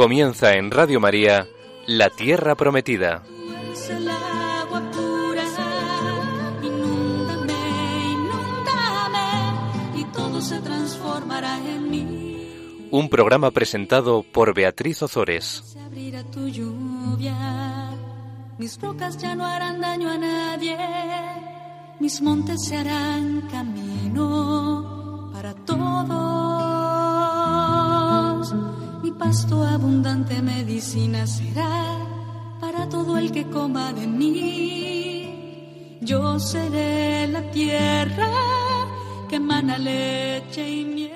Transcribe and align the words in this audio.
Comienza 0.00 0.54
en 0.54 0.70
Radio 0.70 0.98
María 0.98 1.46
La 1.86 2.08
Tierra 2.08 2.54
Prometida. 2.54 3.22
Un 12.90 13.08
programa 13.10 13.50
presentado 13.50 14.22
por 14.22 14.54
Beatriz 14.54 15.02
Ozores. 15.02 15.44
Se 15.66 15.78
abrirá 15.78 16.24
tu 16.24 16.48
lluvia. 16.48 17.90
Mis 18.56 18.80
rocas 18.80 19.18
ya 19.18 19.34
no 19.34 19.44
harán 19.44 19.82
daño 19.82 20.08
a 20.08 20.16
nadie. 20.16 20.78
Mis 22.00 22.22
montes 22.22 22.64
se 22.64 22.74
harán 22.74 23.42
camino 23.50 25.30
para 25.34 25.54
todos. 25.66 26.29
Pasto 29.20 29.62
abundante 29.62 30.40
medicina 30.40 31.26
será 31.26 31.98
para 32.58 32.88
todo 32.88 33.18
el 33.18 33.30
que 33.30 33.44
coma 33.44 33.92
de 33.92 34.06
mí. 34.06 35.98
Yo 36.00 36.38
seré 36.38 37.28
la 37.28 37.42
tierra 37.50 38.30
que 39.28 39.36
emana 39.36 39.76
leche 39.76 40.66
y 40.66 40.84
miel. 40.86 41.12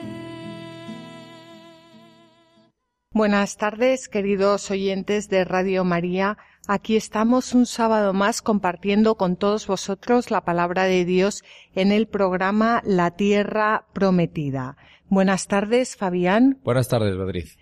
Buenas 3.10 3.56
tardes, 3.56 4.10
queridos 4.10 4.70
oyentes 4.70 5.30
de 5.30 5.44
Radio 5.44 5.82
María. 5.84 6.36
Aquí 6.68 6.96
estamos 6.96 7.54
un 7.54 7.64
sábado 7.64 8.12
más 8.12 8.42
compartiendo 8.42 9.14
con 9.14 9.36
todos 9.36 9.66
vosotros 9.66 10.30
la 10.30 10.42
palabra 10.44 10.84
de 10.84 11.06
Dios 11.06 11.42
en 11.74 11.90
el 11.90 12.06
programa 12.06 12.82
La 12.84 13.12
Tierra 13.12 13.86
Prometida. 13.94 14.76
Buenas 15.08 15.46
tardes, 15.46 15.96
Fabián. 15.96 16.60
Buenas 16.64 16.88
tardes, 16.88 17.16
Beatriz. 17.16 17.56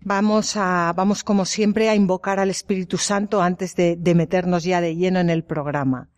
Vamos 0.00 0.56
a, 0.56 0.92
vamos 0.96 1.24
como 1.24 1.44
siempre 1.44 1.88
a 1.88 1.94
invocar 1.94 2.38
al 2.38 2.50
Espíritu 2.50 2.98
Santo 2.98 3.42
antes 3.42 3.74
de, 3.74 3.96
de 3.96 4.14
meternos 4.14 4.64
ya 4.64 4.80
de 4.80 4.96
lleno 4.96 5.18
en 5.20 5.30
el 5.30 5.44
programa. 5.44 6.08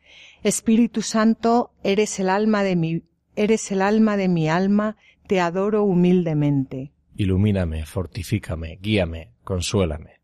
Espíritu 0.42 1.02
Santo, 1.02 1.72
eres 1.82 2.18
el 2.20 2.30
alma 2.30 2.62
de 2.62 2.76
mi, 2.76 3.02
eres 3.36 3.70
el 3.72 3.82
alma 3.82 4.16
de 4.16 4.28
mi 4.28 4.48
alma, 4.48 4.96
te 5.26 5.40
adoro 5.40 5.84
humildemente. 5.84 6.92
Ilumíname, 7.16 7.84
fortifícame, 7.84 8.78
guíame, 8.80 9.32
consuélame. 9.44 10.20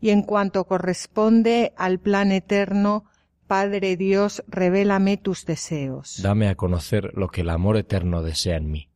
Y 0.00 0.10
en 0.10 0.22
cuanto 0.22 0.64
corresponde 0.64 1.72
al 1.76 1.98
plan 1.98 2.32
eterno, 2.32 3.04
Padre 3.46 3.96
Dios, 3.96 4.44
revélame 4.46 5.16
tus 5.16 5.44
deseos. 5.46 6.20
Dame 6.22 6.48
a 6.48 6.54
conocer 6.54 7.12
lo 7.14 7.28
que 7.28 7.40
el 7.40 7.50
amor 7.50 7.76
eterno 7.76 8.22
desea 8.22 8.56
en 8.56 8.70
mí. 8.70 8.87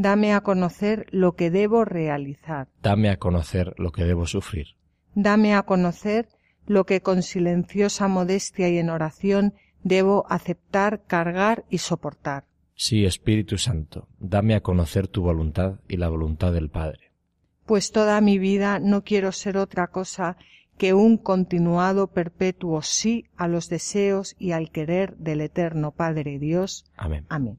Dame 0.00 0.32
a 0.32 0.42
conocer 0.42 1.06
lo 1.10 1.34
que 1.34 1.50
debo 1.50 1.84
realizar. 1.84 2.68
Dame 2.84 3.10
a 3.10 3.16
conocer 3.16 3.74
lo 3.78 3.90
que 3.90 4.04
debo 4.04 4.28
sufrir. 4.28 4.68
Dame 5.16 5.56
a 5.56 5.64
conocer 5.64 6.28
lo 6.66 6.86
que 6.86 7.00
con 7.00 7.24
silenciosa 7.24 8.06
modestia 8.06 8.68
y 8.68 8.78
en 8.78 8.90
oración 8.90 9.54
debo 9.82 10.24
aceptar, 10.28 11.02
cargar 11.04 11.64
y 11.68 11.78
soportar. 11.78 12.44
Sí, 12.76 13.06
Espíritu 13.06 13.58
Santo, 13.58 14.06
dame 14.20 14.54
a 14.54 14.60
conocer 14.60 15.08
tu 15.08 15.22
voluntad 15.22 15.80
y 15.88 15.96
la 15.96 16.08
voluntad 16.08 16.52
del 16.52 16.70
Padre. 16.70 17.10
Pues 17.66 17.90
toda 17.90 18.20
mi 18.20 18.38
vida 18.38 18.78
no 18.78 19.02
quiero 19.02 19.32
ser 19.32 19.56
otra 19.56 19.88
cosa 19.88 20.36
que 20.76 20.94
un 20.94 21.16
continuado 21.16 22.06
perpetuo 22.06 22.82
sí 22.82 23.24
a 23.36 23.48
los 23.48 23.68
deseos 23.68 24.36
y 24.38 24.52
al 24.52 24.70
querer 24.70 25.16
del 25.16 25.40
eterno 25.40 25.90
Padre 25.90 26.38
Dios. 26.38 26.84
Amén. 26.96 27.26
Amén. 27.30 27.58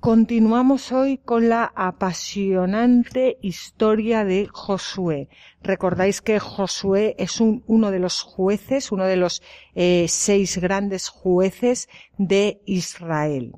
Continuamos 0.00 0.92
hoy 0.92 1.18
con 1.18 1.48
la 1.48 1.72
apasionante 1.74 3.36
historia 3.42 4.24
de 4.24 4.46
Josué. 4.46 5.28
Recordáis 5.60 6.22
que 6.22 6.38
Josué 6.38 7.16
es 7.18 7.40
un- 7.40 7.64
uno 7.66 7.90
de 7.90 7.98
los 7.98 8.22
jueces, 8.22 8.92
uno 8.92 9.06
de 9.06 9.16
los 9.16 9.42
eh, 9.74 10.06
seis 10.08 10.58
grandes 10.58 11.08
jueces 11.08 11.88
de 12.16 12.60
Israel. 12.64 13.54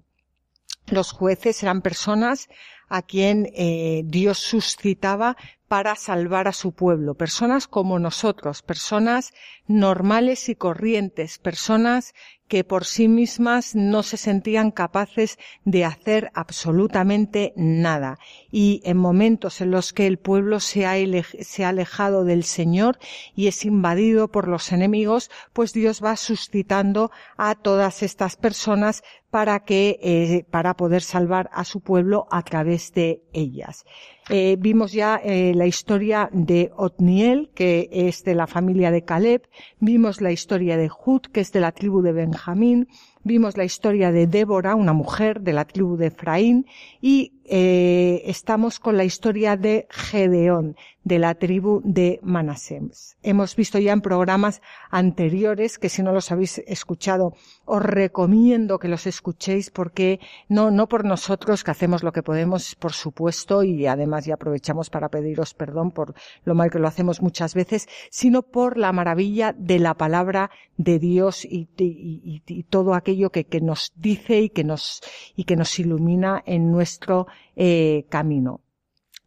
Los 0.86 1.12
jueces 1.12 1.62
eran 1.62 1.82
personas 1.82 2.48
a 2.88 3.02
quien 3.02 3.46
eh, 3.54 4.02
Dios 4.06 4.38
suscitaba 4.38 5.36
para 5.68 5.94
salvar 5.94 6.48
a 6.48 6.52
su 6.52 6.72
pueblo, 6.72 7.14
personas 7.14 7.68
como 7.68 7.98
nosotros, 7.98 8.62
personas 8.62 9.32
normales 9.68 10.48
y 10.48 10.56
corrientes, 10.56 11.38
personas 11.38 12.12
que 12.50 12.64
por 12.64 12.84
sí 12.84 13.06
mismas 13.06 13.76
no 13.76 14.02
se 14.02 14.16
sentían 14.16 14.72
capaces 14.72 15.38
de 15.64 15.84
hacer 15.84 16.32
absolutamente 16.34 17.52
nada. 17.54 18.18
Y 18.50 18.82
en 18.84 18.96
momentos 18.96 19.60
en 19.60 19.70
los 19.70 19.92
que 19.92 20.08
el 20.08 20.18
pueblo 20.18 20.58
se 20.58 20.84
ha, 20.84 20.94
se 21.22 21.64
ha 21.64 21.68
alejado 21.68 22.24
del 22.24 22.42
Señor 22.42 22.98
y 23.36 23.46
es 23.46 23.64
invadido 23.64 24.32
por 24.32 24.48
los 24.48 24.72
enemigos, 24.72 25.30
pues 25.52 25.72
Dios 25.72 26.02
va 26.04 26.16
suscitando 26.16 27.12
a 27.36 27.54
todas 27.54 28.02
estas 28.02 28.34
personas 28.34 29.04
para 29.30 29.60
que, 29.60 30.00
eh, 30.02 30.44
para 30.50 30.74
poder 30.74 31.02
salvar 31.02 31.50
a 31.52 31.64
su 31.64 31.80
pueblo 31.80 32.26
a 32.32 32.42
través 32.42 32.92
de 32.92 33.22
ellas. 33.32 33.84
Eh, 34.32 34.56
vimos 34.60 34.92
ya 34.92 35.20
eh, 35.24 35.52
la 35.56 35.66
historia 35.66 36.30
de 36.32 36.70
Otniel, 36.76 37.50
que 37.52 37.88
es 37.90 38.22
de 38.22 38.36
la 38.36 38.46
familia 38.46 38.92
de 38.92 39.02
Caleb, 39.02 39.48
vimos 39.80 40.20
la 40.20 40.30
historia 40.30 40.76
de 40.76 40.88
Jud, 40.88 41.22
que 41.22 41.40
es 41.40 41.50
de 41.50 41.58
la 41.58 41.72
tribu 41.72 42.00
de 42.00 42.12
Benjamín, 42.12 42.86
vimos 43.24 43.56
la 43.56 43.64
historia 43.64 44.12
de 44.12 44.28
Débora, 44.28 44.76
una 44.76 44.92
mujer 44.92 45.40
de 45.40 45.52
la 45.52 45.64
tribu 45.64 45.96
de 45.96 46.06
Efraín, 46.06 46.66
y 47.00 47.39
eh, 47.52 48.22
estamos 48.26 48.78
con 48.78 48.96
la 48.96 49.02
historia 49.04 49.56
de 49.56 49.88
Gedeón, 49.90 50.76
de 51.02 51.18
la 51.18 51.34
tribu 51.34 51.80
de 51.82 52.20
Manasés. 52.22 53.16
Hemos 53.22 53.56
visto 53.56 53.78
ya 53.80 53.92
en 53.92 54.02
programas 54.02 54.62
anteriores, 54.90 55.78
que 55.78 55.88
si 55.88 56.02
no 56.02 56.12
los 56.12 56.30
habéis 56.30 56.58
escuchado, 56.66 57.34
os 57.64 57.82
recomiendo 57.82 58.78
que 58.78 58.86
los 58.86 59.06
escuchéis 59.08 59.70
porque 59.70 60.20
no, 60.48 60.70
no 60.70 60.88
por 60.88 61.04
nosotros 61.04 61.64
que 61.64 61.72
hacemos 61.72 62.04
lo 62.04 62.12
que 62.12 62.22
podemos, 62.22 62.76
por 62.76 62.92
supuesto, 62.92 63.64
y 63.64 63.86
además 63.86 64.26
ya 64.26 64.34
aprovechamos 64.34 64.88
para 64.88 65.08
pediros 65.08 65.52
perdón 65.54 65.90
por 65.90 66.14
lo 66.44 66.54
mal 66.54 66.70
que 66.70 66.78
lo 66.78 66.86
hacemos 66.86 67.20
muchas 67.20 67.54
veces, 67.54 67.88
sino 68.10 68.42
por 68.42 68.76
la 68.76 68.92
maravilla 68.92 69.52
de 69.58 69.80
la 69.80 69.94
palabra 69.94 70.50
de 70.76 70.98
Dios 71.00 71.44
y- 71.44 71.68
y 71.76 72.62
todo 72.64 72.94
aquello 72.94 73.30
que, 73.30 73.44
que 73.44 73.60
nos 73.60 73.92
dice 73.96 74.40
y 74.40 74.50
que 74.50 74.62
nos, 74.64 75.00
y 75.34 75.44
que 75.44 75.56
nos 75.56 75.76
ilumina 75.80 76.42
en 76.46 76.70
nuestro 76.70 77.26
eh, 77.56 78.06
camino. 78.08 78.60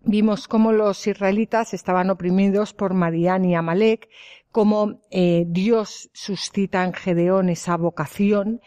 Vimos 0.02 0.48
cómo 0.48 0.74
los 0.74 1.08
israelitas 1.08 1.74
estaban 1.74 2.10
oprimidos 2.10 2.74
por 2.74 2.94
Madián 2.94 3.46
y 3.46 3.56
Amalek, 3.56 4.10
cómo 4.52 5.02
eh, 5.12 5.46
Dios 5.48 6.10
suscita 6.14 6.84
en 6.84 6.94
Gedeón 6.94 7.50
esa 7.50 7.78
vocación 7.78 8.62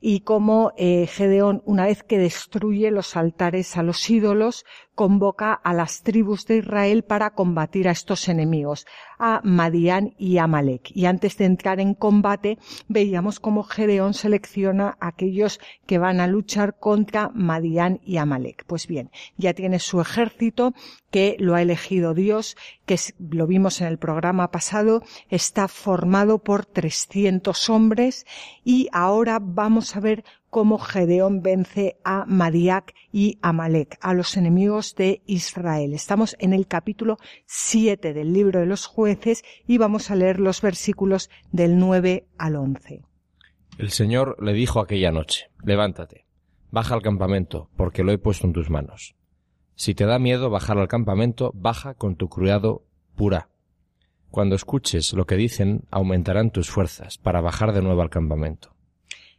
y 0.00 0.20
cómo 0.20 0.72
eh, 0.76 1.06
Gedeón, 1.06 1.62
una 1.64 1.86
vez 1.86 2.02
que 2.02 2.18
destruye 2.18 2.90
los 2.90 3.16
altares 3.16 3.76
a 3.76 3.82
los 3.82 4.10
ídolos, 4.10 4.66
convoca 5.02 5.52
a 5.52 5.74
las 5.74 6.02
tribus 6.04 6.46
de 6.46 6.58
Israel 6.58 7.02
para 7.02 7.30
combatir 7.30 7.88
a 7.88 7.90
estos 7.90 8.28
enemigos, 8.28 8.86
a 9.18 9.40
Madián 9.42 10.14
y 10.16 10.38
Amalek. 10.38 10.92
Y 10.94 11.06
antes 11.06 11.36
de 11.38 11.44
entrar 11.46 11.80
en 11.80 11.94
combate, 11.94 12.56
veíamos 12.86 13.40
cómo 13.40 13.64
Gedeón 13.64 14.14
selecciona 14.14 14.96
a 15.00 15.08
aquellos 15.08 15.58
que 15.86 15.98
van 15.98 16.20
a 16.20 16.28
luchar 16.28 16.78
contra 16.78 17.32
Madián 17.34 17.98
y 18.04 18.18
Amalek. 18.18 18.64
Pues 18.68 18.86
bien, 18.86 19.10
ya 19.36 19.54
tiene 19.54 19.80
su 19.80 20.00
ejército 20.00 20.72
que 21.10 21.34
lo 21.40 21.56
ha 21.56 21.62
elegido 21.62 22.14
Dios, 22.14 22.56
que 22.86 22.96
lo 23.18 23.48
vimos 23.48 23.80
en 23.80 23.88
el 23.88 23.98
programa 23.98 24.52
pasado, 24.52 25.02
está 25.30 25.66
formado 25.66 26.38
por 26.38 26.64
300 26.64 27.68
hombres 27.70 28.24
y 28.62 28.88
ahora 28.92 29.40
vamos 29.42 29.96
a 29.96 30.00
ver 30.00 30.24
cómo 30.52 30.76
Gedeón 30.76 31.40
vence 31.40 31.96
a 32.04 32.26
Madiac 32.26 32.92
y 33.10 33.38
Amalek, 33.40 33.96
a 34.02 34.12
los 34.12 34.36
enemigos 34.36 34.94
de 34.94 35.22
Israel. 35.24 35.94
Estamos 35.94 36.36
en 36.40 36.52
el 36.52 36.66
capítulo 36.66 37.16
7 37.46 38.12
del 38.12 38.34
libro 38.34 38.60
de 38.60 38.66
los 38.66 38.84
jueces 38.84 39.44
y 39.66 39.78
vamos 39.78 40.10
a 40.10 40.14
leer 40.14 40.38
los 40.38 40.60
versículos 40.60 41.30
del 41.52 41.78
9 41.78 42.26
al 42.36 42.56
11. 42.56 43.00
El 43.78 43.90
Señor 43.90 44.36
le 44.42 44.52
dijo 44.52 44.80
aquella 44.80 45.10
noche, 45.10 45.46
levántate, 45.64 46.26
baja 46.70 46.94
al 46.94 47.02
campamento, 47.02 47.70
porque 47.74 48.04
lo 48.04 48.12
he 48.12 48.18
puesto 48.18 48.46
en 48.46 48.52
tus 48.52 48.68
manos. 48.68 49.14
Si 49.74 49.94
te 49.94 50.04
da 50.04 50.18
miedo 50.18 50.50
bajar 50.50 50.76
al 50.76 50.86
campamento, 50.86 51.52
baja 51.54 51.94
con 51.94 52.16
tu 52.16 52.28
criado 52.28 52.84
pura. 53.16 53.48
Cuando 54.28 54.54
escuches 54.54 55.14
lo 55.14 55.24
que 55.24 55.36
dicen, 55.36 55.86
aumentarán 55.90 56.50
tus 56.50 56.68
fuerzas 56.68 57.16
para 57.16 57.40
bajar 57.40 57.72
de 57.72 57.80
nuevo 57.80 58.02
al 58.02 58.10
campamento. 58.10 58.71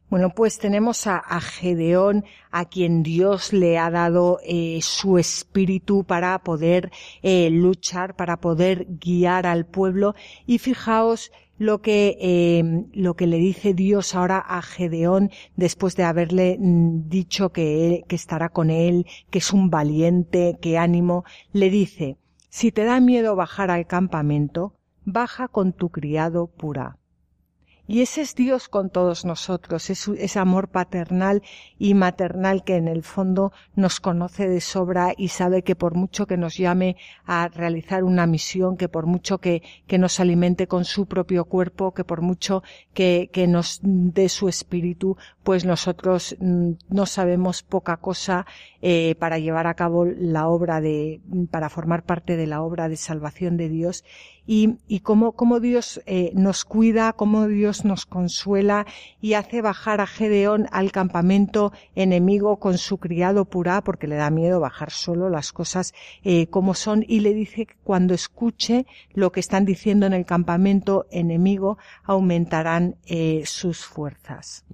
Bueno, 0.09 0.29
pues 0.35 0.59
tenemos 0.59 1.07
a, 1.07 1.21
Gedeón, 1.41 2.23
a 2.51 2.65
quien 2.65 3.01
Dios 3.01 3.51
le 3.51 3.79
ha 3.79 3.89
dado 3.89 4.39
eh, 4.45 4.79
su 4.83 5.17
espíritu 5.17 6.03
para 6.03 6.37
poder 6.43 6.91
eh, 7.23 7.49
luchar, 7.49 8.15
para 8.15 8.37
poder 8.37 8.85
guiar 8.99 9.47
al 9.47 9.65
pueblo. 9.65 10.13
Y 10.45 10.59
fijaos 10.59 11.31
lo 11.57 11.81
que, 11.81 12.17
eh, 12.19 12.85
lo 12.93 13.15
que 13.15 13.25
le 13.25 13.37
dice 13.37 13.73
Dios 13.73 14.13
ahora 14.13 14.37
a 14.37 14.61
Gedeón 14.61 15.31
después 15.55 15.95
de 15.95 16.03
haberle 16.03 16.57
mm, 16.59 17.09
dicho 17.09 17.51
que, 17.51 18.03
que 18.07 18.15
estará 18.15 18.49
con 18.49 18.69
él, 18.69 19.07
que 19.29 19.39
es 19.39 19.51
un 19.51 19.69
valiente, 19.69 20.57
que 20.61 20.77
ánimo, 20.77 21.25
le 21.53 21.69
dice, 21.69 22.17
si 22.49 22.71
te 22.71 22.83
da 22.83 22.99
miedo 22.99 23.35
bajar 23.35 23.71
al 23.71 23.87
campamento, 23.87 24.75
baja 25.05 25.47
con 25.47 25.73
tu 25.73 25.89
criado 25.89 26.47
pura. 26.47 26.97
Y 27.93 28.01
ese 28.01 28.21
es 28.21 28.33
Dios 28.33 28.69
con 28.69 28.89
todos 28.89 29.23
nosotros, 29.23 29.91
es 29.91 30.07
ese 30.07 30.39
amor 30.39 30.69
paternal 30.69 31.43
y 31.77 31.93
maternal 31.93 32.63
que 32.63 32.75
en 32.75 32.87
el 32.87 33.03
fondo 33.03 33.51
nos 33.75 33.99
conoce 33.99 34.47
de 34.47 34.61
sobra 34.61 35.13
y 35.15 35.27
sabe 35.27 35.61
que 35.61 35.75
por 35.75 35.93
mucho 35.93 36.25
que 36.25 36.35
nos 36.35 36.57
llame 36.57 36.95
a 37.23 37.49
realizar 37.49 38.03
una 38.03 38.25
misión, 38.25 38.77
que 38.77 38.89
por 38.89 39.05
mucho 39.05 39.37
que, 39.37 39.61
que 39.85 39.99
nos 39.99 40.19
alimente 40.19 40.65
con 40.65 40.85
su 40.85 41.05
propio 41.05 41.45
cuerpo, 41.45 41.93
que 41.93 42.03
por 42.03 42.21
mucho 42.21 42.63
que, 42.95 43.29
que 43.31 43.45
nos 43.45 43.79
dé 43.83 44.27
su 44.27 44.49
espíritu, 44.49 45.15
pues 45.43 45.65
nosotros 45.65 46.35
mm, 46.39 46.71
no 46.89 47.05
sabemos 47.05 47.63
poca 47.63 47.97
cosa 47.97 48.45
eh, 48.81 49.15
para 49.19 49.39
llevar 49.39 49.67
a 49.67 49.75
cabo 49.75 50.05
la 50.05 50.47
obra 50.47 50.81
de, 50.81 51.21
para 51.51 51.69
formar 51.69 52.03
parte 52.03 52.37
de 52.37 52.47
la 52.47 52.61
obra 52.61 52.89
de 52.89 52.97
salvación 52.97 53.57
de 53.57 53.69
Dios 53.69 54.03
y, 54.45 54.75
y 54.87 54.99
cómo, 54.99 55.33
cómo 55.33 55.59
Dios 55.59 56.01
eh, 56.05 56.31
nos 56.35 56.65
cuida, 56.65 57.13
cómo 57.13 57.47
Dios 57.47 57.85
nos 57.85 58.05
consuela 58.05 58.85
y 59.21 59.33
hace 59.33 59.61
bajar 59.61 60.01
a 60.01 60.07
Gedeón 60.07 60.67
al 60.71 60.91
campamento 60.91 61.71
enemigo 61.95 62.57
con 62.57 62.77
su 62.77 62.97
criado 62.97 63.45
Purá, 63.45 63.81
porque 63.81 64.07
le 64.07 64.15
da 64.15 64.29
miedo 64.29 64.59
bajar 64.59 64.91
solo 64.91 65.29
las 65.29 65.53
cosas 65.53 65.93
eh, 66.23 66.47
como 66.47 66.73
son, 66.73 67.05
y 67.07 67.21
le 67.21 67.33
dice 67.33 67.65
que 67.65 67.75
cuando 67.83 68.13
escuche 68.13 68.85
lo 69.13 69.31
que 69.31 69.39
están 69.39 69.65
diciendo 69.65 70.05
en 70.05 70.13
el 70.13 70.25
campamento 70.25 71.05
enemigo, 71.11 71.77
aumentarán 72.03 72.95
eh, 73.05 73.43
sus 73.45 73.85
fuerzas. 73.85 74.65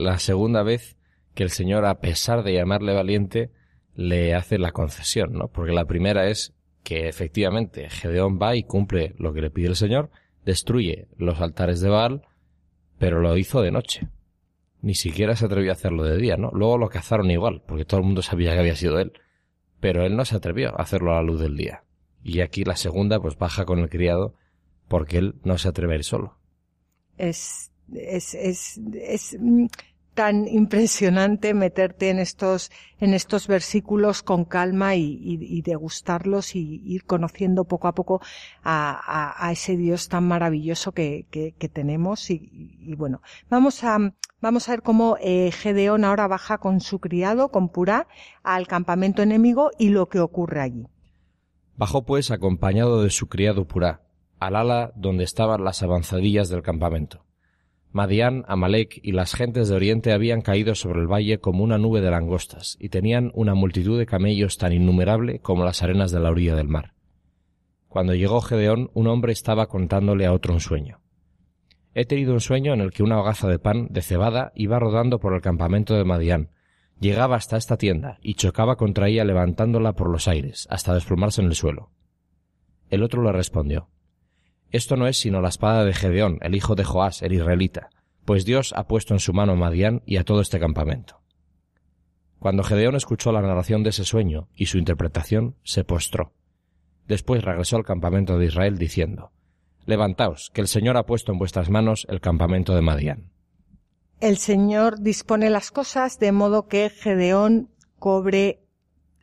La 0.00 0.18
segunda 0.18 0.62
vez 0.62 0.96
que 1.34 1.42
el 1.42 1.50
Señor, 1.50 1.84
a 1.84 2.00
pesar 2.00 2.42
de 2.42 2.54
llamarle 2.54 2.94
valiente, 2.94 3.50
le 3.94 4.34
hace 4.34 4.58
la 4.58 4.72
concesión, 4.72 5.32
¿no? 5.32 5.48
Porque 5.48 5.72
la 5.72 5.84
primera 5.84 6.28
es 6.28 6.54
que 6.82 7.08
efectivamente 7.08 7.88
Gedeón 7.90 8.38
va 8.40 8.56
y 8.56 8.64
cumple 8.64 9.14
lo 9.18 9.32
que 9.32 9.42
le 9.42 9.50
pide 9.50 9.68
el 9.68 9.76
Señor, 9.76 10.10
destruye 10.44 11.08
los 11.16 11.40
altares 11.40 11.80
de 11.80 11.90
Baal, 11.90 12.22
pero 12.98 13.20
lo 13.20 13.36
hizo 13.36 13.60
de 13.60 13.70
noche. 13.70 14.08
Ni 14.82 14.94
siquiera 14.94 15.36
se 15.36 15.44
atrevió 15.44 15.70
a 15.70 15.74
hacerlo 15.74 16.04
de 16.04 16.16
día, 16.16 16.36
¿no? 16.36 16.50
Luego 16.52 16.78
lo 16.78 16.88
cazaron 16.88 17.30
igual, 17.30 17.62
porque 17.66 17.84
todo 17.84 18.00
el 18.00 18.06
mundo 18.06 18.22
sabía 18.22 18.54
que 18.54 18.60
había 18.60 18.76
sido 18.76 18.98
él. 18.98 19.12
Pero 19.80 20.04
él 20.04 20.16
no 20.16 20.24
se 20.24 20.36
atrevió 20.36 20.70
a 20.70 20.82
hacerlo 20.82 21.12
a 21.12 21.16
la 21.16 21.22
luz 21.22 21.40
del 21.40 21.56
día. 21.56 21.84
Y 22.22 22.40
aquí 22.40 22.64
la 22.64 22.76
segunda, 22.76 23.20
pues 23.20 23.36
baja 23.36 23.66
con 23.66 23.78
el 23.78 23.90
criado, 23.90 24.34
porque 24.88 25.18
él 25.18 25.34
no 25.44 25.58
se 25.58 25.68
atreve 25.68 25.94
a 25.94 25.96
ir 25.96 26.04
solo. 26.04 26.38
Es, 27.18 27.70
es, 27.94 28.34
es, 28.34 28.80
es 28.94 29.38
tan 30.20 30.46
impresionante 30.46 31.54
meterte 31.54 32.10
en 32.10 32.18
estos, 32.18 32.70
en 32.98 33.14
estos 33.14 33.46
versículos 33.46 34.22
con 34.22 34.44
calma 34.44 34.94
y, 34.94 35.62
degustarlos 35.62 36.54
y 36.54 36.82
ir 36.84 37.06
conociendo 37.06 37.64
poco 37.64 37.88
a 37.88 37.94
poco 37.94 38.20
a, 38.62 39.48
ese 39.50 39.78
Dios 39.78 40.10
tan 40.10 40.28
maravilloso 40.28 40.92
que, 40.92 41.24
que, 41.30 41.54
que 41.58 41.68
tenemos. 41.70 42.28
Y, 42.28 42.50
y, 42.80 42.94
bueno, 42.96 43.22
vamos 43.48 43.82
a, 43.82 43.96
vamos 44.42 44.68
a 44.68 44.72
ver 44.72 44.82
cómo 44.82 45.16
eh, 45.22 45.52
Gedeón 45.52 46.04
ahora 46.04 46.28
baja 46.28 46.58
con 46.58 46.82
su 46.82 46.98
criado, 46.98 47.48
con 47.48 47.70
Purá, 47.70 48.06
al 48.42 48.66
campamento 48.66 49.22
enemigo 49.22 49.70
y 49.78 49.88
lo 49.88 50.10
que 50.10 50.20
ocurre 50.20 50.60
allí. 50.60 50.86
Bajó 51.78 52.04
pues 52.04 52.30
acompañado 52.30 53.02
de 53.02 53.08
su 53.08 53.26
criado 53.30 53.66
Purá, 53.66 54.02
al 54.38 54.56
ala 54.56 54.92
donde 54.96 55.24
estaban 55.24 55.64
las 55.64 55.82
avanzadillas 55.82 56.50
del 56.50 56.60
campamento 56.60 57.24
Madián, 57.92 58.44
Amalek 58.46 59.00
y 59.02 59.10
las 59.10 59.34
gentes 59.34 59.68
de 59.68 59.74
Oriente 59.74 60.12
habían 60.12 60.42
caído 60.42 60.76
sobre 60.76 61.00
el 61.00 61.10
valle 61.10 61.40
como 61.40 61.64
una 61.64 61.76
nube 61.76 62.00
de 62.00 62.10
langostas, 62.10 62.76
y 62.78 62.88
tenían 62.88 63.32
una 63.34 63.54
multitud 63.54 63.98
de 63.98 64.06
camellos 64.06 64.58
tan 64.58 64.72
innumerable 64.72 65.40
como 65.40 65.64
las 65.64 65.82
arenas 65.82 66.12
de 66.12 66.20
la 66.20 66.30
orilla 66.30 66.54
del 66.54 66.68
mar. 66.68 66.94
Cuando 67.88 68.14
llegó 68.14 68.40
Gedeón, 68.42 68.90
un 68.94 69.08
hombre 69.08 69.32
estaba 69.32 69.66
contándole 69.66 70.24
a 70.24 70.32
otro 70.32 70.54
un 70.54 70.60
sueño. 70.60 71.00
He 71.92 72.04
tenido 72.04 72.32
un 72.32 72.40
sueño 72.40 72.72
en 72.72 72.80
el 72.80 72.92
que 72.92 73.02
una 73.02 73.18
hogaza 73.18 73.48
de 73.48 73.58
pan 73.58 73.88
de 73.90 74.02
cebada 74.02 74.52
iba 74.54 74.78
rodando 74.78 75.18
por 75.18 75.34
el 75.34 75.40
campamento 75.40 75.94
de 75.94 76.04
Madián, 76.04 76.50
llegaba 77.00 77.34
hasta 77.34 77.56
esta 77.56 77.76
tienda 77.76 78.18
y 78.22 78.34
chocaba 78.34 78.76
contra 78.76 79.08
ella 79.08 79.24
levantándola 79.24 79.94
por 79.94 80.08
los 80.08 80.28
aires, 80.28 80.68
hasta 80.70 80.94
desplomarse 80.94 81.40
en 81.40 81.48
el 81.48 81.56
suelo. 81.56 81.90
El 82.88 83.02
otro 83.02 83.22
le 83.24 83.32
respondió 83.32 83.88
esto 84.70 84.96
no 84.96 85.06
es 85.06 85.16
sino 85.16 85.40
la 85.40 85.48
espada 85.48 85.84
de 85.84 85.94
Gedeón, 85.94 86.38
el 86.42 86.54
hijo 86.54 86.74
de 86.74 86.84
Joás, 86.84 87.22
el 87.22 87.32
israelita, 87.32 87.90
pues 88.24 88.44
Dios 88.44 88.72
ha 88.76 88.86
puesto 88.86 89.14
en 89.14 89.20
su 89.20 89.32
mano 89.32 89.52
a 89.52 89.56
Madián 89.56 90.02
y 90.06 90.16
a 90.16 90.24
todo 90.24 90.40
este 90.40 90.60
campamento. 90.60 91.20
Cuando 92.38 92.62
Gedeón 92.62 92.96
escuchó 92.96 93.32
la 93.32 93.42
narración 93.42 93.82
de 93.82 93.90
ese 93.90 94.04
sueño 94.04 94.48
y 94.54 94.66
su 94.66 94.78
interpretación, 94.78 95.56
se 95.62 95.84
postró. 95.84 96.32
Después 97.06 97.42
regresó 97.42 97.76
al 97.76 97.84
campamento 97.84 98.38
de 98.38 98.46
Israel 98.46 98.78
diciendo, 98.78 99.32
Levantaos, 99.84 100.50
que 100.54 100.60
el 100.60 100.68
Señor 100.68 100.96
ha 100.96 101.06
puesto 101.06 101.32
en 101.32 101.38
vuestras 101.38 101.68
manos 101.68 102.06
el 102.08 102.20
campamento 102.20 102.74
de 102.74 102.82
Madián. 102.82 103.32
El 104.20 104.36
Señor 104.36 105.00
dispone 105.00 105.50
las 105.50 105.70
cosas 105.70 106.18
de 106.18 106.32
modo 106.32 106.68
que 106.68 106.90
Gedeón 106.90 107.70
cobre 107.98 108.62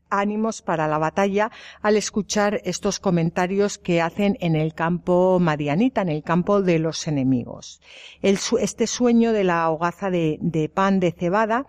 ánimos 0.09 0.61
para 0.61 0.87
la 0.87 0.97
batalla 0.97 1.51
al 1.81 1.97
escuchar 1.97 2.61
estos 2.63 2.99
comentarios 2.99 3.77
que 3.77 4.01
hacen 4.01 4.37
en 4.39 4.55
el 4.55 4.73
campo 4.73 5.39
madianita, 5.39 6.01
en 6.01 6.09
el 6.09 6.23
campo 6.23 6.61
de 6.61 6.79
los 6.79 7.07
enemigos. 7.07 7.81
este 8.21 8.87
sueño 8.87 9.33
de 9.33 9.43
la 9.43 9.69
hogaza 9.69 10.09
de, 10.09 10.37
de 10.41 10.69
pan 10.69 10.99
de 10.99 11.11
cebada, 11.11 11.65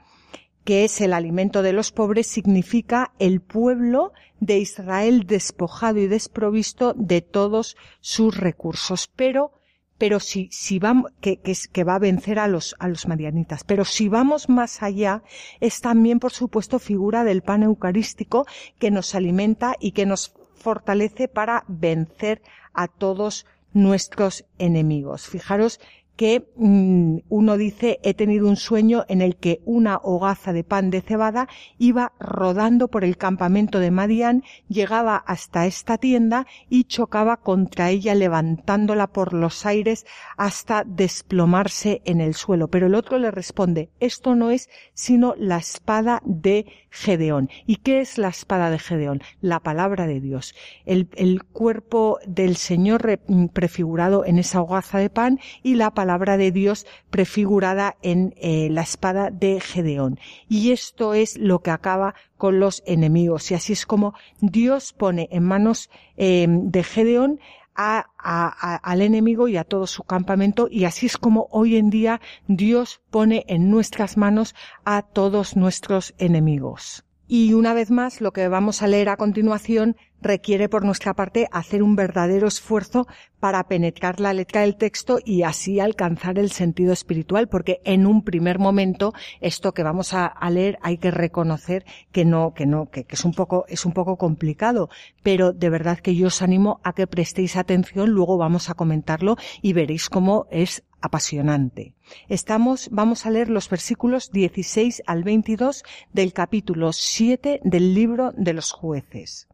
que 0.64 0.84
es 0.84 1.00
el 1.00 1.14
alimento 1.14 1.62
de 1.62 1.72
los 1.72 1.92
pobres, 1.92 2.26
significa 2.26 3.12
el 3.18 3.40
pueblo 3.40 4.12
de 4.40 4.58
Israel 4.58 5.24
despojado 5.26 5.98
y 5.98 6.08
desprovisto 6.08 6.94
de 6.94 7.22
todos 7.22 7.76
sus 8.00 8.36
recursos. 8.36 9.10
Pero 9.16 9.57
pero 9.98 10.20
si, 10.20 10.48
si 10.52 10.78
vamos, 10.78 11.12
que, 11.20 11.38
que, 11.38 11.84
va 11.84 11.96
a 11.96 11.98
vencer 11.98 12.38
a 12.38 12.48
los, 12.48 12.76
a 12.78 12.88
los 12.88 13.06
marianitas. 13.06 13.64
Pero 13.64 13.84
si 13.84 14.08
vamos 14.08 14.48
más 14.48 14.82
allá, 14.82 15.22
es 15.60 15.80
también, 15.80 16.20
por 16.20 16.32
supuesto, 16.32 16.78
figura 16.78 17.24
del 17.24 17.42
pan 17.42 17.64
eucarístico 17.64 18.46
que 18.78 18.90
nos 18.90 19.14
alimenta 19.14 19.74
y 19.80 19.92
que 19.92 20.06
nos 20.06 20.34
fortalece 20.54 21.28
para 21.28 21.64
vencer 21.68 22.42
a 22.72 22.86
todos 22.88 23.44
nuestros 23.72 24.44
enemigos. 24.58 25.26
Fijaros 25.26 25.80
que 26.18 26.50
mm, 26.56 27.18
uno 27.28 27.56
dice 27.56 28.00
he 28.02 28.12
tenido 28.12 28.48
un 28.48 28.56
sueño 28.56 29.04
en 29.08 29.22
el 29.22 29.36
que 29.36 29.60
una 29.64 29.98
hogaza 30.02 30.52
de 30.52 30.64
pan 30.64 30.90
de 30.90 31.00
cebada 31.00 31.48
iba 31.78 32.12
rodando 32.18 32.88
por 32.88 33.04
el 33.04 33.16
campamento 33.16 33.78
de 33.78 33.92
Madián, 33.92 34.42
llegaba 34.68 35.16
hasta 35.16 35.66
esta 35.66 35.96
tienda 35.96 36.48
y 36.68 36.84
chocaba 36.84 37.36
contra 37.36 37.90
ella 37.90 38.16
levantándola 38.16 39.06
por 39.06 39.32
los 39.32 39.64
aires 39.64 40.06
hasta 40.36 40.82
desplomarse 40.84 42.02
en 42.04 42.20
el 42.20 42.34
suelo. 42.34 42.66
Pero 42.66 42.88
el 42.88 42.96
otro 42.96 43.20
le 43.20 43.30
responde 43.30 43.90
esto 44.00 44.34
no 44.34 44.50
es 44.50 44.68
sino 44.94 45.36
la 45.38 45.58
espada 45.58 46.20
de 46.24 46.66
Gedeón. 46.98 47.48
¿Y 47.64 47.76
qué 47.76 48.00
es 48.00 48.18
la 48.18 48.28
espada 48.28 48.70
de 48.70 48.78
Gedeón? 48.78 49.22
La 49.40 49.60
palabra 49.60 50.06
de 50.06 50.20
Dios. 50.20 50.54
El, 50.84 51.08
el 51.14 51.44
cuerpo 51.44 52.18
del 52.26 52.56
Señor 52.56 53.20
prefigurado 53.52 54.24
en 54.24 54.38
esa 54.38 54.60
hogaza 54.60 54.98
de 54.98 55.08
pan 55.08 55.38
y 55.62 55.76
la 55.76 55.92
palabra 55.92 56.36
de 56.36 56.50
Dios 56.50 56.86
prefigurada 57.10 57.96
en 58.02 58.34
eh, 58.36 58.68
la 58.70 58.82
espada 58.82 59.30
de 59.30 59.60
Gedeón. 59.60 60.18
Y 60.48 60.72
esto 60.72 61.14
es 61.14 61.38
lo 61.38 61.60
que 61.60 61.70
acaba 61.70 62.14
con 62.36 62.58
los 62.58 62.82
enemigos. 62.86 63.50
Y 63.50 63.54
así 63.54 63.72
es 63.74 63.86
como 63.86 64.14
Dios 64.40 64.92
pone 64.92 65.28
en 65.30 65.44
manos 65.44 65.90
em, 66.16 66.70
de 66.70 66.82
Gedeón 66.82 67.40
al 67.78 69.02
enemigo 69.02 69.46
y 69.46 69.56
a 69.56 69.64
todo 69.64 69.86
su 69.86 70.02
campamento 70.02 70.68
y 70.70 70.84
así 70.84 71.06
es 71.06 71.16
como 71.16 71.46
hoy 71.52 71.76
en 71.76 71.90
día 71.90 72.20
Dios 72.48 73.00
pone 73.10 73.44
en 73.46 73.70
nuestras 73.70 74.16
manos 74.16 74.54
a 74.84 75.02
todos 75.02 75.56
nuestros 75.56 76.14
enemigos. 76.18 77.04
Y 77.30 77.52
una 77.52 77.74
vez 77.74 77.90
más, 77.90 78.20
lo 78.22 78.32
que 78.32 78.48
vamos 78.48 78.82
a 78.82 78.86
leer 78.86 79.10
a 79.10 79.18
continuación 79.18 79.96
requiere 80.20 80.68
por 80.68 80.84
nuestra 80.84 81.14
parte 81.14 81.48
hacer 81.52 81.82
un 81.82 81.96
verdadero 81.96 82.48
esfuerzo 82.48 83.06
para 83.40 83.68
penetrar 83.68 84.20
la 84.20 84.32
letra 84.32 84.62
del 84.62 84.76
texto 84.76 85.18
y 85.24 85.42
así 85.42 85.80
alcanzar 85.80 86.38
el 86.38 86.50
sentido 86.50 86.92
espiritual, 86.92 87.48
porque 87.48 87.80
en 87.84 88.06
un 88.06 88.22
primer 88.22 88.58
momento 88.58 89.12
esto 89.40 89.72
que 89.72 89.82
vamos 89.82 90.14
a, 90.14 90.34
leer 90.50 90.78
hay 90.82 90.98
que 90.98 91.10
reconocer 91.10 91.84
que 92.10 92.24
no, 92.24 92.54
que 92.54 92.66
no, 92.66 92.90
que, 92.90 93.04
que, 93.04 93.14
es 93.14 93.24
un 93.24 93.32
poco, 93.32 93.64
es 93.68 93.84
un 93.84 93.92
poco 93.92 94.16
complicado, 94.16 94.88
pero 95.22 95.52
de 95.52 95.70
verdad 95.70 95.98
que 95.98 96.14
yo 96.14 96.28
os 96.28 96.42
animo 96.42 96.80
a 96.82 96.94
que 96.94 97.06
prestéis 97.06 97.56
atención, 97.56 98.10
luego 98.10 98.38
vamos 98.38 98.70
a 98.70 98.74
comentarlo 98.74 99.36
y 99.62 99.72
veréis 99.72 100.08
cómo 100.08 100.46
es 100.50 100.82
apasionante. 101.00 101.94
Estamos, 102.28 102.88
vamos 102.90 103.26
a 103.26 103.30
leer 103.30 103.50
los 103.50 103.68
versículos 103.68 104.30
16 104.30 105.02
al 105.06 105.22
22 105.22 105.84
del 106.12 106.32
capítulo 106.32 106.92
7 106.92 107.60
del 107.62 107.94
libro 107.94 108.32
de 108.36 108.52
los 108.52 108.72
jueces. 108.72 109.48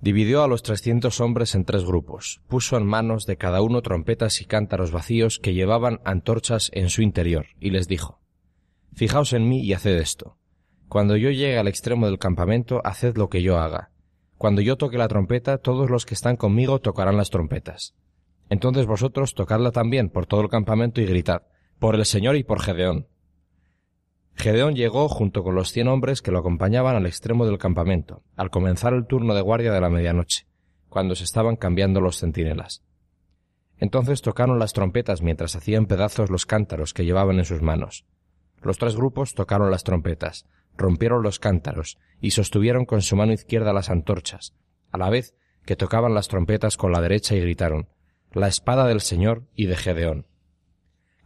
Dividió 0.00 0.42
a 0.42 0.48
los 0.48 0.62
trescientos 0.62 1.20
hombres 1.20 1.54
en 1.54 1.64
tres 1.64 1.84
grupos, 1.84 2.42
puso 2.48 2.76
en 2.76 2.86
manos 2.86 3.24
de 3.24 3.36
cada 3.36 3.62
uno 3.62 3.80
trompetas 3.80 4.40
y 4.40 4.44
cántaros 4.44 4.90
vacíos 4.90 5.38
que 5.38 5.54
llevaban 5.54 6.00
antorchas 6.04 6.70
en 6.74 6.90
su 6.90 7.02
interior, 7.02 7.46
y 7.60 7.70
les 7.70 7.88
dijo 7.88 8.20
Fijaos 8.94 9.32
en 9.32 9.48
mí 9.48 9.60
y 9.60 9.72
haced 9.72 9.96
esto. 9.96 10.36
Cuando 10.88 11.16
yo 11.16 11.30
llegue 11.30 11.58
al 11.58 11.68
extremo 11.68 12.06
del 12.06 12.18
campamento, 12.18 12.80
haced 12.84 13.16
lo 13.16 13.28
que 13.28 13.42
yo 13.42 13.58
haga. 13.58 13.90
Cuando 14.38 14.60
yo 14.60 14.76
toque 14.76 14.98
la 14.98 15.08
trompeta, 15.08 15.58
todos 15.58 15.90
los 15.90 16.06
que 16.06 16.14
están 16.14 16.36
conmigo 16.36 16.78
tocarán 16.78 17.16
las 17.16 17.30
trompetas. 17.30 17.94
Entonces 18.48 18.86
vosotros 18.86 19.34
tocadla 19.34 19.72
también 19.72 20.10
por 20.10 20.26
todo 20.26 20.42
el 20.42 20.48
campamento 20.48 21.00
y 21.00 21.06
gritad, 21.06 21.42
por 21.78 21.94
el 21.94 22.04
Señor 22.04 22.36
y 22.36 22.44
por 22.44 22.60
Gedeón. 22.60 23.06
Gedeón 24.36 24.74
llegó 24.74 25.08
junto 25.08 25.42
con 25.42 25.54
los 25.54 25.72
cien 25.72 25.88
hombres 25.88 26.20
que 26.20 26.30
lo 26.30 26.38
acompañaban 26.38 26.94
al 26.94 27.06
extremo 27.06 27.46
del 27.46 27.58
campamento, 27.58 28.22
al 28.36 28.50
comenzar 28.50 28.92
el 28.92 29.06
turno 29.06 29.34
de 29.34 29.40
guardia 29.40 29.72
de 29.72 29.80
la 29.80 29.88
medianoche, 29.88 30.46
cuando 30.88 31.14
se 31.14 31.24
estaban 31.24 31.56
cambiando 31.56 32.00
los 32.00 32.18
centinelas. 32.18 32.82
Entonces 33.78 34.22
tocaron 34.22 34.58
las 34.58 34.74
trompetas 34.74 35.22
mientras 35.22 35.56
hacían 35.56 35.86
pedazos 35.86 36.30
los 36.30 36.44
cántaros 36.44 36.92
que 36.92 37.04
llevaban 37.04 37.38
en 37.38 37.44
sus 37.46 37.62
manos. 37.62 38.04
Los 38.62 38.78
tres 38.78 38.94
grupos 38.94 39.34
tocaron 39.34 39.70
las 39.70 39.84
trompetas, 39.84 40.46
rompieron 40.76 41.22
los 41.22 41.38
cántaros 41.38 41.98
y 42.20 42.32
sostuvieron 42.32 42.84
con 42.84 43.00
su 43.02 43.16
mano 43.16 43.32
izquierda 43.32 43.72
las 43.72 43.90
antorchas, 43.90 44.54
a 44.90 44.98
la 44.98 45.08
vez 45.08 45.34
que 45.64 45.76
tocaban 45.76 46.14
las 46.14 46.28
trompetas 46.28 46.76
con 46.76 46.92
la 46.92 47.00
derecha 47.00 47.34
y 47.34 47.40
gritaron 47.40 47.88
la 48.32 48.48
espada 48.48 48.86
del 48.86 49.00
Señor 49.00 49.44
y 49.54 49.66
de 49.66 49.76
Gedeón. 49.76 50.26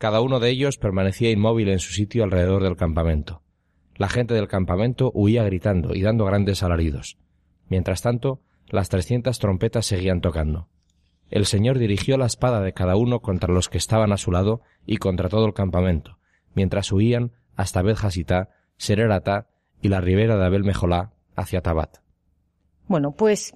Cada 0.00 0.22
uno 0.22 0.40
de 0.40 0.48
ellos 0.48 0.78
permanecía 0.78 1.30
inmóvil 1.30 1.68
en 1.68 1.78
su 1.78 1.92
sitio 1.92 2.24
alrededor 2.24 2.62
del 2.62 2.74
campamento. 2.74 3.42
La 3.96 4.08
gente 4.08 4.32
del 4.32 4.48
campamento 4.48 5.10
huía 5.12 5.44
gritando 5.44 5.94
y 5.94 6.00
dando 6.00 6.24
grandes 6.24 6.62
alaridos. 6.62 7.18
Mientras 7.68 8.00
tanto, 8.00 8.40
las 8.70 8.88
trescientas 8.88 9.38
trompetas 9.38 9.84
seguían 9.84 10.22
tocando. 10.22 10.68
El 11.28 11.44
Señor 11.44 11.78
dirigió 11.78 12.16
la 12.16 12.24
espada 12.24 12.62
de 12.62 12.72
cada 12.72 12.96
uno 12.96 13.20
contra 13.20 13.52
los 13.52 13.68
que 13.68 13.76
estaban 13.76 14.10
a 14.10 14.16
su 14.16 14.32
lado 14.32 14.62
y 14.86 14.96
contra 14.96 15.28
todo 15.28 15.44
el 15.44 15.52
campamento, 15.52 16.16
mientras 16.54 16.90
huían 16.92 17.32
hasta 17.54 17.82
Bet 17.82 17.98
Sereratá 18.78 19.48
y 19.82 19.88
la 19.88 20.00
ribera 20.00 20.38
de 20.38 20.46
Abel 20.46 20.64
Mejolá 20.64 21.12
hacia 21.36 21.60
Tabat. 21.60 21.98
Bueno, 22.88 23.12
pues 23.12 23.54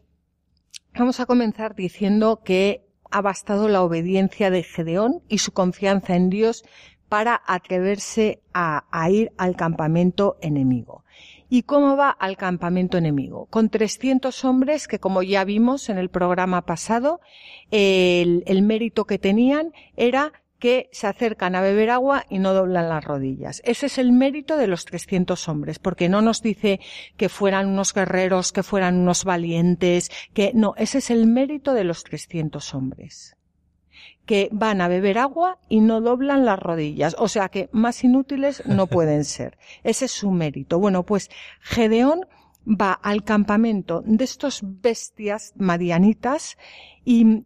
vamos 0.92 1.20
a 1.20 1.24
comenzar 1.24 1.74
diciendo 1.74 2.42
que 2.44 2.83
ha 3.14 3.22
bastado 3.22 3.68
la 3.68 3.82
obediencia 3.82 4.50
de 4.50 4.64
Gedeón 4.64 5.22
y 5.28 5.38
su 5.38 5.52
confianza 5.52 6.16
en 6.16 6.30
Dios 6.30 6.64
para 7.08 7.40
atreverse 7.46 8.42
a, 8.52 8.82
ir 9.08 9.30
al 9.38 9.54
campamento 9.54 10.36
enemigo. 10.40 11.04
¿Y 11.48 11.62
cómo 11.62 11.96
va 11.96 12.10
al 12.10 12.36
campamento 12.36 12.98
enemigo? 12.98 13.46
Con 13.46 13.68
300 13.68 14.44
hombres 14.44 14.88
que, 14.88 14.98
como 14.98 15.22
ya 15.22 15.44
vimos 15.44 15.90
en 15.90 15.98
el 15.98 16.08
programa 16.08 16.66
pasado, 16.66 17.20
el, 17.70 18.42
el 18.46 18.62
mérito 18.62 19.04
que 19.04 19.20
tenían 19.20 19.72
era 19.96 20.32
que 20.64 20.88
se 20.92 21.06
acercan 21.06 21.56
a 21.56 21.60
beber 21.60 21.90
agua 21.90 22.24
y 22.30 22.38
no 22.38 22.54
doblan 22.54 22.88
las 22.88 23.04
rodillas. 23.04 23.60
Ese 23.66 23.84
es 23.84 23.98
el 23.98 24.12
mérito 24.12 24.56
de 24.56 24.66
los 24.66 24.86
300 24.86 25.46
hombres, 25.50 25.78
porque 25.78 26.08
no 26.08 26.22
nos 26.22 26.40
dice 26.40 26.80
que 27.18 27.28
fueran 27.28 27.68
unos 27.68 27.92
guerreros, 27.92 28.50
que 28.50 28.62
fueran 28.62 28.96
unos 28.96 29.24
valientes, 29.24 30.10
que 30.32 30.52
no, 30.54 30.72
ese 30.78 30.96
es 30.96 31.10
el 31.10 31.26
mérito 31.26 31.74
de 31.74 31.84
los 31.84 32.02
300 32.02 32.72
hombres 32.72 33.36
que 34.24 34.48
van 34.52 34.80
a 34.80 34.88
beber 34.88 35.18
agua 35.18 35.58
y 35.68 35.80
no 35.80 36.00
doblan 36.00 36.46
las 36.46 36.58
rodillas. 36.58 37.14
O 37.18 37.28
sea 37.28 37.50
que 37.50 37.68
más 37.72 38.02
inútiles 38.02 38.64
no 38.64 38.86
pueden 38.86 39.26
ser. 39.26 39.58
Ese 39.84 40.06
es 40.06 40.12
su 40.12 40.30
mérito. 40.30 40.78
Bueno, 40.78 41.02
pues 41.02 41.28
Gedeón 41.60 42.26
va 42.66 42.92
al 42.92 43.24
campamento 43.24 44.02
de 44.04 44.24
estos 44.24 44.60
bestias 44.62 45.52
marianitas 45.56 46.56
y, 47.04 47.44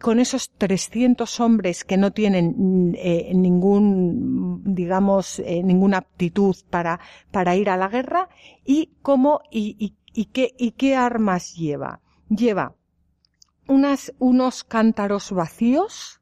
con 0.00 0.20
esos 0.20 0.50
300 0.50 1.40
hombres 1.40 1.84
que 1.84 1.96
no 1.96 2.12
tienen 2.12 2.94
eh, 2.96 3.32
ningún, 3.34 4.62
digamos, 4.64 5.40
eh, 5.40 5.62
ninguna 5.64 5.98
aptitud 5.98 6.56
para, 6.70 7.00
para 7.30 7.56
ir 7.56 7.70
a 7.70 7.76
la 7.76 7.88
guerra 7.88 8.28
y 8.64 8.90
cómo 9.02 9.42
y, 9.50 9.94
y, 10.12 10.24
qué, 10.26 10.54
y 10.58 10.72
qué 10.72 10.94
armas 10.94 11.54
lleva. 11.54 12.00
Lleva 12.28 12.74
unas, 13.66 14.12
unos 14.18 14.64
cántaros 14.64 15.32
vacíos, 15.32 16.19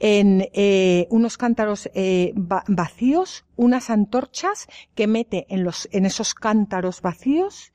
en 0.00 0.48
eh, 0.52 1.06
unos 1.10 1.36
cántaros 1.36 1.90
eh, 1.94 2.32
vacíos, 2.34 3.44
unas 3.56 3.90
antorchas 3.90 4.66
que 4.94 5.06
mete 5.06 5.46
en, 5.48 5.64
los, 5.64 5.88
en 5.92 6.06
esos 6.06 6.34
cántaros 6.34 7.02
vacíos 7.02 7.72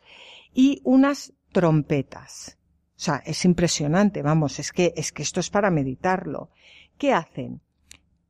y 0.53 0.82
unas 0.84 1.34
trompetas. 1.51 2.58
O 2.96 3.00
sea, 3.03 3.22
es 3.25 3.44
impresionante, 3.44 4.22
vamos, 4.22 4.60
es 4.60 4.72
que, 4.72 4.94
es 4.96 5.12
que 5.12 5.24
esto 5.24 5.39
es 5.39 5.50
para 5.50 5.72
meditarlo. 5.72 6.50
¿Qué 6.98 7.12
hacen? 7.12 7.62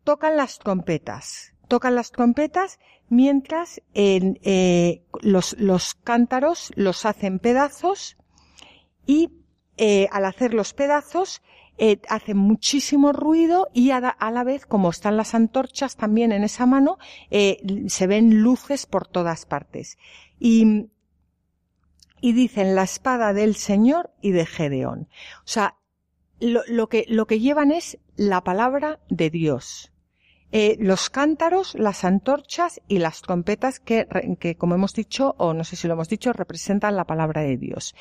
Tocan 0.04 0.36
las 0.38 0.58
trompetas, 0.58 1.54
tocan 1.68 1.96
las 1.96 2.12
trompetas 2.12 2.80
mientras 3.10 3.82
en, 3.94 4.40
eh, 4.42 5.04
los, 5.22 5.56
los 5.60 5.94
cántaros 5.94 6.72
los 6.76 7.06
hacen 7.06 7.40
pedazos 7.40 8.18
y 9.06 9.32
eh, 9.78 10.08
al 10.12 10.26
hacer 10.26 10.54
los 10.54 10.74
pedazos 10.74 11.42
eh, 11.78 12.00
hace 12.10 12.34
muchísimo 12.34 13.14
ruido 13.14 13.70
y 13.74 13.92
a, 13.92 14.00
la 14.00 14.44
vez, 14.44 14.66
como 14.66 14.90
están 14.90 15.18
las 15.18 15.34
antorchas 15.34 15.96
también 15.96 16.32
en 16.32 16.44
esa 16.44 16.66
mano, 16.66 16.98
eh, 17.32 17.62
se 17.88 18.08
ven 18.08 18.42
luces 18.42 18.86
por 18.86 19.08
todas 19.08 19.46
partes. 19.46 19.98
Y, 20.40 20.90
y 22.22 22.34
dicen 22.34 22.76
la 22.76 22.84
espada 22.84 23.34
del 23.34 23.56
Señor 23.56 24.12
y 24.22 24.32
de 24.32 24.46
Gedeón. 24.46 25.08
O 25.40 25.48
sea, 25.48 25.78
lo, 26.40 26.62
lo, 26.68 26.90
que, 26.90 27.06
lo 27.08 27.26
que 27.26 27.40
llevan 27.40 27.72
es 27.72 27.98
la 28.16 28.44
palabra 28.44 29.00
de 29.10 29.30
Dios. 29.30 29.93
Eh, 30.56 30.78
los 30.80 31.10
cántaros, 31.10 31.74
las 31.74 32.04
antorchas 32.04 32.80
y 32.88 33.00
las 33.00 33.24
trompetas 33.24 33.80
que, 33.80 34.08
que, 34.40 34.56
como 34.56 34.76
hemos 34.76 34.94
dicho, 34.94 35.34
o 35.40 35.56
no 35.56 35.64
sé 35.64 35.76
si 35.76 35.88
lo 35.88 35.96
hemos 35.96 36.10
dicho, 36.10 36.32
representan 36.32 36.96
la 36.96 37.06
palabra 37.06 37.42
de 37.42 37.58
Dios. 37.58 37.96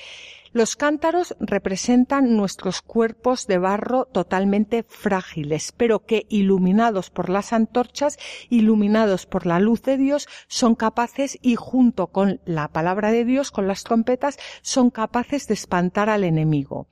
Los 0.52 0.76
cántaros 0.76 1.34
representan 1.40 2.36
nuestros 2.36 2.82
cuerpos 2.82 3.46
de 3.46 3.56
barro 3.56 4.04
totalmente 4.04 4.82
frágiles, 4.82 5.72
pero 5.72 6.04
que 6.04 6.26
iluminados 6.28 7.08
por 7.08 7.30
las 7.30 7.54
antorchas, 7.54 8.18
iluminados 8.50 9.24
por 9.24 9.46
la 9.46 9.58
luz 9.58 9.80
de 9.80 9.96
Dios, 9.96 10.28
son 10.46 10.74
capaces 10.74 11.38
y 11.40 11.56
junto 11.56 12.08
con 12.08 12.42
la 12.44 12.68
palabra 12.68 13.12
de 13.12 13.24
Dios, 13.24 13.50
con 13.50 13.66
las 13.66 13.82
trompetas, 13.82 14.38
son 14.60 14.90
capaces 14.90 15.48
de 15.48 15.54
espantar 15.54 16.10
al 16.10 16.22
enemigo. 16.22 16.86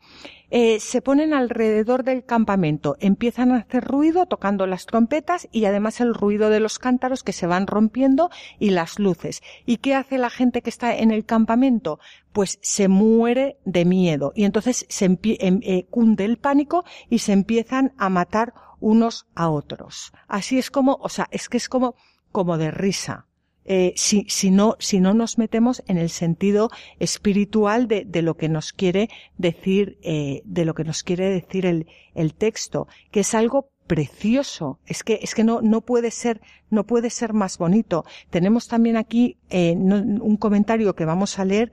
Eh, 0.50 0.80
se 0.80 1.00
ponen 1.00 1.33
alrededor 1.33 2.02
del 2.02 2.25
campamento, 2.25 2.97
empiezan 2.99 3.52
a 3.52 3.59
hacer 3.59 3.85
ruido 3.85 4.26
tocando 4.26 4.66
las 4.66 4.87
trompetas 4.87 5.49
y 5.52 5.64
además 5.64 6.00
el 6.00 6.12
ruido 6.12 6.50
de 6.50 6.61
los 6.61 6.78
cántaros 6.78 7.23
que 7.23 7.33
se 7.33 7.47
van 7.47 7.66
rompiendo 7.66 8.30
y 8.59 8.71
las 8.71 8.99
luces. 8.99 9.42
¿Y 9.64 9.76
qué 9.76 9.95
hace 9.95 10.19
la 10.19 10.30
gente 10.30 10.62
que 10.62 10.71
está 10.71 10.97
en 10.97 11.12
el 11.12 11.25
campamento? 11.25 12.00
Pues 12.33 12.59
se 12.62 12.88
muere 12.88 13.59
de 13.64 13.85
miedo 13.85 14.33
y 14.35 14.45
entonces 14.45 14.87
se 14.88 15.04
em, 15.04 15.61
eh, 15.62 15.87
cunde 15.88 16.25
el 16.25 16.38
pánico 16.38 16.85
y 17.09 17.21
se 17.21 17.33
empiezan 17.33 17.92
a 17.97 18.09
matar 18.09 18.54
unos 18.80 19.26
a 19.35 19.50
otros. 19.50 20.12
Así 20.26 20.59
es 20.59 20.71
como, 20.71 20.99
o 21.00 21.09
sea, 21.09 21.28
es 21.30 21.49
que 21.49 21.59
es 21.59 21.69
como, 21.69 21.95
como 22.33 22.59
de 22.59 22.71
risa. 22.71 23.26
Eh, 23.64 23.93
si, 23.97 24.25
si, 24.29 24.50
no, 24.50 24.76
si 24.79 25.00
no 25.00 25.14
nos 25.14 25.38
metemos 25.38 25.83
en 25.87 25.99
el 25.99 26.11
sentido 26.11 26.71
espiritual 26.99 27.88
de, 27.88 28.05
de 28.05 28.23
lo 28.23 28.37
que 28.37 28.49
nos 28.49 28.73
quiere 28.73 29.11
decir, 29.38 29.99
eh, 30.02 30.43
de 30.45 30.64
lo 30.64 30.75
que 30.75 30.85
nos 30.85 31.02
quiere 31.02 31.29
decir 31.29 31.67
el, 31.67 31.87
el 32.14 32.35
texto, 32.35 32.88
que 33.11 33.21
es 33.21 33.35
algo 33.35 33.71
precioso. 33.87 34.79
Es 34.87 35.02
que, 35.02 35.19
es 35.21 35.35
que 35.35 35.43
no, 35.43 35.62
no 35.62 35.81
puede 35.81 36.12
ser, 36.12 36.40
no 36.71 36.85
puede 36.85 37.11
ser 37.11 37.33
más 37.33 37.59
bonito. 37.59 38.05
Tenemos 38.31 38.69
también 38.69 38.97
aquí 38.97 39.37
eh, 39.50 39.75
un 39.76 40.37
comentario 40.37 40.95
que 40.95 41.05
vamos 41.05 41.40
a 41.40 41.45
leer 41.45 41.73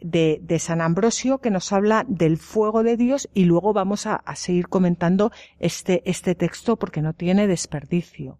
de, 0.00 0.40
de, 0.42 0.58
San 0.60 0.80
Ambrosio 0.80 1.38
que 1.38 1.50
nos 1.50 1.70
habla 1.72 2.06
del 2.08 2.38
fuego 2.38 2.82
de 2.82 2.96
Dios 2.96 3.28
y 3.34 3.44
luego 3.44 3.74
vamos 3.74 4.06
a, 4.06 4.16
a 4.16 4.34
seguir 4.34 4.68
comentando 4.68 5.30
este, 5.58 6.02
este 6.08 6.34
texto 6.34 6.76
porque 6.76 7.02
no 7.02 7.12
tiene 7.12 7.46
desperdicio. 7.46 8.38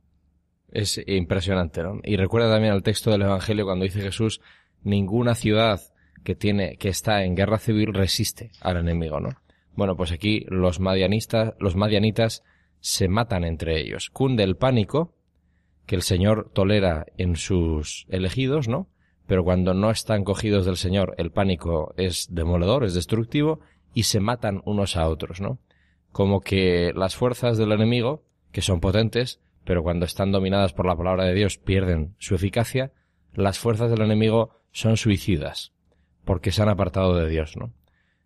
Es 0.71 1.01
impresionante, 1.07 1.83
¿no? 1.83 2.01
Y 2.05 2.17
recuerda 2.17 2.53
también 2.53 2.73
al 2.73 2.83
texto 2.83 3.11
del 3.11 3.23
Evangelio 3.23 3.65
cuando 3.65 3.85
dice 3.85 4.01
Jesús 4.01 4.41
ninguna 4.83 5.35
ciudad 5.35 5.81
que 6.25 6.35
tiene, 6.35 6.77
que 6.77 6.89
está 6.89 7.25
en 7.25 7.35
guerra 7.35 7.59
civil 7.59 7.95
resiste 7.95 8.51
al 8.61 8.77
enemigo, 8.77 9.21
¿no? 9.21 9.31
Bueno, 9.75 9.97
pues 9.97 10.13
aquí 10.13 10.45
los 10.49 10.81
madianistas, 10.81 11.55
los 11.59 11.77
madianitas 11.77 12.43
se 12.81 13.09
matan 13.09 13.45
entre 13.45 13.81
ellos. 13.81 14.11
Cunde 14.11 14.43
el 14.43 14.57
pánico 14.57 15.15
que 15.87 15.97
el 15.97 16.03
Señor 16.03 16.51
tolera 16.53 17.07
en 17.17 17.37
sus 17.37 18.07
elegidos, 18.09 18.69
¿no? 18.69 18.89
Pero 19.27 19.45
cuando 19.45 19.75
no 19.75 19.91
están 19.91 20.25
cogidos 20.25 20.67
del 20.67 20.77
Señor, 20.77 21.15
el 21.19 21.31
pánico 21.31 21.95
es 21.97 22.29
demoledor, 22.31 22.85
es 22.85 22.95
destructivo, 22.95 23.61
y 23.95 24.05
se 24.05 24.21
matan 24.21 24.63
unos 24.65 24.97
a 24.97 25.09
otros, 25.09 25.41
¿no? 25.41 25.59
Como 26.13 26.41
que 26.41 26.93
las 26.95 27.17
fuerzas 27.17 27.59
del 27.59 27.73
enemigo, 27.73 28.23
que 28.53 28.63
son 28.63 28.81
potentes, 28.81 29.41
pero 29.69 29.83
cuando 29.83 30.07
están 30.07 30.33
dominadas 30.33 30.73
por 30.73 30.87
la 30.87 30.97
palabra 30.97 31.27
de 31.27 31.35
Dios 31.35 31.59
pierden 31.59 32.15
su 32.19 32.35
eficacia, 32.35 32.91
las 33.35 33.59
fuerzas 33.59 33.91
del 33.91 34.01
enemigo 34.01 34.49
son 34.73 34.97
suicidas, 34.97 35.75
porque 36.25 36.53
se 36.53 36.63
han 36.63 36.71
apartado 36.71 37.15
de 37.15 37.29
Dios, 37.29 37.55
¿no? 37.59 37.75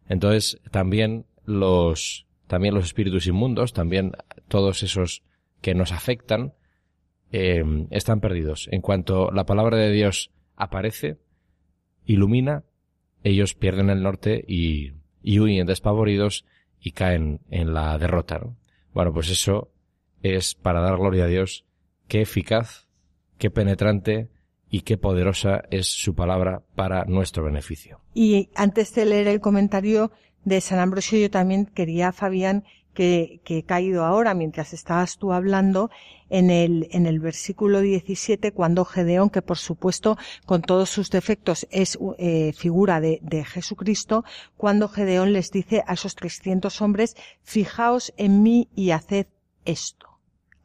Entonces, 0.08 0.61
también 0.70 1.26
los, 1.44 2.28
también 2.46 2.75
los 2.75 2.84
espíritus 2.84 3.26
inmundos, 3.26 3.72
también 3.72 4.12
todos 4.46 4.84
esos 4.84 5.25
que 5.61 5.75
nos 5.75 5.90
afectan, 5.90 6.52
eh, 7.32 7.64
están 7.90 8.20
perdidos. 8.20 8.68
En 8.70 8.80
cuanto 8.80 9.32
la 9.32 9.44
palabra 9.44 9.78
de 9.78 9.90
Dios 9.90 10.30
aparece, 10.54 11.18
ilumina, 12.06 12.62
ellos 13.25 13.54
pierden 13.54 13.90
el 13.90 14.04
norte 14.04 14.44
y, 14.46 14.92
y 15.25 15.40
huyen 15.40 15.66
despavoridos 15.66 16.44
y 16.80 16.92
caen 16.92 17.40
en 17.50 17.75
la 17.75 17.99
derrota. 17.99 18.38
¿no? 18.38 18.56
Bueno, 18.94 19.12
pues 19.12 19.28
eso 19.28 19.72
es 20.23 20.55
para 20.55 20.81
dar 20.81 20.97
gloria 20.97 21.25
a 21.25 21.29
Dios 21.29 21.64
qué 22.09 22.23
eficaz, 22.23 22.88
qué 23.38 23.50
penetrante 23.50 24.29
y 24.71 24.83
qué 24.83 24.97
poderosa 24.97 25.62
es 25.71 25.87
su 25.87 26.14
palabra 26.14 26.62
para 26.75 27.05
nuestro 27.05 27.45
beneficio. 27.45 28.00
Y 28.14 28.50
antes 28.55 28.95
de 28.95 29.05
leer 29.05 29.29
el 29.29 29.41
comentario 29.41 30.12
de 30.45 30.61
San 30.61 30.79
Ambrosio, 30.79 31.19
yo 31.19 31.31
también 31.31 31.67
quería, 31.67 32.12
Fabián, 32.12 32.64
que, 32.95 33.41
que, 33.45 33.59
he 33.59 33.62
caído 33.62 34.05
ahora 34.05 34.35
mientras 34.35 34.73
estabas 34.73 35.17
tú 35.17 35.33
hablando 35.33 35.91
en 36.29 36.50
el, 36.50 36.88
en 36.93 37.07
el 37.07 37.21
versículo 37.21 37.81
17 37.81 38.52
cuando 38.52 38.85
Gedeón, 38.85 39.31
que 39.31 39.43
por 39.43 39.59
supuesto 39.59 40.19
con 40.45 40.62
todos 40.62 40.91
sus 40.91 41.11
defectos 41.11 41.67
es 41.71 41.99
eh, 42.19 42.52
figura 42.55 43.00
de, 43.00 43.19
de, 43.23 43.45
Jesucristo, 43.45 44.25
cuando 44.57 44.88
Gedeón 44.88 45.33
les 45.33 45.50
dice 45.50 45.83
a 45.87 45.95
esos 45.95 46.14
300 46.14 46.83
hombres, 46.83 47.17
fijaos 47.43 48.12
en 48.17 48.43
mí 48.43 48.69
y 48.75 48.91
haced 48.91 49.26
esto, 49.64 50.12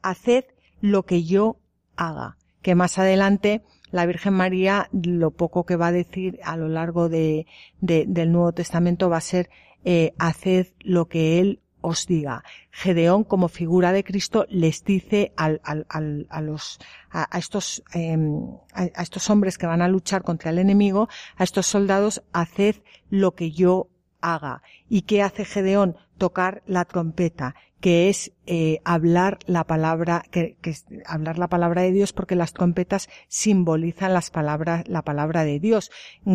haced 0.02 0.44
lo 0.80 1.04
que 1.04 1.24
yo 1.24 1.58
haga, 1.96 2.36
que 2.62 2.74
más 2.74 2.98
adelante 2.98 3.62
la 3.90 4.06
Virgen 4.06 4.34
María 4.34 4.88
lo 4.92 5.30
poco 5.30 5.64
que 5.64 5.76
va 5.76 5.88
a 5.88 5.92
decir 5.92 6.38
a 6.44 6.56
lo 6.56 6.68
largo 6.68 7.08
de, 7.08 7.46
de 7.80 8.04
del 8.06 8.32
Nuevo 8.32 8.52
Testamento 8.52 9.08
va 9.08 9.18
a 9.18 9.22
ser 9.22 9.50
eh, 9.84 10.12
haced 10.18 10.68
lo 10.80 11.08
que 11.08 11.40
Él 11.40 11.60
os 11.80 12.06
diga. 12.06 12.44
Gedeón, 12.70 13.24
como 13.24 13.48
figura 13.48 13.92
de 13.92 14.04
Cristo, 14.04 14.46
les 14.50 14.84
dice 14.84 15.32
al, 15.36 15.60
al, 15.64 15.86
al, 15.88 16.26
a 16.28 16.40
los, 16.40 16.78
a, 17.10 17.38
estos, 17.38 17.82
eh, 17.94 18.16
a, 18.72 18.82
a, 18.82 19.02
estos 19.02 19.30
hombres 19.30 19.58
que 19.58 19.66
van 19.66 19.82
a 19.82 19.88
luchar 19.88 20.22
contra 20.22 20.50
el 20.50 20.58
enemigo, 20.58 21.08
a 21.36 21.44
estos 21.44 21.66
soldados, 21.66 22.22
haced 22.32 22.76
lo 23.10 23.34
que 23.34 23.52
yo 23.52 23.88
haga. 24.20 24.62
¿Y 24.88 25.02
qué 25.02 25.22
hace 25.22 25.44
Gedeón? 25.44 25.96
Tocar 26.18 26.62
la 26.66 26.84
trompeta 26.84 27.54
que 27.80 28.08
es 28.08 28.32
eh, 28.46 28.80
hablar 28.84 29.38
la 29.46 29.64
palabra, 29.64 30.24
que, 30.30 30.56
que, 30.60 30.74
hablar 31.06 31.38
la 31.38 31.48
palabra 31.48 31.82
de 31.82 31.92
Dios, 31.92 32.12
porque 32.12 32.34
las 32.34 32.52
trompetas 32.52 33.08
simbolizan 33.28 34.14
las 34.14 34.30
palabras, 34.30 34.88
la 34.88 35.02
palabra 35.02 35.44
de 35.44 35.60
Dios. 35.60 35.90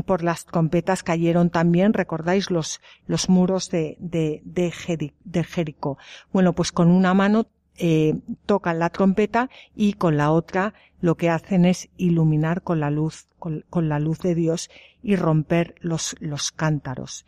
Por 0.05 0.23
las 0.23 0.45
trompetas 0.45 1.03
cayeron 1.03 1.49
también, 1.49 1.93
recordáis, 1.93 2.49
los, 2.49 2.81
los 3.07 3.29
muros 3.29 3.69
de, 3.69 3.97
de, 3.99 4.41
de, 4.45 5.43
Jericó. 5.43 5.97
Bueno, 6.31 6.53
pues 6.53 6.71
con 6.71 6.89
una 6.89 7.13
mano 7.13 7.47
eh, 7.77 8.15
tocan 8.45 8.79
la 8.79 8.89
trompeta 8.89 9.49
y 9.75 9.93
con 9.93 10.15
la 10.15 10.31
otra 10.31 10.73
lo 11.01 11.15
que 11.15 11.29
hacen 11.29 11.65
es 11.65 11.89
iluminar 11.97 12.61
con 12.61 12.79
la 12.79 12.89
luz, 12.89 13.27
con, 13.37 13.65
con 13.69 13.89
la 13.89 13.99
luz 13.99 14.19
de 14.19 14.35
Dios 14.35 14.69
y 15.01 15.17
romper 15.17 15.75
los, 15.81 16.15
los 16.21 16.51
cántaros. 16.51 17.25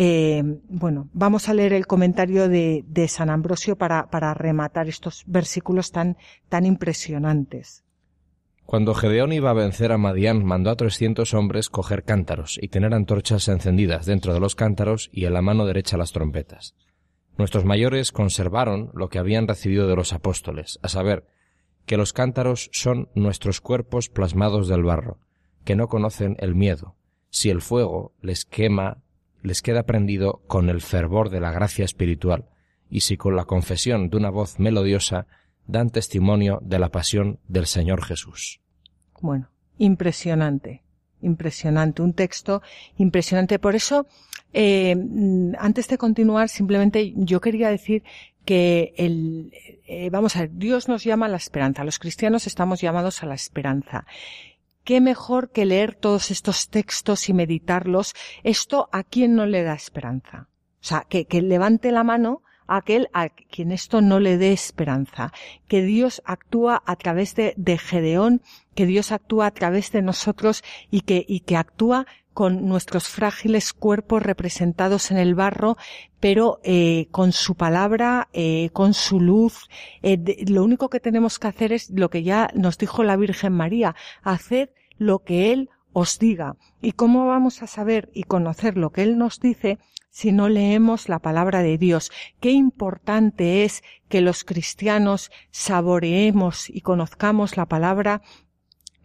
Eh, 0.00 0.44
bueno, 0.68 1.08
vamos 1.12 1.48
a 1.48 1.54
leer 1.54 1.72
el 1.72 1.88
comentario 1.88 2.48
de, 2.48 2.84
de 2.86 3.08
San 3.08 3.30
Ambrosio 3.30 3.74
para, 3.74 4.32
rematar 4.32 4.88
estos 4.88 5.24
versículos 5.26 5.90
tan, 5.90 6.16
tan 6.48 6.66
impresionantes. 6.66 7.82
Cuando 8.64 8.94
Gedeón 8.94 9.32
iba 9.32 9.50
a 9.50 9.54
vencer 9.54 9.90
a 9.90 9.98
Madián, 9.98 10.44
mandó 10.44 10.70
a 10.70 10.76
trescientos 10.76 11.34
hombres 11.34 11.68
coger 11.68 12.04
cántaros 12.04 12.60
y 12.62 12.68
tener 12.68 12.94
antorchas 12.94 13.48
encendidas 13.48 14.06
dentro 14.06 14.32
de 14.32 14.38
los 14.38 14.54
cántaros 14.54 15.10
y 15.12 15.24
en 15.24 15.32
la 15.32 15.42
mano 15.42 15.66
derecha 15.66 15.96
las 15.96 16.12
trompetas. 16.12 16.76
Nuestros 17.36 17.64
mayores 17.64 18.12
conservaron 18.12 18.92
lo 18.94 19.08
que 19.08 19.18
habían 19.18 19.48
recibido 19.48 19.88
de 19.88 19.96
los 19.96 20.12
apóstoles, 20.12 20.78
a 20.80 20.88
saber, 20.88 21.26
que 21.86 21.96
los 21.96 22.12
cántaros 22.12 22.70
son 22.72 23.08
nuestros 23.16 23.60
cuerpos 23.60 24.10
plasmados 24.10 24.68
del 24.68 24.84
barro, 24.84 25.18
que 25.64 25.74
no 25.74 25.88
conocen 25.88 26.36
el 26.38 26.54
miedo. 26.54 26.94
Si 27.30 27.50
el 27.50 27.62
fuego 27.62 28.14
les 28.22 28.44
quema 28.44 29.02
les 29.42 29.62
queda 29.62 29.84
prendido 29.84 30.42
con 30.46 30.68
el 30.68 30.80
fervor 30.80 31.30
de 31.30 31.40
la 31.40 31.52
gracia 31.52 31.84
espiritual, 31.84 32.46
y 32.90 33.00
si 33.00 33.16
con 33.16 33.36
la 33.36 33.44
confesión 33.44 34.08
de 34.10 34.16
una 34.16 34.30
voz 34.30 34.58
melodiosa 34.58 35.26
dan 35.66 35.90
testimonio 35.90 36.60
de 36.62 36.78
la 36.78 36.88
pasión 36.88 37.38
del 37.46 37.66
Señor 37.66 38.02
Jesús. 38.02 38.60
Bueno, 39.20 39.50
impresionante, 39.76 40.82
impresionante, 41.20 42.02
un 42.02 42.14
texto 42.14 42.62
impresionante. 42.96 43.58
Por 43.58 43.74
eso, 43.74 44.06
eh, 44.52 44.96
antes 45.58 45.88
de 45.88 45.98
continuar, 45.98 46.48
simplemente 46.48 47.12
yo 47.16 47.40
quería 47.40 47.68
decir 47.68 48.02
que 48.44 48.94
el, 48.96 49.52
eh, 49.86 50.08
vamos 50.10 50.36
a 50.36 50.40
ver, 50.40 50.50
Dios 50.54 50.88
nos 50.88 51.04
llama 51.04 51.26
a 51.26 51.28
la 51.28 51.36
esperanza. 51.36 51.84
Los 51.84 51.98
cristianos 51.98 52.46
estamos 52.46 52.80
llamados 52.80 53.22
a 53.22 53.26
la 53.26 53.34
esperanza 53.34 54.06
qué 54.88 55.02
mejor 55.02 55.50
que 55.50 55.66
leer 55.66 55.94
todos 55.94 56.30
estos 56.30 56.70
textos 56.70 57.28
y 57.28 57.34
meditarlos. 57.34 58.14
Esto 58.42 58.88
a 58.90 59.04
quien 59.04 59.34
no 59.34 59.44
le 59.44 59.62
da 59.62 59.74
esperanza. 59.74 60.48
O 60.80 60.84
sea, 60.88 61.04
que, 61.06 61.26
que 61.26 61.42
levante 61.42 61.92
la 61.92 62.04
mano 62.04 62.40
a 62.66 62.78
aquel 62.78 63.10
a 63.12 63.28
quien 63.28 63.70
esto 63.70 64.00
no 64.00 64.18
le 64.18 64.38
dé 64.38 64.54
esperanza. 64.54 65.30
Que 65.66 65.82
Dios 65.82 66.22
actúa 66.24 66.82
a 66.86 66.96
través 66.96 67.34
de, 67.34 67.52
de 67.58 67.76
Gedeón, 67.76 68.40
que 68.74 68.86
Dios 68.86 69.12
actúa 69.12 69.48
a 69.48 69.50
través 69.50 69.92
de 69.92 70.00
nosotros 70.00 70.64
y 70.90 71.02
que, 71.02 71.22
y 71.28 71.40
que 71.40 71.58
actúa 71.58 72.06
con 72.32 72.66
nuestros 72.66 73.08
frágiles 73.08 73.74
cuerpos 73.74 74.22
representados 74.22 75.10
en 75.10 75.18
el 75.18 75.34
barro, 75.34 75.76
pero 76.18 76.60
eh, 76.62 77.08
con 77.10 77.32
su 77.32 77.56
palabra, 77.56 78.28
eh, 78.32 78.70
con 78.72 78.94
su 78.94 79.20
luz. 79.20 79.68
Eh, 80.00 80.46
lo 80.48 80.64
único 80.64 80.88
que 80.88 81.00
tenemos 81.00 81.38
que 81.38 81.48
hacer 81.48 81.74
es 81.74 81.90
lo 81.90 82.08
que 82.08 82.22
ya 82.22 82.48
nos 82.54 82.78
dijo 82.78 83.04
la 83.04 83.16
Virgen 83.16 83.52
María, 83.52 83.94
hacer 84.22 84.72
lo 84.98 85.20
que 85.20 85.52
Él 85.52 85.70
os 85.92 86.18
diga. 86.18 86.56
¿Y 86.80 86.92
cómo 86.92 87.26
vamos 87.26 87.62
a 87.62 87.66
saber 87.66 88.10
y 88.12 88.24
conocer 88.24 88.76
lo 88.76 88.90
que 88.90 89.02
Él 89.02 89.18
nos 89.18 89.40
dice 89.40 89.78
si 90.10 90.32
no 90.32 90.48
leemos 90.48 91.08
la 91.08 91.18
palabra 91.18 91.62
de 91.62 91.78
Dios? 91.78 92.10
Qué 92.40 92.50
importante 92.50 93.64
es 93.64 93.82
que 94.08 94.20
los 94.20 94.44
cristianos 94.44 95.30
saboreemos 95.50 96.68
y 96.70 96.82
conozcamos 96.82 97.56
la 97.56 97.66
palabra 97.66 98.22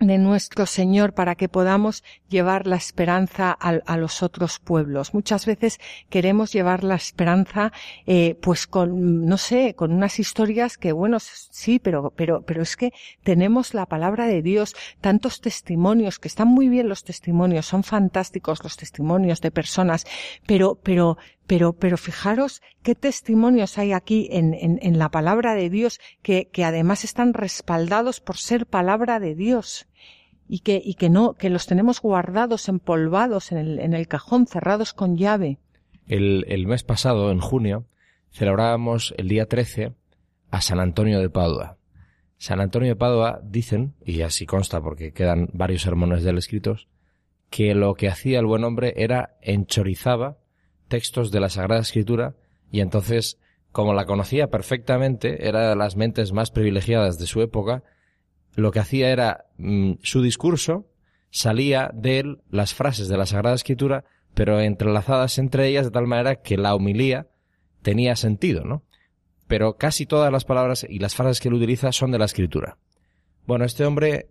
de 0.07 0.17
nuestro 0.17 0.65
Señor 0.65 1.13
para 1.13 1.35
que 1.35 1.49
podamos 1.49 2.03
llevar 2.29 2.67
la 2.67 2.75
esperanza 2.75 3.55
a, 3.59 3.69
a, 3.85 3.97
los 3.97 4.23
otros 4.23 4.59
pueblos. 4.59 5.13
Muchas 5.13 5.45
veces 5.45 5.79
queremos 6.09 6.51
llevar 6.51 6.83
la 6.83 6.95
esperanza, 6.95 7.71
eh, 8.05 8.35
pues 8.41 8.67
con, 8.67 9.25
no 9.25 9.37
sé, 9.37 9.75
con 9.75 9.91
unas 9.91 10.19
historias 10.19 10.77
que, 10.77 10.91
bueno, 10.91 11.19
sí, 11.19 11.79
pero, 11.79 12.11
pero, 12.15 12.41
pero 12.41 12.61
es 12.61 12.75
que 12.75 12.91
tenemos 13.23 13.73
la 13.73 13.85
palabra 13.85 14.27
de 14.27 14.41
Dios, 14.41 14.75
tantos 15.01 15.41
testimonios, 15.41 16.19
que 16.19 16.27
están 16.27 16.47
muy 16.47 16.69
bien 16.69 16.89
los 16.89 17.03
testimonios, 17.03 17.65
son 17.65 17.83
fantásticos 17.83 18.63
los 18.63 18.77
testimonios 18.77 19.41
de 19.41 19.51
personas, 19.51 20.05
pero, 20.45 20.75
pero, 20.81 21.17
pero, 21.47 21.73
pero 21.73 21.97
fijaros 21.97 22.61
qué 22.81 22.95
testimonios 22.95 23.77
hay 23.77 23.91
aquí 23.91 24.27
en, 24.31 24.53
en, 24.53 24.79
en 24.81 24.97
la 24.97 25.09
palabra 25.09 25.55
de 25.55 25.69
Dios 25.69 25.99
que, 26.21 26.49
que 26.51 26.63
además 26.63 27.03
están 27.03 27.33
respaldados 27.33 28.21
por 28.21 28.37
ser 28.37 28.65
palabra 28.65 29.19
de 29.19 29.35
Dios 29.35 29.87
y 30.47 30.59
que, 30.59 30.81
y 30.83 30.95
que 30.95 31.09
no, 31.09 31.33
que 31.33 31.49
los 31.49 31.65
tenemos 31.65 32.01
guardados, 32.01 32.69
empolvados 32.69 33.51
en 33.51 33.57
el, 33.57 33.79
en 33.79 33.93
el 33.93 34.07
cajón, 34.07 34.47
cerrados 34.47 34.93
con 34.93 35.17
llave. 35.17 35.57
El, 36.07 36.45
el 36.47 36.67
mes 36.67 36.83
pasado, 36.83 37.31
en 37.31 37.39
junio, 37.39 37.85
celebrábamos 38.31 39.13
el 39.17 39.29
día 39.29 39.47
13 39.47 39.93
a 40.51 40.61
San 40.61 40.79
Antonio 40.79 41.19
de 41.19 41.29
Padua. 41.29 41.77
San 42.37 42.59
Antonio 42.59 42.89
de 42.89 42.95
Padua 42.95 43.39
dicen, 43.43 43.95
y 44.05 44.21
así 44.21 44.45
consta 44.45 44.81
porque 44.81 45.13
quedan 45.13 45.49
varios 45.53 45.81
sermones 45.81 46.23
de 46.23 46.31
él 46.31 46.37
escritos, 46.37 46.87
que 47.49 47.73
lo 47.73 47.93
que 47.93 48.09
hacía 48.09 48.39
el 48.39 48.45
buen 48.45 48.63
hombre 48.63 48.93
era 48.97 49.37
enchorizaba 49.41 50.37
textos 50.87 51.31
de 51.31 51.39
la 51.39 51.49
Sagrada 51.49 51.81
Escritura 51.81 52.35
y 52.71 52.81
entonces, 52.81 53.37
como 53.71 53.93
la 53.93 54.05
conocía 54.05 54.49
perfectamente, 54.49 55.47
era 55.47 55.69
de 55.69 55.75
las 55.75 55.95
mentes 55.95 56.31
más 56.33 56.51
privilegiadas 56.51 57.17
de 57.19 57.27
su 57.27 57.41
época, 57.41 57.83
lo 58.55 58.71
que 58.71 58.79
hacía 58.79 59.09
era 59.09 59.45
mm, 59.57 59.93
su 60.01 60.21
discurso 60.21 60.87
salía 61.33 61.89
de 61.93 62.19
él 62.19 62.41
las 62.51 62.75
frases 62.75 63.07
de 63.07 63.17
la 63.17 63.25
Sagrada 63.25 63.55
Escritura, 63.55 64.05
pero 64.35 64.59
entrelazadas 64.59 65.39
entre 65.39 65.67
ellas 65.67 65.85
de 65.85 65.91
tal 65.91 66.05
manera 66.05 66.35
que 66.35 66.57
la 66.57 66.75
homilía 66.75 67.27
tenía 67.81 68.15
sentido, 68.15 68.63
¿no? 68.63 68.83
Pero 69.47 69.77
casi 69.77 70.05
todas 70.05 70.31
las 70.31 70.45
palabras 70.45 70.85
y 70.87 70.99
las 70.99 71.15
frases 71.15 71.39
que 71.39 71.47
él 71.47 71.55
utiliza 71.55 71.91
son 71.91 72.11
de 72.11 72.19
la 72.19 72.25
Escritura. 72.25 72.77
Bueno, 73.47 73.65
este 73.65 73.83
hombre 73.83 74.29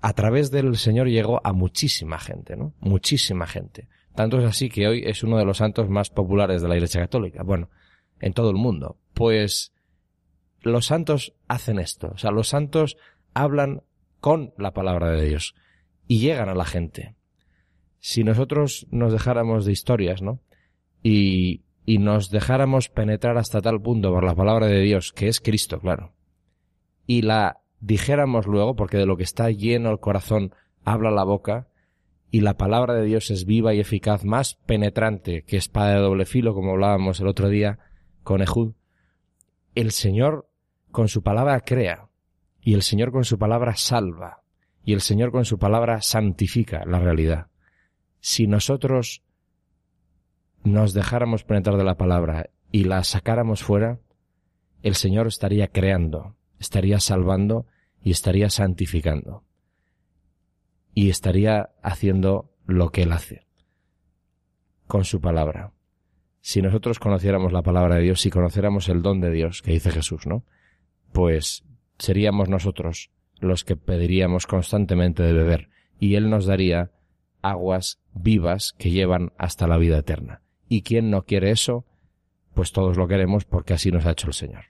a 0.00 0.12
través 0.12 0.50
del 0.50 0.76
Señor 0.76 1.08
llegó 1.08 1.40
a 1.44 1.52
muchísima 1.54 2.18
gente, 2.18 2.56
¿no? 2.56 2.74
Muchísima 2.80 3.46
gente. 3.46 3.88
Tanto 4.18 4.40
es 4.40 4.46
así 4.46 4.68
que 4.68 4.88
hoy 4.88 5.04
es 5.06 5.22
uno 5.22 5.38
de 5.38 5.44
los 5.44 5.58
santos 5.58 5.88
más 5.88 6.10
populares 6.10 6.60
de 6.60 6.66
la 6.66 6.74
Iglesia 6.74 7.02
Católica. 7.02 7.44
Bueno, 7.44 7.70
en 8.18 8.32
todo 8.32 8.50
el 8.50 8.56
mundo. 8.56 8.96
Pues 9.14 9.72
los 10.60 10.86
santos 10.86 11.34
hacen 11.46 11.78
esto. 11.78 12.10
O 12.14 12.18
sea, 12.18 12.32
los 12.32 12.48
santos 12.48 12.96
hablan 13.32 13.84
con 14.18 14.54
la 14.58 14.72
palabra 14.72 15.12
de 15.12 15.24
Dios 15.24 15.54
y 16.08 16.18
llegan 16.18 16.48
a 16.48 16.56
la 16.56 16.64
gente. 16.64 17.14
Si 18.00 18.24
nosotros 18.24 18.88
nos 18.90 19.12
dejáramos 19.12 19.64
de 19.64 19.70
historias, 19.70 20.20
¿no? 20.20 20.40
Y, 21.00 21.62
y 21.86 21.98
nos 21.98 22.28
dejáramos 22.28 22.88
penetrar 22.88 23.38
hasta 23.38 23.60
tal 23.60 23.80
punto 23.80 24.12
por 24.12 24.24
la 24.24 24.34
palabra 24.34 24.66
de 24.66 24.80
Dios, 24.80 25.12
que 25.12 25.28
es 25.28 25.40
Cristo, 25.40 25.78
claro, 25.78 26.12
y 27.06 27.22
la 27.22 27.60
dijéramos 27.78 28.48
luego, 28.48 28.74
porque 28.74 28.96
de 28.96 29.06
lo 29.06 29.16
que 29.16 29.22
está 29.22 29.48
lleno 29.52 29.92
el 29.92 30.00
corazón 30.00 30.56
habla 30.84 31.12
la 31.12 31.22
boca, 31.22 31.67
y 32.30 32.40
la 32.40 32.56
palabra 32.56 32.94
de 32.94 33.04
Dios 33.04 33.30
es 33.30 33.46
viva 33.46 33.74
y 33.74 33.80
eficaz, 33.80 34.24
más 34.24 34.54
penetrante 34.54 35.42
que 35.42 35.56
espada 35.56 35.94
de 35.94 36.00
doble 36.00 36.26
filo, 36.26 36.54
como 36.54 36.72
hablábamos 36.72 37.20
el 37.20 37.26
otro 37.26 37.48
día 37.48 37.78
con 38.22 38.42
Ehud, 38.42 38.74
el 39.74 39.92
Señor 39.92 40.48
con 40.90 41.08
su 41.08 41.22
palabra 41.22 41.60
crea, 41.60 42.08
y 42.60 42.74
el 42.74 42.82
Señor 42.82 43.12
con 43.12 43.24
su 43.24 43.38
palabra 43.38 43.76
salva, 43.76 44.42
y 44.84 44.92
el 44.92 45.00
Señor 45.00 45.32
con 45.32 45.44
su 45.44 45.58
palabra 45.58 46.02
santifica 46.02 46.84
la 46.84 46.98
realidad. 46.98 47.46
Si 48.20 48.46
nosotros 48.46 49.22
nos 50.64 50.92
dejáramos 50.92 51.44
penetrar 51.44 51.76
de 51.76 51.84
la 51.84 51.96
palabra 51.96 52.50
y 52.70 52.84
la 52.84 53.04
sacáramos 53.04 53.62
fuera, 53.62 54.00
el 54.82 54.94
Señor 54.94 55.26
estaría 55.26 55.68
creando, 55.68 56.36
estaría 56.58 57.00
salvando 57.00 57.66
y 58.02 58.10
estaría 58.10 58.50
santificando. 58.50 59.44
Y 60.98 61.10
estaría 61.10 61.70
haciendo 61.80 62.50
lo 62.66 62.90
que 62.90 63.02
Él 63.02 63.12
hace 63.12 63.46
con 64.88 65.04
su 65.04 65.20
palabra. 65.20 65.70
Si 66.40 66.60
nosotros 66.60 66.98
conociéramos 66.98 67.52
la 67.52 67.62
palabra 67.62 67.94
de 67.94 68.02
Dios, 68.02 68.20
si 68.20 68.30
conociéramos 68.30 68.88
el 68.88 69.00
don 69.00 69.20
de 69.20 69.30
Dios, 69.30 69.62
que 69.62 69.70
dice 69.70 69.92
Jesús, 69.92 70.26
¿no? 70.26 70.42
Pues 71.12 71.62
seríamos 72.00 72.48
nosotros 72.48 73.12
los 73.38 73.62
que 73.62 73.76
pediríamos 73.76 74.48
constantemente 74.48 75.22
de 75.22 75.32
beber, 75.32 75.68
y 76.00 76.16
Él 76.16 76.30
nos 76.30 76.46
daría 76.46 76.90
aguas 77.42 78.00
vivas 78.12 78.74
que 78.76 78.90
llevan 78.90 79.32
hasta 79.38 79.68
la 79.68 79.78
vida 79.78 79.98
eterna. 79.98 80.42
¿Y 80.68 80.82
quién 80.82 81.10
no 81.10 81.22
quiere 81.22 81.52
eso? 81.52 81.84
Pues 82.54 82.72
todos 82.72 82.96
lo 82.96 83.06
queremos 83.06 83.44
porque 83.44 83.72
así 83.72 83.92
nos 83.92 84.04
ha 84.04 84.10
hecho 84.10 84.26
el 84.26 84.34
Señor. 84.34 84.64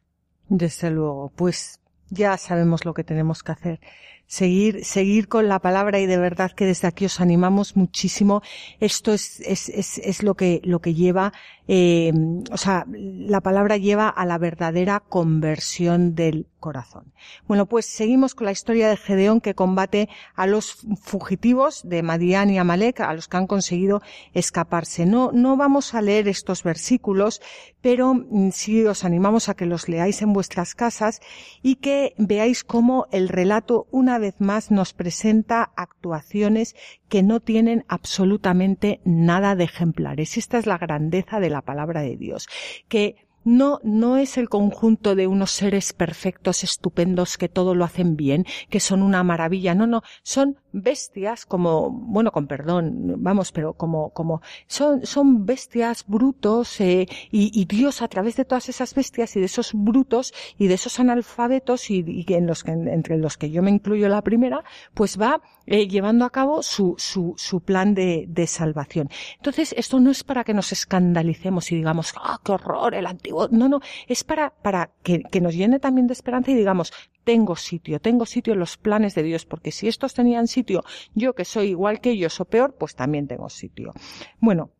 Desde 0.51 0.91
luego, 0.91 1.33
pues 1.35 1.81
ya 2.11 2.37
sabemos 2.37 2.85
lo 2.85 2.93
que 2.93 3.05
tenemos 3.05 3.43
que 3.43 3.53
hacer 3.53 3.81
seguir, 4.29 4.85
seguir 4.85 5.27
con 5.27 5.49
la 5.49 5.59
palabra 5.59 5.99
y 5.99 6.07
de 6.07 6.19
verdad 6.19 6.53
que 6.53 6.67
desde 6.67 6.87
aquí 6.87 7.07
os 7.07 7.21
animamos 7.21 7.77
muchísimo. 7.77 8.43
Esto 8.79 9.13
es, 9.13 9.41
es, 9.41 9.69
es, 9.71 9.99
es 9.99 10.23
lo 10.23 10.35
que, 10.35 10.61
lo 10.63 10.81
que 10.81 10.95
lleva, 10.95 11.33
eh, 11.67 12.13
o 12.51 12.57
sea, 12.57 12.87
la 12.89 13.41
palabra 13.41 13.77
lleva 13.77 14.09
a 14.09 14.25
la 14.25 14.39
verdadera 14.39 15.01
conversión 15.01 16.15
del 16.15 16.47
corazón. 16.61 17.13
Bueno, 17.47 17.67
pues 17.67 17.87
seguimos 17.87 18.35
con 18.35 18.47
la 18.47 18.53
historia 18.53 18.89
de 18.89 18.97
Gedeón 18.97 19.41
que 19.41 19.55
combate 19.55 20.09
a 20.35 20.47
los 20.47 20.79
fugitivos 21.01 21.89
de 21.89 22.03
Madián 22.03 22.51
y 22.51 22.59
Amalek, 22.59 23.01
a 23.01 23.15
los 23.15 23.29
que 23.29 23.37
han 23.37 23.47
conseguido 23.47 24.03
escaparse. 24.35 25.07
No, 25.07 25.31
no 25.33 25.57
vamos 25.57 25.95
a 25.95 26.03
leer 26.03 26.27
estos 26.27 26.63
versículos, 26.63 27.41
pero 27.81 28.15
mm, 28.15 28.51
sí 28.51 28.85
os 28.85 29.05
animamos 29.05 29.49
a 29.49 29.55
que 29.55 29.67
los 29.67 29.89
leáis 29.89 30.23
en 30.23 30.33
vuestras 30.33 30.75
casas 30.75 31.21
y 31.63 31.77
que 31.77 32.15
veáis 32.19 32.65
cómo 32.65 33.07
el 33.13 33.29
relato 33.29 33.87
una 33.91 34.18
vez 34.19 34.41
más 34.41 34.71
nos 34.71 34.93
presenta 34.93 35.73
actuaciones 35.77 36.77
que 37.09 37.23
no 37.23 37.41
tienen 37.41 37.85
absolutamente 37.89 39.01
nada 39.05 39.57
de 39.57 39.65
ejemplares. 39.65 40.37
Esta 40.37 40.59
es 40.59 40.67
la 40.67 40.79
grandeza 40.79 41.41
de 41.41 41.51
la 41.51 41.63
palabra 41.63 42.03
de 42.03 42.17
Dios, 42.17 42.49
que 42.89 43.28
no, 43.49 43.81
no 43.83 44.19
es 44.19 44.37
el 44.37 44.51
conjunto 44.51 45.15
de 45.15 45.27
unos 45.27 45.53
seres 45.53 45.95
perfectos, 45.95 46.63
estupendos, 46.65 47.39
que 47.39 47.49
todo 47.49 47.75
lo 47.75 47.87
hacen 47.87 48.15
bien, 48.15 48.45
que 48.69 48.79
son 48.79 49.03
una 49.03 49.25
maravilla. 49.25 49.75
No, 49.75 49.87
no, 49.87 50.03
son 50.23 50.59
bestias 50.73 51.47
como, 51.47 51.91
bueno, 51.91 52.31
con 52.31 52.47
perdón, 52.47 53.15
vamos, 53.23 53.51
pero 53.53 53.73
como, 53.73 54.11
como, 54.11 54.43
son, 54.67 55.07
son 55.07 55.47
bestias 55.47 56.05
brutos, 56.07 56.79
eh, 56.83 57.09
y, 57.31 57.51
y, 57.59 57.65
Dios 57.65 58.03
a 58.03 58.09
través 58.09 58.37
de 58.37 58.45
todas 58.45 58.69
esas 58.69 58.95
bestias 58.95 59.35
y 59.37 59.41
de 59.41 59.47
esos 59.47 59.73
brutos 59.73 60.35
y 60.59 60.67
de 60.67 60.75
esos 60.75 61.01
analfabetos 61.01 61.91
y, 61.91 62.05
y 62.07 62.35
en 62.35 62.47
los 62.47 62.65
que, 62.65 62.73
entre 62.73 63.17
los 63.17 63.39
que 63.39 63.51
yo 63.51 63.63
me 63.63 63.71
incluyo 63.71 64.11
la 64.11 64.21
primera, 64.21 64.63
pues 64.93 65.19
va 65.19 65.41
eh, 65.67 65.89
llevando 65.89 66.25
a 66.25 66.31
cabo 66.31 66.63
su, 66.63 66.97
su, 66.99 67.35
su 67.37 67.61
plan 67.61 67.95
de, 67.95 68.27
de 68.29 68.47
salvación. 68.47 69.09
Entonces, 69.37 69.75
esto 69.77 70.01
no 70.01 70.11
es 70.11 70.23
para 70.25 70.45
que 70.45 70.55
nos 70.55 70.73
escandalicemos 70.73 71.73
y 71.73 71.77
digamos, 71.77 72.15
ah, 72.17 72.41
qué 72.45 72.53
horror, 72.53 72.95
el 72.95 73.07
antiguo, 73.07 73.38
no, 73.51 73.69
no, 73.69 73.81
es 74.09 74.25
para, 74.25 74.51
para 74.51 74.91
que, 75.03 75.23
que 75.23 75.41
nos 75.41 75.55
llene 75.55 75.79
también 75.79 76.09
de 76.09 76.15
esperanza 76.15 76.51
y 76.51 76.55
digamos, 76.55 76.93
tengo 77.25 77.57
sitio, 77.57 78.01
tengo 78.01 78.27
sitio 78.27 78.55
en 78.55 78.59
los 78.59 78.77
planes 78.77 79.15
de 79.15 79.23
Dios, 79.23 79.47
porque 79.47 79.71
si 79.71 79.87
estos 79.87 80.15
tenían 80.15 80.49
sitio, 80.49 80.83
yo 81.15 81.35
que 81.35 81.45
soy 81.45 81.69
igual 81.69 82.01
que 82.01 82.11
ellos 82.11 82.41
o 82.41 82.45
peor, 82.47 82.75
pues 82.79 82.95
también 82.95 83.29
tengo 83.29 83.49
sitio. 83.49 83.93
Bueno, 84.41 84.71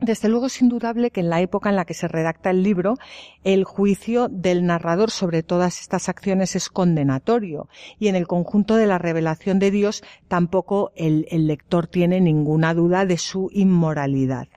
desde 0.00 0.28
luego 0.28 0.46
es 0.46 0.62
indudable 0.62 1.10
que 1.10 1.20
en 1.20 1.28
la 1.28 1.40
época 1.40 1.68
en 1.68 1.76
la 1.76 1.84
que 1.84 1.94
se 1.94 2.08
redacta 2.08 2.50
el 2.50 2.62
libro, 2.62 2.96
el 3.44 3.64
juicio 3.64 4.28
del 4.28 4.64
narrador 4.64 5.10
sobre 5.10 5.42
todas 5.42 5.80
estas 5.80 6.08
acciones 6.08 6.56
es 6.56 6.70
condenatorio 6.70 7.68
y 7.98 8.08
en 8.08 8.16
el 8.16 8.26
conjunto 8.26 8.76
de 8.76 8.86
la 8.86 8.98
revelación 8.98 9.58
de 9.58 9.70
Dios 9.70 10.02
tampoco 10.28 10.92
el, 10.96 11.26
el 11.30 11.46
lector 11.46 11.86
tiene 11.86 12.20
ninguna 12.20 12.72
duda 12.72 13.04
de 13.04 13.18
su 13.18 13.50
inmoralidad. 13.52 14.48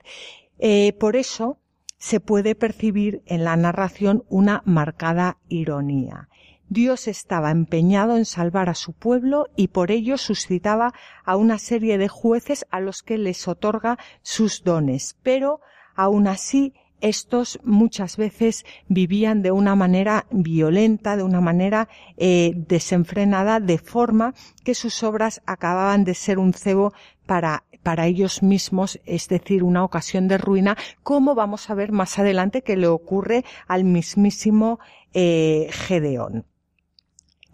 Eh, 0.58 0.94
por 0.98 1.16
eso 1.16 1.58
se 2.04 2.20
puede 2.20 2.54
percibir 2.54 3.22
en 3.24 3.44
la 3.44 3.56
narración 3.56 4.24
una 4.28 4.62
marcada 4.66 5.38
ironía. 5.48 6.28
Dios 6.68 7.08
estaba 7.08 7.50
empeñado 7.50 8.18
en 8.18 8.26
salvar 8.26 8.68
a 8.68 8.74
su 8.74 8.92
pueblo 8.92 9.48
y 9.56 9.68
por 9.68 9.90
ello 9.90 10.18
suscitaba 10.18 10.92
a 11.24 11.36
una 11.36 11.58
serie 11.58 11.96
de 11.96 12.08
jueces 12.08 12.66
a 12.70 12.80
los 12.80 13.02
que 13.02 13.16
les 13.16 13.48
otorga 13.48 13.96
sus 14.20 14.64
dones. 14.64 15.16
Pero 15.22 15.62
aun 15.94 16.28
así 16.28 16.74
estos 17.00 17.58
muchas 17.64 18.18
veces 18.18 18.66
vivían 18.86 19.40
de 19.40 19.52
una 19.52 19.74
manera 19.74 20.26
violenta, 20.30 21.16
de 21.16 21.22
una 21.22 21.40
manera 21.40 21.88
eh, 22.18 22.52
desenfrenada, 22.54 23.60
de 23.60 23.78
forma 23.78 24.34
que 24.62 24.74
sus 24.74 25.02
obras 25.02 25.40
acababan 25.46 26.04
de 26.04 26.12
ser 26.12 26.38
un 26.38 26.52
cebo 26.52 26.92
para, 27.24 27.64
para 27.84 28.06
ellos 28.06 28.42
mismos, 28.42 28.98
es 29.06 29.28
decir, 29.28 29.62
una 29.62 29.84
ocasión 29.84 30.26
de 30.26 30.38
ruina, 30.38 30.76
como 31.04 31.36
vamos 31.36 31.70
a 31.70 31.74
ver 31.74 31.92
más 31.92 32.18
adelante 32.18 32.62
que 32.62 32.76
le 32.76 32.88
ocurre 32.88 33.44
al 33.68 33.84
mismísimo 33.84 34.80
eh, 35.12 35.68
Gedeón. 35.70 36.46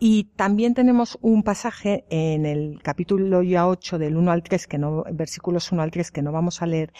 Y 0.03 0.25
también 0.35 0.73
tenemos 0.73 1.19
un 1.21 1.43
pasaje 1.43 2.07
en 2.09 2.47
el 2.47 2.81
capítulo 2.83 3.43
ya 3.43 3.69
8 3.69 3.99
del 3.99 4.17
1 4.17 4.33
al 4.33 4.43
3, 4.43 4.67
que 4.67 4.79
no, 4.79 5.05
versículos 5.13 5.71
1 5.73 5.83
al 5.83 5.91
3 5.91 6.11
que 6.11 6.23
no 6.23 6.33
vamos 6.33 6.63
a 6.63 6.67
leer, 6.67 6.91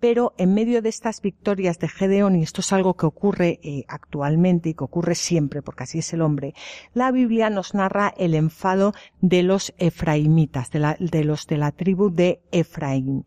pero 0.00 0.32
en 0.38 0.54
medio 0.54 0.80
de 0.80 0.88
estas 0.88 1.20
victorias 1.20 1.78
de 1.78 1.88
Gedeón, 1.88 2.34
y 2.34 2.42
esto 2.42 2.62
es 2.62 2.72
algo 2.72 2.94
que 2.94 3.04
ocurre 3.04 3.60
eh, 3.62 3.84
actualmente 3.88 4.70
y 4.70 4.74
que 4.74 4.84
ocurre 4.84 5.16
siempre, 5.16 5.60
porque 5.60 5.82
así 5.82 5.98
es 5.98 6.10
el 6.14 6.22
hombre, 6.22 6.54
la 6.94 7.12
Biblia 7.12 7.50
nos 7.50 7.74
narra 7.74 8.14
el 8.16 8.34
enfado 8.34 8.94
de 9.20 9.42
los 9.42 9.74
efraimitas, 9.76 10.70
de, 10.70 10.78
la, 10.78 10.96
de 10.98 11.24
los 11.24 11.46
de 11.46 11.58
la 11.58 11.72
tribu 11.72 12.08
de 12.08 12.40
Efraín. 12.52 13.26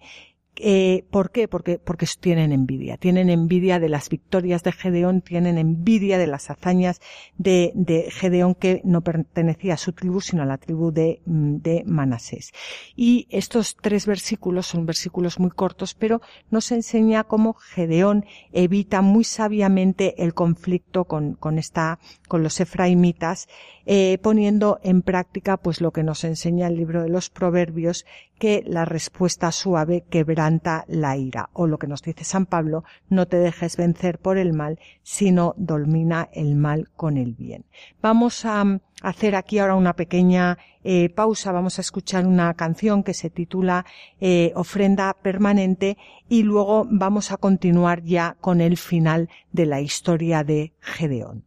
Eh, 0.62 1.06
¿Por 1.10 1.32
qué? 1.32 1.48
Porque, 1.48 1.80
porque 1.80 2.06
tienen 2.20 2.52
envidia. 2.52 2.98
Tienen 2.98 3.30
envidia 3.30 3.80
de 3.80 3.88
las 3.88 4.10
victorias 4.10 4.62
de 4.64 4.74
Gedeón, 4.74 5.22
tienen 5.22 5.58
envidia 5.58 6.18
de 6.18 6.28
las 6.28 6.50
hazañas 6.50 7.00
de, 7.38 7.72
de 7.76 8.12
Gedeón 8.12 8.56
que 8.56 8.82
no 8.84 9.02
pertenecía 9.02 9.76
a 9.76 9.78
su 9.78 9.94
tribu, 9.94 10.20
sino 10.20 10.44
a 10.44 10.46
la 10.46 10.58
tribu 10.58 10.92
de, 10.92 11.22
mm, 11.26 11.56
de 11.58 11.84
Manasés. 11.86 12.52
Y 12.96 13.26
estos 13.30 13.78
tres 13.82 14.06
versículos 14.06 14.68
son 14.68 14.86
versículos 14.86 15.40
muy 15.40 15.50
cortos, 15.50 15.94
pero 15.94 16.22
nos 16.52 16.72
enseña 16.74 17.24
cómo 17.24 17.54
Gedeón 17.54 18.26
evita 18.52 19.02
muy 19.02 19.24
sabiamente 19.24 20.22
el 20.22 20.34
conflicto 20.34 21.06
con, 21.06 21.36
con 21.36 21.58
esta, 21.58 22.00
con 22.28 22.44
los 22.44 22.60
efraimitas, 22.60 23.48
eh, 23.92 24.20
poniendo 24.22 24.80
en 24.84 25.02
práctica 25.02 25.58
pues 25.58 25.82
lo 25.82 25.90
que 25.90 26.04
nos 26.04 26.24
enseña 26.24 26.68
el 26.68 26.76
libro 26.76 27.02
de 27.02 27.10
los 27.10 27.32
proverbios, 27.32 28.06
que 28.38 28.64
la 28.68 28.86
respuesta 28.86 29.52
suave 29.52 30.04
quebranta 30.08 30.86
la 30.88 31.18
ira. 31.18 31.50
O 31.54 31.66
lo 31.66 31.80
que 31.80 31.88
nos 31.88 32.04
dice 32.04 32.24
San 32.24 32.46
Pablo, 32.46 32.84
no 33.10 33.26
te 33.26 33.38
dejes 33.38 33.78
vencer 33.78 34.20
por 34.20 34.38
el 34.38 34.54
mal, 34.54 34.78
sino 35.02 35.56
domina 35.58 36.30
el 36.34 36.54
mal 36.54 36.90
con 36.96 37.18
el 37.18 37.34
bien. 37.34 37.66
Vamos 38.00 38.46
a 38.46 38.64
mm, 38.64 38.80
hacer 39.02 39.36
aquí 39.36 39.58
ahora 39.58 39.74
una 39.74 39.96
pequeña 39.96 40.60
eh, 40.84 41.10
pausa. 41.10 41.52
Vamos 41.52 41.80
a 41.80 41.82
escuchar 41.82 42.28
una 42.28 42.54
canción 42.54 43.02
que 43.02 43.16
se 43.16 43.32
titula 43.32 43.88
eh, 44.22 44.52
Ofrenda 44.54 45.16
Permanente 45.20 45.98
y 46.28 46.44
luego 46.44 46.86
vamos 46.88 47.32
a 47.32 47.38
continuar 47.38 48.04
ya 48.04 48.38
con 48.40 48.62
el 48.62 48.78
final 48.78 49.30
de 49.52 49.66
la 49.66 49.82
historia 49.82 50.44
de 50.44 50.74
Gedeón. 50.80 51.44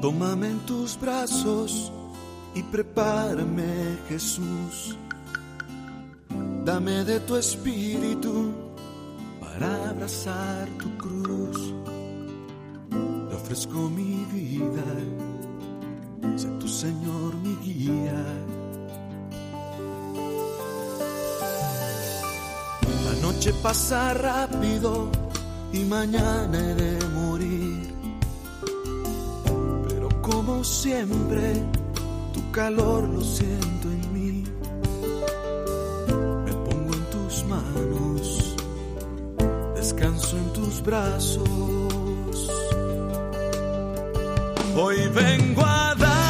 Tómame 0.00 0.50
en 0.50 0.60
tus 0.60 0.98
brazos 1.00 1.92
y 2.54 2.62
prepárame, 2.62 3.98
Jesús. 4.08 4.96
Dame 6.64 7.04
de 7.04 7.18
tu 7.20 7.34
espíritu 7.34 8.52
para 9.40 9.90
abrazar 9.90 10.68
tu 10.78 10.96
cruz. 10.96 11.74
Te 13.28 13.34
ofrezco 13.34 13.88
mi 13.90 14.24
vida, 14.32 14.84
sé 16.36 16.46
tu 16.60 16.68
Señor 16.68 17.34
mi 17.42 17.56
guía. 17.56 18.24
La 23.04 23.20
noche 23.20 23.52
pasa 23.62 24.14
rápido 24.14 25.10
y 25.72 25.80
mañana 25.80 26.56
he 26.56 26.74
de 26.74 27.04
morir 27.08 27.67
siempre, 30.64 31.54
tu 32.32 32.50
calor 32.50 33.08
lo 33.08 33.20
siento 33.20 33.88
en 33.88 34.12
mí. 34.12 34.44
Me 36.44 36.52
pongo 36.52 36.94
en 36.94 37.04
tus 37.10 37.44
manos, 37.44 38.56
descanso 39.74 40.36
en 40.36 40.52
tus 40.52 40.82
brazos. 40.82 41.48
Hoy 44.76 45.08
vengo 45.14 45.62
a 45.64 45.94
claro 45.96 46.27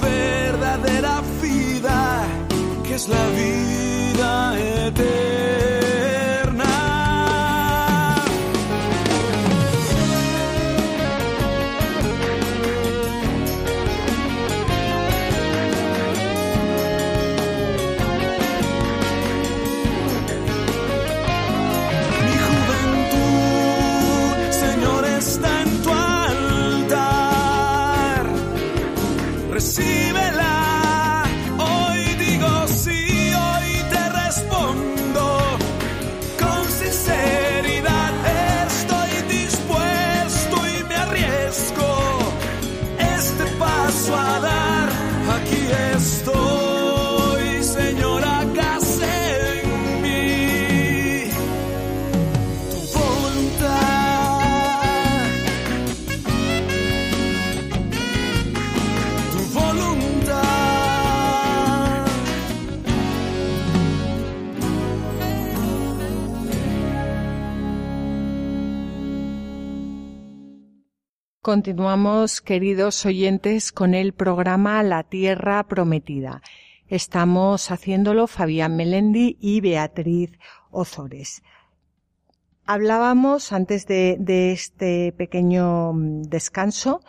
verdadera 0.00 1.22
vida, 1.42 2.24
que 2.84 2.94
es 2.94 3.08
la 3.08 3.26
vida 3.28 4.58
eterna. 4.86 5.35
Continuamos, 71.46 72.40
queridos 72.40 73.06
oyentes, 73.06 73.70
con 73.70 73.94
el 73.94 74.14
programa 74.14 74.82
La 74.82 75.04
Tierra 75.04 75.62
Prometida. 75.68 76.42
Estamos 76.88 77.70
haciéndolo 77.70 78.26
Fabián 78.26 78.74
Melendi 78.74 79.38
y 79.40 79.60
Beatriz 79.60 80.32
Ozores. 80.72 81.44
Hablábamos 82.64 83.52
antes 83.52 83.86
de, 83.86 84.50
este 84.50 85.12
pequeño 85.12 85.92
mm, 85.92 86.22
descanso, 86.22 87.00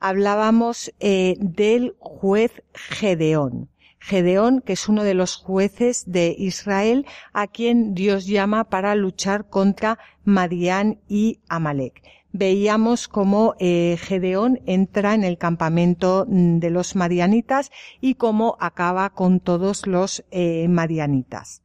hablábamos 0.00 0.94
eh, 0.98 1.36
del 1.38 1.94
juez 1.98 2.62
Gedeón. 2.72 3.68
Gedeón, 3.98 4.62
que 4.62 4.72
es 4.72 4.88
uno 4.88 5.04
de 5.04 5.12
los 5.12 5.36
jueces 5.36 6.10
de 6.10 6.34
Israel, 6.38 7.04
a 7.34 7.46
quien 7.46 7.92
Dios 7.92 8.24
llama 8.24 8.70
para 8.70 8.94
luchar 8.94 9.50
contra 9.50 9.98
Madián 10.24 11.02
y 11.08 11.40
Amalek. 11.46 12.02
Veíamos 12.32 13.08
cómo 13.08 13.54
eh, 13.58 13.96
Gedeón 14.00 14.60
entra 14.66 15.14
en 15.14 15.24
el 15.24 15.38
campamento 15.38 16.26
mm, 16.28 16.58
de 16.58 16.70
los 16.70 16.96
marianitas 16.96 17.70
y 18.00 18.14
cómo 18.14 18.56
acaba 18.60 19.10
con 19.10 19.40
todos 19.40 19.86
los 19.86 20.24
eh, 20.30 20.66
marianitas. 20.68 21.62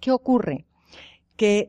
¿Qué 0.00 0.10
ocurre? 0.10 0.66
Que 1.36 1.68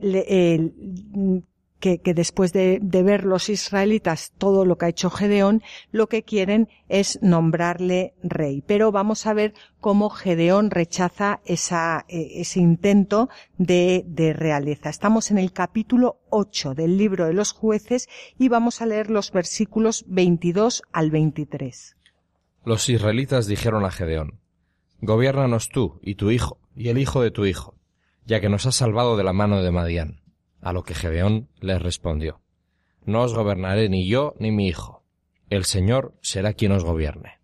que, 1.80 2.00
después 2.14 2.52
de, 2.54 2.80
ver 2.82 3.24
los 3.24 3.50
israelitas 3.50 4.34
todo 4.38 4.66
lo 4.66 4.78
que 4.78 4.86
ha 4.86 4.90
hecho 4.90 5.10
Gedeón, 5.10 5.64
lo 5.92 6.08
que 6.08 6.24
quieren 6.24 6.68
es 6.90 7.20
nombrarle 7.22 8.14
rey. 8.22 8.62
Pero 8.66 8.92
vamos 8.92 9.26
a 9.26 9.34
ver 9.34 9.54
cómo 9.80 10.10
Gedeón 10.10 10.72
rechaza 10.72 11.40
esa, 11.46 12.06
e, 12.08 12.42
ese 12.42 12.60
intento 12.60 13.30
de, 13.58 14.04
de 14.06 14.34
realeza. 14.34 14.90
Estamos 14.90 15.32
en 15.32 15.38
el 15.38 15.54
capítulo 15.54 16.20
8 16.30 16.74
del 16.76 16.98
libro 16.98 17.26
de 17.26 17.34
los 17.34 17.54
jueces 17.54 18.10
y 18.38 18.50
vamos 18.50 18.82
a 18.82 18.86
leer 18.86 19.10
los 19.10 19.32
versículos 19.32 20.04
22 20.08 20.84
al 20.92 21.12
23. 21.12 21.96
Los 22.66 22.90
israelitas 22.90 23.48
dijeron 23.48 23.86
a 23.86 23.92
Gedeón, 23.92 24.40
Gobiérnanos 25.02 25.70
tú 25.70 26.00
y 26.04 26.16
tu 26.16 26.30
hijo 26.30 26.60
y 26.76 26.90
el 26.90 26.98
hijo 26.98 27.22
de 27.22 27.32
tu 27.32 27.46
hijo, 27.46 27.76
ya 28.26 28.42
que 28.42 28.50
nos 28.50 28.66
has 28.66 28.76
salvado 28.76 29.16
de 29.16 29.24
la 29.24 29.32
mano 29.32 29.64
de 29.64 29.72
Madián 29.72 30.20
a 30.62 30.74
lo 30.74 30.84
que 30.84 30.96
Gedeón 30.96 31.50
les 31.60 31.82
respondió, 31.82 32.42
No 33.06 33.24
os 33.24 33.34
gobernaré 33.34 33.90
ni 33.90 34.08
yo 34.08 34.36
ni 34.40 34.52
mi 34.52 34.68
hijo. 34.68 35.04
El 35.50 35.66
Señor 35.66 36.14
será 36.22 36.54
quien 36.54 36.72
os 36.72 36.84
gobierne. 36.84 37.40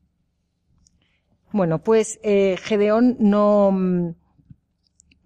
Bueno, 1.51 1.81
pues 1.81 2.19
eh, 2.23 2.57
Gedeón 2.61 3.15
no, 3.19 3.71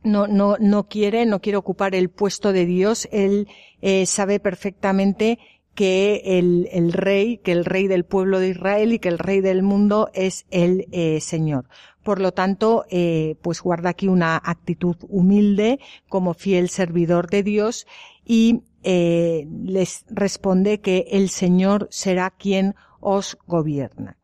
no, 0.04 0.28
no, 0.28 0.58
no 0.60 0.88
quiere, 0.88 1.26
no 1.26 1.42
quiere 1.42 1.58
ocupar 1.58 1.96
el 1.96 2.10
puesto 2.10 2.54
de 2.54 2.66
Dios. 2.66 3.10
Él 3.12 3.48
eh, 3.82 4.06
sabe 4.06 4.40
perfectamente 4.40 5.40
que 5.80 6.24
el, 6.26 6.68
el, 6.74 6.92
rey, 6.92 7.38
que 7.38 7.54
el 7.54 7.64
rey 7.64 7.88
del 7.88 8.04
pueblo 8.04 8.42
de 8.42 8.50
Israel 8.50 8.92
y 8.92 9.00
que 9.00 9.08
el 9.08 9.18
rey 9.18 9.40
del 9.40 9.64
mundo 9.64 10.10
es 10.14 10.46
el 10.52 10.90
eh, 10.92 11.22
Señor. 11.22 11.70
Por 12.04 12.20
lo 12.20 12.34
tanto, 12.34 12.84
eh, 12.90 13.38
pues 13.42 13.62
guarda 13.62 13.92
aquí 13.92 14.10
una 14.10 14.36
actitud 14.36 14.98
humilde 15.08 15.80
como 16.10 16.34
fiel 16.34 16.68
servidor 16.68 17.30
de 17.30 17.44
Dios 17.44 17.88
y 18.26 18.64
eh, 18.84 19.48
les 19.64 20.04
responde 20.10 20.82
que 20.82 21.06
el 21.12 21.30
Señor 21.30 21.88
será 21.92 22.30
quien 22.30 22.76
os 23.00 23.38
gobierna. 23.48 24.19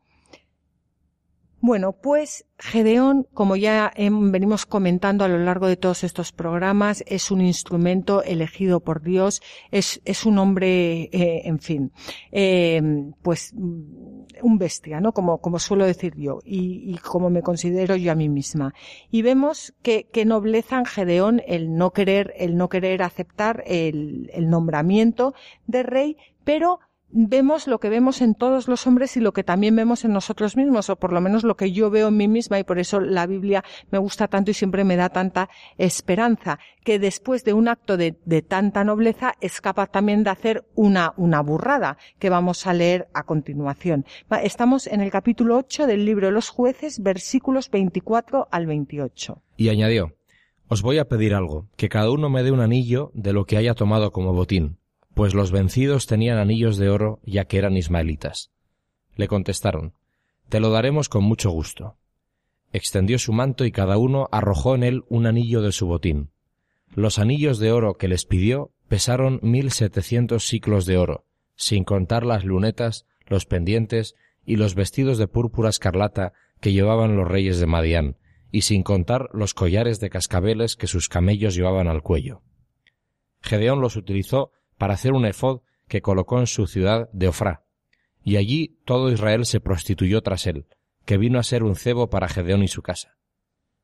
Bueno, 1.67 1.93
pues 1.93 2.45
Gedeón, 2.60 3.25
como 3.34 3.56
ya 3.56 3.91
venimos 3.97 4.67
comentando 4.67 5.25
a 5.25 5.28
lo 5.28 5.39
largo 5.39 5.65
de 5.65 5.78
todos 5.78 6.04
estos 6.04 6.32
programas, 6.32 7.04
es 7.08 7.32
un 7.32 7.41
instrumento 7.41 8.21
elegido 8.21 8.82
por 8.82 9.01
Dios, 9.01 9.41
es, 9.71 9.99
es 10.06 10.28
un 10.28 10.38
hombre, 10.38 11.10
eh, 11.12 11.41
en 11.45 11.58
fin, 11.58 11.91
eh, 12.32 12.80
pues 13.23 13.51
un 13.56 14.58
bestia, 14.60 15.01
¿no? 15.01 15.12
Como, 15.12 15.39
como 15.39 15.58
suelo 15.58 15.88
decir 15.88 16.13
yo, 16.15 16.38
y, 16.45 16.93
y, 16.93 16.99
como 16.99 17.32
me 17.32 17.41
considero 17.41 17.95
yo 17.95 18.12
a 18.12 18.15
mí 18.15 18.30
misma. 18.30 18.75
Y 19.10 19.23
vemos 19.23 19.73
que, 19.82 20.08
que 20.13 20.23
nobleza 20.23 20.78
en 20.78 20.86
Gedeón 20.86 21.41
el 21.47 21.75
no 21.75 21.93
querer, 21.93 22.36
el 22.38 22.58
no 22.58 22.69
querer 22.69 23.01
aceptar 23.01 23.63
el, 23.65 24.30
el 24.36 24.51
nombramiento 24.51 25.34
de 25.65 25.82
rey, 25.82 26.17
pero 26.43 26.80
vemos 27.17 27.65
lo 27.67 27.80
que 27.80 27.88
vemos 27.88 28.21
en 28.21 28.36
todos 28.36 28.67
los 28.67 28.86
hombres 28.86 29.15
y 29.15 29.21
lo 29.21 29.32
que 29.32 29.45
también 29.45 29.73
vemos 29.73 30.04
en 30.04 30.12
nosotros 30.12 30.58
mismos, 30.58 30.89
o 30.89 30.97
por 30.97 31.13
lo 31.13 31.21
menos 31.21 31.45
lo 31.45 31.56
que 31.56 31.71
yo 31.71 31.89
veo 31.89 32.10
en 32.10 32.17
mí 32.17 32.28
misma, 32.28 32.60
y 32.60 32.65
por 32.65 32.78
eso 32.78 32.99
la 32.99 33.25
Biblia 33.25 33.63
me 33.89 33.99
gusta 33.99 34.28
tanto 34.28 34.51
y 34.51 34.54
siempre 34.54 34.84
me 34.84 34.97
da 34.97 35.08
tanta 35.08 35.49
esperanza, 35.78 36.60
que 36.84 36.99
después 36.99 37.45
de 37.45 37.54
un 37.54 37.69
acto 37.69 37.95
de, 37.95 38.12
tanta 38.45 38.84
nobleza 38.84 39.34
es 39.39 39.62
capaz 39.62 39.91
también 39.91 40.25
de 40.25 40.30
hacer 40.30 40.65
una, 40.75 41.13
una 41.15 41.39
burrada, 41.39 41.97
que 42.19 42.30
vamos 42.30 42.67
a 42.67 42.73
leer 42.73 43.08
a 43.13 43.23
continuación. 43.23 44.06
Estamos 44.43 44.86
en 44.86 44.99
el 44.99 45.10
capítulo 45.10 45.56
8 45.58 45.88
del 45.88 46.06
libro 46.06 46.28
de 46.28 46.34
los 46.34 46.49
jueces, 46.49 47.01
versículos 47.01 47.71
24 47.71 48.49
al 48.51 48.65
28. 48.65 49.41
Y 49.56 49.69
añadió, 49.69 50.12
Os 50.67 50.82
voy 50.82 50.97
a 50.97 51.08
pedir 51.08 51.34
algo, 51.34 51.69
que 51.78 51.88
cada 51.88 52.12
uno 52.12 52.30
me 52.30 52.43
dé 52.43 52.51
un 52.51 52.60
anillo 52.60 53.12
de 53.13 53.32
lo 53.32 53.45
que 53.45 53.56
haya 53.56 53.73
tomado 53.73 54.12
como 54.12 54.34
botín 54.34 54.80
pues 55.15 55.34
los 55.34 55.51
vencidos 55.51 56.06
tenían 56.06 56.38
anillos 56.38 56.78
de 56.78 56.89
oro 56.89 57.19
ya 57.23 57.45
que 57.45 57.58
eran 57.58 57.78
ismaelitas. 57.78 58.51
Le 59.15 59.28
contestaron, 59.28 59.93
Te 60.49 60.60
lo 60.60 60.69
daremos 60.69 61.10
con 61.10 61.23
mucho 61.23 61.49
gusto. 61.49 61.97
Extendió 62.73 63.17
su 63.17 63.32
manto 63.32 63.63
y 63.63 63.71
cada 63.71 63.97
uno 63.97 64.28
arrojó 64.32 64.75
en 64.75 64.84
él 64.84 65.04
un 65.08 65.25
anillo 65.25 65.62
de 65.62 65.71
su 65.71 65.88
botín. 65.88 66.32
Los 66.93 67.17
anillos 67.17 67.60
de 67.60 67.71
oro 67.71 67.95
que 67.95 68.10
les 68.10 68.25
pidió 68.25 68.73
pesaron 68.89 69.39
mil 69.41 69.71
setecientos 69.71 70.45
ciclos 70.45 70.86
de 70.86 70.97
oro, 70.97 71.25
sin 71.56 71.86
contar 71.86 72.25
las 72.25 72.43
lunetas, 72.43 73.06
los 73.25 73.45
pendientes 73.45 74.15
y 74.45 74.58
los 74.58 74.75
vestidos 74.75 75.17
de 75.17 75.30
púrpura 75.30 75.69
escarlata 75.69 76.34
que 76.60 76.73
llevaban 76.73 77.15
los 77.15 77.28
reyes 77.28 77.58
de 77.58 77.65
Madián, 77.67 78.17
y 78.51 78.62
sin 78.62 78.84
contar 78.84 79.30
los 79.32 79.54
collares 79.54 80.01
de 80.01 80.10
cascabeles 80.10 80.75
que 80.75 80.88
sus 80.88 81.08
camellos 81.08 81.56
llevaban 81.56 81.88
al 81.88 82.01
cuello. 82.01 82.41
Gedeón 83.41 83.80
los 83.80 83.95
utilizó 83.95 84.51
para 84.78 84.94
hacer 84.94 85.14
un 85.14 85.26
efod 85.26 85.62
que 85.88 86.02
colocó 86.02 86.40
en 86.40 86.48
su 86.48 86.68
ciudad 86.68 87.10
de 87.14 87.28
Ofrá. 87.28 87.64
Y 88.24 88.38
allí 88.38 88.80
todo 88.86 89.12
Israel 89.12 89.46
se 89.46 89.60
prostituyó 89.60 90.22
tras 90.22 90.48
él, 90.48 90.66
que 91.06 91.18
vino 91.18 91.40
a 91.40 91.44
ser 91.44 91.64
un 91.64 91.76
cebo 91.76 92.10
para 92.10 92.28
Gedeón 92.28 92.64
y 92.64 92.68
su 92.68 92.82
casa. 92.82 93.18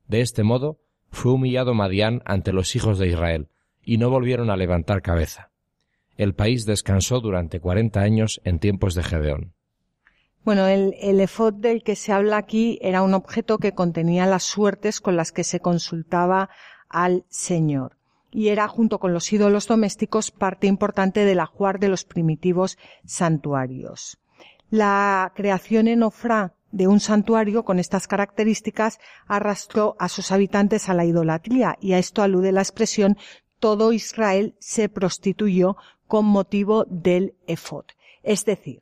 De 0.08 0.20
este 0.20 0.42
modo 0.42 0.80
fue 1.10 1.32
humillado 1.32 1.74
Madián 1.74 2.22
ante 2.24 2.52
los 2.52 2.74
hijos 2.74 2.98
de 2.98 3.08
Israel, 3.08 3.48
y 3.82 3.98
no 3.98 4.10
volvieron 4.10 4.50
a 4.50 4.56
levantar 4.56 5.02
cabeza. 5.02 5.50
El 6.16 6.34
país 6.34 6.66
descansó 6.66 7.20
durante 7.20 7.60
cuarenta 7.60 8.00
años 8.00 8.40
en 8.44 8.58
tiempos 8.58 8.94
de 8.94 9.02
Gedeón. 9.02 9.54
Bueno, 10.44 10.66
el, 10.66 10.94
el 11.00 11.20
efod 11.20 11.54
del 11.54 11.84
que 11.84 11.94
se 11.94 12.12
habla 12.12 12.36
aquí 12.36 12.78
era 12.82 13.02
un 13.02 13.14
objeto 13.14 13.58
que 13.58 13.72
contenía 13.72 14.26
las 14.26 14.42
suertes 14.42 15.00
con 15.00 15.16
las 15.16 15.30
que 15.30 15.44
se 15.44 15.60
consultaba 15.60 16.50
al 16.88 17.24
Señor 17.28 17.96
y 18.32 18.48
era, 18.48 18.66
junto 18.66 18.98
con 18.98 19.12
los 19.12 19.32
ídolos 19.32 19.68
domésticos, 19.68 20.30
parte 20.30 20.66
importante 20.66 21.24
del 21.24 21.40
ajuar 21.40 21.78
de 21.78 21.88
los 21.88 22.04
primitivos 22.04 22.78
santuarios. 23.04 24.18
La 24.70 25.32
creación 25.36 25.86
en 25.86 26.02
Ofra 26.02 26.54
de 26.72 26.88
un 26.88 26.98
santuario 26.98 27.64
con 27.64 27.78
estas 27.78 28.08
características 28.08 28.98
arrastró 29.26 29.94
a 29.98 30.08
sus 30.08 30.32
habitantes 30.32 30.88
a 30.88 30.94
la 30.94 31.04
idolatría 31.04 31.76
y 31.80 31.92
a 31.92 31.98
esto 31.98 32.22
alude 32.22 32.50
la 32.52 32.62
expresión 32.62 33.18
todo 33.60 33.92
Israel 33.92 34.56
se 34.58 34.88
prostituyó 34.88 35.76
con 36.08 36.24
motivo 36.24 36.84
del 36.88 37.34
efod. 37.46 37.84
Es 38.22 38.44
decir, 38.44 38.80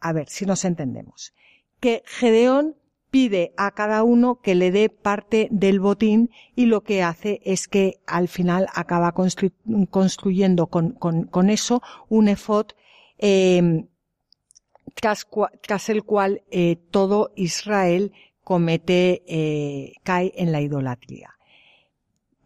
a 0.00 0.12
ver 0.12 0.28
si 0.28 0.46
nos 0.46 0.64
entendemos, 0.64 1.34
que 1.78 2.02
Gedeón 2.06 2.76
pide 3.10 3.52
a 3.56 3.72
cada 3.72 4.02
uno 4.04 4.40
que 4.40 4.54
le 4.54 4.70
dé 4.70 4.88
parte 4.88 5.48
del 5.50 5.80
botín 5.80 6.30
y 6.54 6.66
lo 6.66 6.82
que 6.82 7.02
hace 7.02 7.40
es 7.44 7.68
que 7.68 8.00
al 8.06 8.28
final 8.28 8.68
acaba 8.74 9.12
construyendo 9.12 10.66
con, 10.68 11.50
eso 11.50 11.82
un 12.08 12.28
efod 12.28 12.66
em, 13.18 13.88
tras, 14.94 15.26
el 15.88 16.04
cual 16.04 16.42
eh, 16.50 16.76
todo 16.90 17.32
Israel 17.36 18.12
comete, 18.44 19.22
eh, 19.26 19.92
cae 20.02 20.32
en 20.36 20.52
la 20.52 20.60
idolatría. 20.60 21.30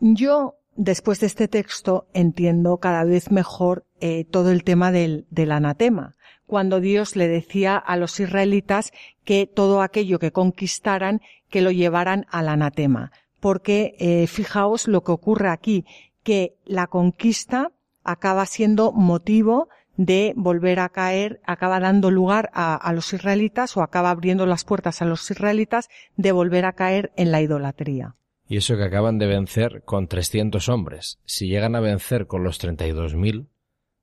Yo, 0.01 0.57
después 0.77 1.21
de 1.21 1.27
este 1.27 1.49
texto, 1.49 2.07
entiendo 2.13 2.79
cada 2.79 3.05
vez 3.05 3.31
mejor 3.31 3.87
eh, 4.01 4.25
todo 4.25 4.51
el 4.51 4.65
tema 4.65 4.93
del, 4.93 5.27
del 5.31 5.53
anatema 5.53 6.14
cuando 6.47 6.81
Dios 6.81 7.17
le 7.17 7.29
decía 7.29 7.77
a 7.77 7.97
los 7.97 8.21
israelitas 8.21 8.93
que 9.25 9.47
todo 9.47 9.83
aquello 9.83 10.19
que 10.19 10.33
conquistaran, 10.33 11.21
que 11.51 11.63
lo 11.63 11.71
llevaran 11.71 12.27
al 12.31 12.49
anatema. 12.49 13.13
Porque 13.41 13.95
eh, 13.99 14.27
fijaos 14.27 14.89
lo 14.89 15.03
que 15.03 15.13
ocurre 15.13 15.49
aquí, 15.49 15.85
que 16.23 16.57
la 16.65 16.87
conquista 16.87 17.73
acaba 18.03 18.47
siendo 18.47 18.93
motivo 18.93 19.69
de 19.97 20.33
volver 20.37 20.81
a 20.81 20.89
caer, 20.89 21.41
acaba 21.45 21.79
dando 21.79 22.11
lugar 22.11 22.51
a, 22.53 22.75
a, 22.75 22.93
los 22.93 23.13
israelitas 23.13 23.77
o 23.77 23.83
acaba 23.83 24.11
abriendo 24.11 24.45
las 24.45 24.65
puertas 24.65 25.03
a 25.03 25.05
los 25.05 25.31
israelitas 25.31 25.89
de 26.17 26.33
volver 26.33 26.65
a 26.65 26.73
caer 26.73 27.13
en 27.17 27.31
la 27.31 27.41
idolatría. 27.41 28.17
Y 28.47 28.59
eso 28.59 28.77
que 28.77 28.85
acaban 28.85 29.19
de 29.19 29.27
vencer 29.27 29.83
con 29.85 30.09
300 30.09 30.69
hombres. 30.69 31.19
Si 31.25 31.49
llegan 31.49 31.77
a 31.77 31.81
vencer 31.81 32.27
con 32.27 32.45
los 32.45 32.63
32.000, 32.63 33.47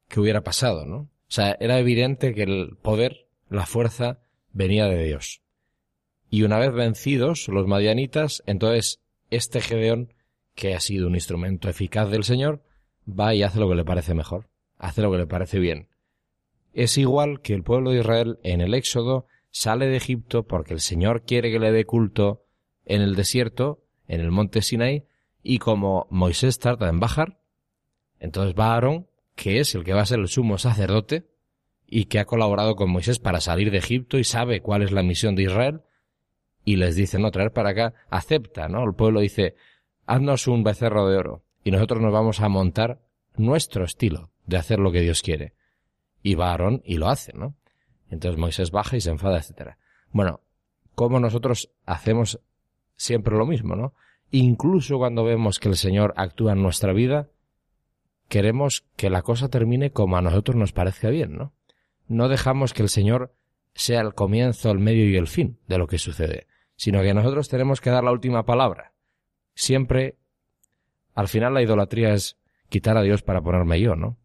¿qué 0.07 0.19
hubiera 0.19 0.41
pasado, 0.41 0.85
no? 0.85 1.09
O 1.31 1.33
sea, 1.33 1.55
era 1.61 1.79
evidente 1.79 2.33
que 2.33 2.43
el 2.43 2.75
poder, 2.81 3.25
la 3.49 3.65
fuerza, 3.65 4.19
venía 4.51 4.87
de 4.87 5.01
Dios. 5.05 5.41
Y 6.29 6.43
una 6.43 6.59
vez 6.59 6.73
vencidos 6.73 7.47
los 7.47 7.67
madianitas, 7.67 8.43
entonces 8.47 8.99
este 9.29 9.61
Gedeón, 9.61 10.13
que 10.55 10.75
ha 10.75 10.81
sido 10.81 11.07
un 11.07 11.15
instrumento 11.15 11.69
eficaz 11.69 12.09
del 12.09 12.25
Señor, 12.25 12.65
va 13.07 13.33
y 13.33 13.43
hace 13.43 13.61
lo 13.61 13.69
que 13.69 13.75
le 13.75 13.85
parece 13.85 14.13
mejor, 14.13 14.49
hace 14.77 15.01
lo 15.01 15.09
que 15.09 15.19
le 15.19 15.25
parece 15.25 15.59
bien. 15.59 15.87
Es 16.73 16.97
igual 16.97 17.39
que 17.39 17.53
el 17.53 17.63
pueblo 17.63 17.91
de 17.91 17.99
Israel 17.99 18.37
en 18.43 18.59
el 18.59 18.73
Éxodo 18.73 19.25
sale 19.51 19.85
de 19.85 19.95
Egipto 19.95 20.45
porque 20.45 20.73
el 20.73 20.81
Señor 20.81 21.23
quiere 21.23 21.49
que 21.49 21.59
le 21.59 21.71
dé 21.71 21.85
culto 21.85 22.43
en 22.83 23.01
el 23.01 23.15
desierto, 23.15 23.85
en 24.05 24.19
el 24.19 24.31
monte 24.31 24.61
Sinai, 24.61 25.05
y 25.41 25.59
como 25.59 26.07
Moisés 26.09 26.59
tarda 26.59 26.89
en 26.89 26.99
bajar, 26.99 27.39
entonces 28.19 28.53
va 28.53 28.73
Aarón 28.73 29.07
que 29.41 29.59
es 29.59 29.73
el 29.73 29.83
que 29.83 29.93
va 29.93 30.01
a 30.01 30.05
ser 30.05 30.19
el 30.19 30.27
sumo 30.27 30.59
sacerdote 30.59 31.25
y 31.87 32.05
que 32.05 32.19
ha 32.19 32.25
colaborado 32.25 32.75
con 32.75 32.91
Moisés 32.91 33.17
para 33.17 33.41
salir 33.41 33.71
de 33.71 33.79
Egipto 33.79 34.19
y 34.19 34.23
sabe 34.23 34.61
cuál 34.61 34.83
es 34.83 34.91
la 34.91 35.01
misión 35.01 35.33
de 35.33 35.41
Israel 35.41 35.81
y 36.63 36.75
les 36.75 36.95
dice, 36.95 37.17
no, 37.17 37.31
traer 37.31 37.51
para 37.51 37.71
acá, 37.71 37.95
acepta, 38.11 38.67
¿no? 38.67 38.83
El 38.83 38.93
pueblo 38.93 39.19
dice, 39.19 39.55
haznos 40.05 40.45
un 40.45 40.63
becerro 40.63 41.09
de 41.09 41.17
oro 41.17 41.43
y 41.63 41.71
nosotros 41.71 42.03
nos 42.03 42.13
vamos 42.13 42.39
a 42.39 42.49
montar 42.49 43.01
nuestro 43.35 43.83
estilo 43.83 44.29
de 44.45 44.57
hacer 44.57 44.77
lo 44.77 44.91
que 44.91 45.01
Dios 45.01 45.23
quiere. 45.23 45.55
Y 46.21 46.35
va 46.35 46.51
Aarón 46.51 46.83
y 46.85 46.97
lo 46.97 47.09
hace, 47.09 47.33
¿no? 47.33 47.55
Entonces 48.11 48.39
Moisés 48.39 48.69
baja 48.69 48.95
y 48.95 49.01
se 49.01 49.09
enfada, 49.09 49.39
etcétera. 49.39 49.79
Bueno, 50.11 50.41
como 50.93 51.19
nosotros 51.19 51.71
hacemos 51.87 52.39
siempre 52.95 53.35
lo 53.35 53.47
mismo, 53.47 53.75
¿no? 53.75 53.95
Incluso 54.29 54.99
cuando 54.99 55.23
vemos 55.23 55.57
que 55.57 55.69
el 55.69 55.77
Señor 55.77 56.13
actúa 56.15 56.51
en 56.51 56.61
nuestra 56.61 56.93
vida, 56.93 57.31
queremos 58.31 58.85
que 58.95 59.09
la 59.09 59.23
cosa 59.23 59.49
termine 59.49 59.91
como 59.91 60.15
a 60.15 60.21
nosotros 60.21 60.55
nos 60.55 60.71
parezca 60.71 61.09
bien, 61.09 61.35
¿no? 61.35 61.53
No 62.07 62.29
dejamos 62.29 62.73
que 62.73 62.81
el 62.81 62.87
Señor 62.87 63.35
sea 63.73 63.99
el 63.99 64.13
comienzo, 64.13 64.71
el 64.71 64.79
medio 64.79 65.05
y 65.09 65.17
el 65.17 65.27
fin 65.27 65.59
de 65.67 65.77
lo 65.77 65.85
que 65.85 65.97
sucede, 65.97 66.47
sino 66.77 67.01
que 67.01 67.13
nosotros 67.13 67.49
tenemos 67.49 67.81
que 67.81 67.89
dar 67.89 68.05
la 68.05 68.11
última 68.13 68.45
palabra. 68.45 68.93
Siempre, 69.53 70.17
al 71.13 71.27
final 71.27 71.53
la 71.53 71.61
idolatría 71.61 72.13
es 72.13 72.37
quitar 72.69 72.95
a 72.95 73.01
Dios 73.01 73.21
para 73.21 73.41
ponerme 73.41 73.81
yo, 73.81 73.97
¿no? 73.97 74.07
O 74.07 74.17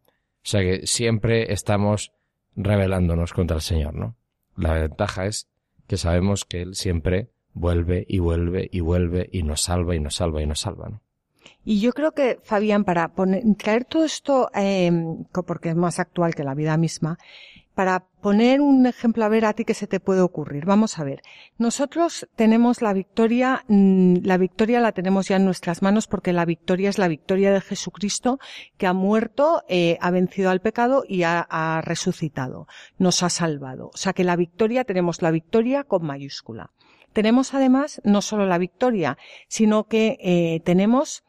sea 0.45 0.61
que 0.61 0.87
siempre 0.87 1.53
estamos 1.53 2.13
rebelándonos 2.55 3.33
contra 3.33 3.57
el 3.57 3.63
Señor, 3.63 3.95
¿no? 3.95 4.17
La 4.57 4.75
ventaja 4.75 5.27
es 5.27 5.49
que 5.89 5.97
sabemos 5.97 6.45
que 6.45 6.63
Él 6.63 6.77
siempre 6.77 7.33
vuelve 7.55 8.07
y 8.09 8.21
vuelve 8.21 8.69
y 8.71 8.79
vuelve 8.79 9.29
y 9.33 9.43
nos 9.43 9.63
salva 9.63 9.97
y 9.97 10.01
nos 10.01 10.15
salva 10.15 10.43
y 10.43 10.47
nos 10.47 10.61
salva, 10.61 10.91
¿no? 10.91 11.03
Y 11.64 11.80
yo 11.80 11.92
creo 11.92 12.12
que, 12.12 12.38
Fabián, 12.42 12.84
para 12.84 13.09
poner, 13.09 13.42
traer 13.57 13.84
todo 13.84 14.05
esto, 14.05 14.51
eh, 14.55 14.90
porque 15.47 15.70
es 15.70 15.76
más 15.76 15.99
actual 15.99 16.34
que 16.34 16.44
la 16.44 16.55
vida 16.55 16.76
misma, 16.76 17.18
para 17.76 18.07
poner 18.22 18.62
un 18.62 18.86
ejemplo 18.86 19.22
a 19.22 19.28
ver 19.28 19.44
a 19.44 19.53
ti 19.53 19.66
que 19.66 19.74
se 19.74 19.86
te 19.86 20.01
puede 20.01 20.22
ocurrir. 20.22 20.64
Vamos 20.64 20.99
a 20.99 21.05
ver. 21.05 21.20
Nosotros 21.59 22.26
tenemos 22.34 22.80
la 22.80 22.94
victoria, 22.94 23.66
mm, 23.68 24.24
la 24.24 24.38
victoria 24.38 24.80
la 24.80 24.92
tenemos 24.92 25.28
ya 25.28 25.36
en 25.36 25.44
nuestras 25.44 25.82
manos 25.82 26.07
porque 26.07 26.32
la 26.32 26.47
victoria 26.47 26.88
es 26.88 26.97
la 26.97 27.07
victoria 27.07 27.53
de 27.53 27.61
Jesucristo 27.61 28.38
que 28.78 28.86
ha 28.86 28.94
muerto, 28.94 29.62
eh, 29.68 29.99
ha 30.01 30.11
vencido 30.11 30.49
al 30.49 30.62
pecado 30.62 31.05
y 31.07 31.24
ha, 31.24 31.82
resucitado. 31.84 32.66
Nos 32.97 33.22
ha 33.22 33.28
salvado. 33.28 33.90
O 33.92 33.97
sea 33.99 34.14
que 34.14 34.24
la 34.24 34.36
victoria 34.36 34.84
tenemos 34.84 35.20
la 35.20 35.30
victoria 35.30 35.84
con 35.84 36.03
mayúscula. 36.03 36.70
Tenemos 37.12 37.53
además 37.53 38.01
no 38.05 38.22
solo 38.22 38.47
la 38.47 38.57
victoria, 38.57 39.18
sino 39.49 39.84
que 39.84 40.16
eh, 40.22 40.61
tenemos 40.64 41.26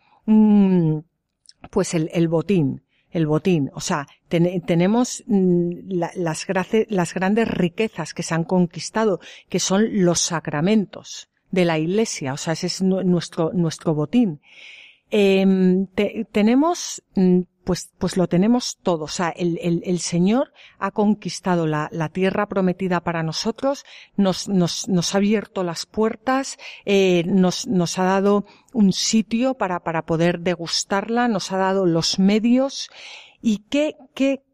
pues 1.71 1.93
el, 1.93 2.09
el 2.13 2.27
botín 2.27 2.83
el 3.11 3.25
botín. 3.25 3.71
O 3.73 3.81
sea, 3.81 4.07
tenemos 4.29 5.23
mm, 5.27 5.71
las, 5.89 6.45
las 6.89 7.13
grandes 7.13 7.47
riquezas 7.47 8.13
que 8.13 8.23
se 8.23 8.35
han 8.35 8.43
conquistado, 8.43 9.19
que 9.49 9.59
son 9.59 10.03
los 10.05 10.19
sacramentos 10.19 11.29
de 11.51 11.65
la 11.65 11.79
Iglesia. 11.79 12.33
O 12.33 12.37
sea, 12.37 12.53
ese 12.53 12.67
es 12.67 12.81
nuestro, 12.81 13.51
nuestro 13.53 13.93
botín. 13.93 14.41
Em, 15.09 15.87
tenemos, 16.31 17.01
mm, 17.15 17.41
pues, 17.67 17.91
pues 17.97 18.15
lo 18.15 18.27
tenemos 18.27 18.77
todo. 18.81 19.03
O 19.03 19.09
sea, 19.09 19.27
el, 19.27 19.59
el, 19.61 19.83
el 19.85 19.99
Señor 19.99 20.53
ha 20.79 20.91
conquistado 20.91 21.67
la, 21.67 21.89
la, 21.91 22.07
tierra 22.07 22.47
prometida 22.47 23.01
para 23.01 23.23
nosotros, 23.23 23.83
nos, 24.15 24.47
nos, 24.47 24.87
nos 24.87 25.13
ha 25.13 25.17
abierto 25.17 25.65
las 25.65 25.85
puertas, 25.85 26.57
eh, 26.85 27.25
nos, 27.27 27.67
nos 27.67 27.99
ha 27.99 28.05
dado 28.05 28.45
un 28.71 28.93
sitio 28.93 29.55
para, 29.55 29.81
para 29.81 30.05
poder 30.05 30.39
degustarla, 30.39 31.27
nos 31.27 31.51
ha 31.51 31.57
dado 31.57 31.85
los 31.85 32.19
medios 32.19 32.89
y 33.41 33.65
qué, 33.69 33.97
qué, 34.15 34.45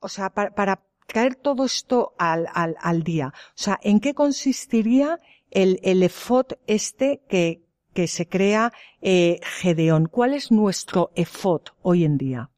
o 0.00 0.08
sea, 0.08 0.30
para, 0.30 0.50
para 0.50 0.82
traer 1.06 1.36
todo 1.36 1.64
esto 1.64 2.14
al, 2.18 2.48
al, 2.54 2.74
al 2.80 3.04
día. 3.04 3.32
O 3.50 3.52
sea, 3.54 3.78
¿en 3.82 4.00
qué 4.00 4.14
consistiría 4.14 5.20
el, 5.52 5.78
el 5.84 6.02
efod 6.02 6.46
este 6.66 7.22
que, 7.28 7.67
que 7.92 8.06
se 8.06 8.28
crea 8.28 8.72
eh, 9.00 9.40
Gedeón. 9.42 10.06
¿Cuál 10.06 10.34
es 10.34 10.50
nuestro 10.50 11.10
efod 11.14 11.62
hoy 11.82 12.04
en 12.04 12.18
día? 12.18 12.50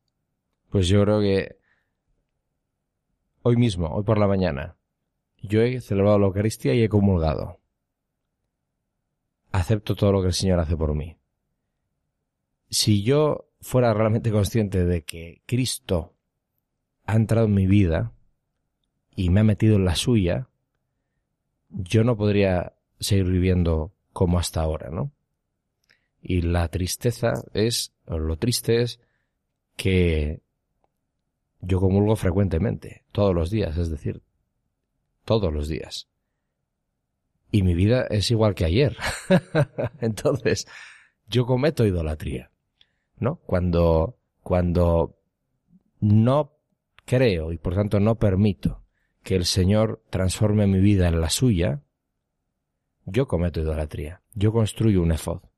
Pues 0.71 0.89
yo 0.89 1.03
creo 1.03 1.21
que 1.21 1.57
hoy 3.43 3.57
mismo, 3.57 3.89
hoy 3.89 4.05
por 4.05 4.19
la 4.19 4.27
mañana, 4.27 4.77
yo 5.43 5.63
he 5.63 5.81
celebrado 5.81 6.19
la 6.19 6.27
Eucaristía 6.27 6.75
y 6.75 6.83
he 6.83 6.89
comulgado. 6.89 7.61
Acepto 9.53 9.97
todo 9.97 10.13
lo 10.13 10.21
que 10.21 10.29
el 10.29 10.35
Señor 10.35 10.61
hace 10.61 10.77
por 10.77 10.95
mí. 10.95 11.17
Si 12.69 13.03
yo 13.03 13.49
fuera 13.61 13.93
realmente 13.93 14.31
consciente 14.31 14.85
de 14.85 15.03
que 15.03 15.43
Cristo 15.47 16.15
ha 17.05 17.17
entrado 17.17 17.47
en 17.47 17.55
mi 17.55 17.67
vida 17.67 18.13
y 19.17 19.31
me 19.31 19.41
ha 19.41 19.45
metido 19.45 19.77
en 19.77 19.85
la 19.85 19.97
suya, 19.97 20.49
yo 21.69 22.05
no 22.05 22.17
podría 22.17 22.75
seguir 23.01 23.25
viviendo 23.25 23.93
como 24.13 24.39
hasta 24.39 24.61
ahora, 24.61 24.91
¿no? 24.91 25.13
Y 26.23 26.43
la 26.43 26.69
tristeza 26.69 27.33
es, 27.55 27.93
o 28.07 28.19
lo 28.19 28.37
triste 28.37 28.83
es, 28.83 29.01
que 29.77 30.41
yo 31.61 31.81
comulgo 31.81 32.17
frecuentemente, 32.17 33.05
todos 33.13 33.35
los 33.35 33.51
días, 33.51 33.77
es 33.77 33.91
decir, 33.91 34.23
todos 35.25 35.53
los 35.53 35.69
días. 35.69 36.09
Y 37.51 37.63
mi 37.63 37.75
vida 37.75 38.07
es 38.11 38.31
igual 38.31 38.55
que 38.55 38.65
ayer. 38.65 38.97
Entonces, 40.01 40.67
yo 41.29 41.47
cometo 41.47 41.87
idolatría, 41.87 42.51
¿no? 43.19 43.37
Cuando, 43.47 44.19
cuando 44.43 45.17
no 46.01 46.53
creo 47.05 47.53
y 47.53 47.59
por 47.59 47.75
tanto 47.75 48.01
no 48.01 48.17
permito 48.17 48.85
que 49.23 49.35
el 49.35 49.45
Señor 49.45 50.03
transforme 50.11 50.67
mi 50.67 50.79
vida 50.79 51.09
en 51.09 51.21
la 51.21 51.31
suya, 51.31 51.83
yo 53.05 53.27
cometo 53.27 53.61
idolatría. 53.61 54.23
Yo 54.35 54.53
construyo 54.53 55.03
un 55.03 55.13
efod 55.13 55.50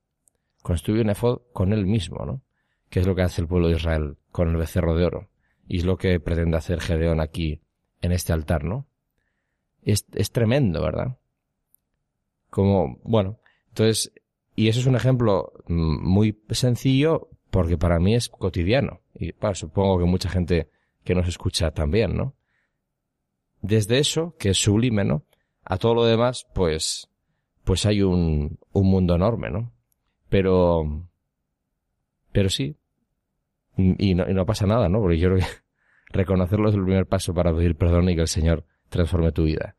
construye 0.63 1.01
un 1.01 1.11
efod 1.11 1.41
con 1.51 1.73
él 1.73 1.85
mismo, 1.85 2.25
¿no? 2.25 2.41
Que 2.89 3.01
es 3.01 3.05
lo 3.05 3.13
que 3.13 3.21
hace 3.21 3.41
el 3.41 3.47
pueblo 3.47 3.67
de 3.67 3.75
Israel 3.75 4.17
con 4.31 4.49
el 4.49 4.57
becerro 4.57 4.95
de 4.95 5.05
oro. 5.05 5.29
Y 5.67 5.77
es 5.77 5.85
lo 5.85 5.97
que 5.97 6.19
pretende 6.19 6.57
hacer 6.57 6.79
Gedeón 6.79 7.19
aquí, 7.19 7.61
en 8.01 8.11
este 8.11 8.33
altar, 8.33 8.63
¿no? 8.63 8.87
Es, 9.83 10.07
es 10.13 10.31
tremendo, 10.31 10.81
¿verdad? 10.81 11.19
Como, 12.49 12.99
bueno, 13.03 13.39
entonces, 13.67 14.13
y 14.55 14.69
eso 14.69 14.79
es 14.79 14.85
un 14.87 14.95
ejemplo 14.95 15.53
mm, 15.67 16.07
muy 16.07 16.41
sencillo 16.49 17.29
porque 17.51 17.77
para 17.77 17.99
mí 17.99 18.15
es 18.15 18.29
cotidiano. 18.29 19.01
Y 19.13 19.33
supongo 19.53 19.99
que 19.99 20.05
mucha 20.05 20.29
gente 20.29 20.69
que 21.03 21.13
nos 21.13 21.27
escucha 21.27 21.71
también, 21.71 22.15
¿no? 22.15 22.35
Desde 23.61 23.99
eso, 23.99 24.35
que 24.39 24.49
es 24.49 24.57
sublime, 24.57 25.03
¿no? 25.03 25.25
A 25.63 25.77
todo 25.77 25.93
lo 25.93 26.05
demás, 26.05 26.47
pues, 26.53 27.09
pues 27.63 27.85
hay 27.85 28.01
un, 28.01 28.59
un 28.71 28.87
mundo 28.87 29.15
enorme, 29.15 29.49
¿no? 29.49 29.71
Pero, 30.33 31.05
pero 32.31 32.49
sí. 32.49 32.75
Y 33.77 34.15
no, 34.15 34.27
y 34.27 34.33
no 34.33 34.47
pasa 34.47 34.65
nada, 34.65 34.89
¿no? 34.89 34.99
Porque 34.99 35.19
yo 35.19 35.29
creo 35.29 35.41
que 35.41 35.45
reconocerlo 36.09 36.69
es 36.69 36.73
el 36.73 36.83
primer 36.83 37.05
paso 37.05 37.35
para 37.35 37.55
pedir 37.55 37.75
perdón 37.75 38.09
y 38.09 38.15
que 38.15 38.21
el 38.21 38.27
Señor 38.27 38.65
transforme 38.89 39.31
tu 39.31 39.43
vida. 39.43 39.75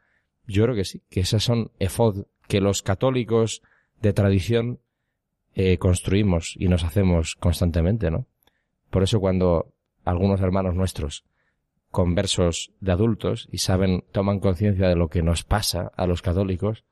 Yo 0.47 0.63
creo 0.63 0.77
que 0.77 0.85
sí, 0.85 1.03
que 1.11 1.19
esas 1.19 1.43
son 1.43 1.73
efod 1.81 2.27
que 2.47 2.61
los 2.61 2.83
católicos 2.83 3.63
de 4.01 4.13
tradición 4.13 4.79
eh, 5.57 5.79
construimos 5.79 6.55
y 6.57 6.69
nos 6.69 6.85
hacemos 6.85 7.35
constantemente, 7.35 8.13
¿no? 8.13 8.29
Por 8.91 9.03
eso 9.03 9.19
cuando 9.19 9.75
algunos 10.05 10.41
hermanos 10.41 10.77
nuestros 10.77 11.25
conversos 11.91 12.71
de 12.79 12.93
adultos 12.93 13.49
y 13.51 13.59
saben, 13.59 14.05
toman 14.13 14.39
conciencia 14.39 14.87
de 14.87 14.95
lo 14.95 15.09
que 15.09 15.23
nos 15.25 15.43
pasa 15.43 15.91
a 15.97 16.07
los 16.07 16.23
católicos, 16.23 16.85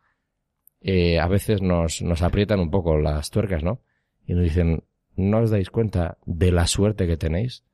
eh, 0.83 1.19
a 1.21 1.29
veces 1.29 1.63
nos, 1.63 2.03
nos 2.03 2.23
aprietan 2.23 2.61
un 2.61 2.71
poco 2.71 2.99
las 2.99 3.31
tuercas, 3.31 3.63
¿no? 3.63 3.81
Y 4.27 4.35
nos 4.35 4.45
dicen, 4.45 4.85
¿no 5.17 5.39
os 5.39 5.51
dais 5.51 5.71
cuenta 5.71 6.19
de 6.27 6.53
la 6.53 6.67
suerte 6.67 7.07
que 7.07 7.17
tenéis? 7.17 7.65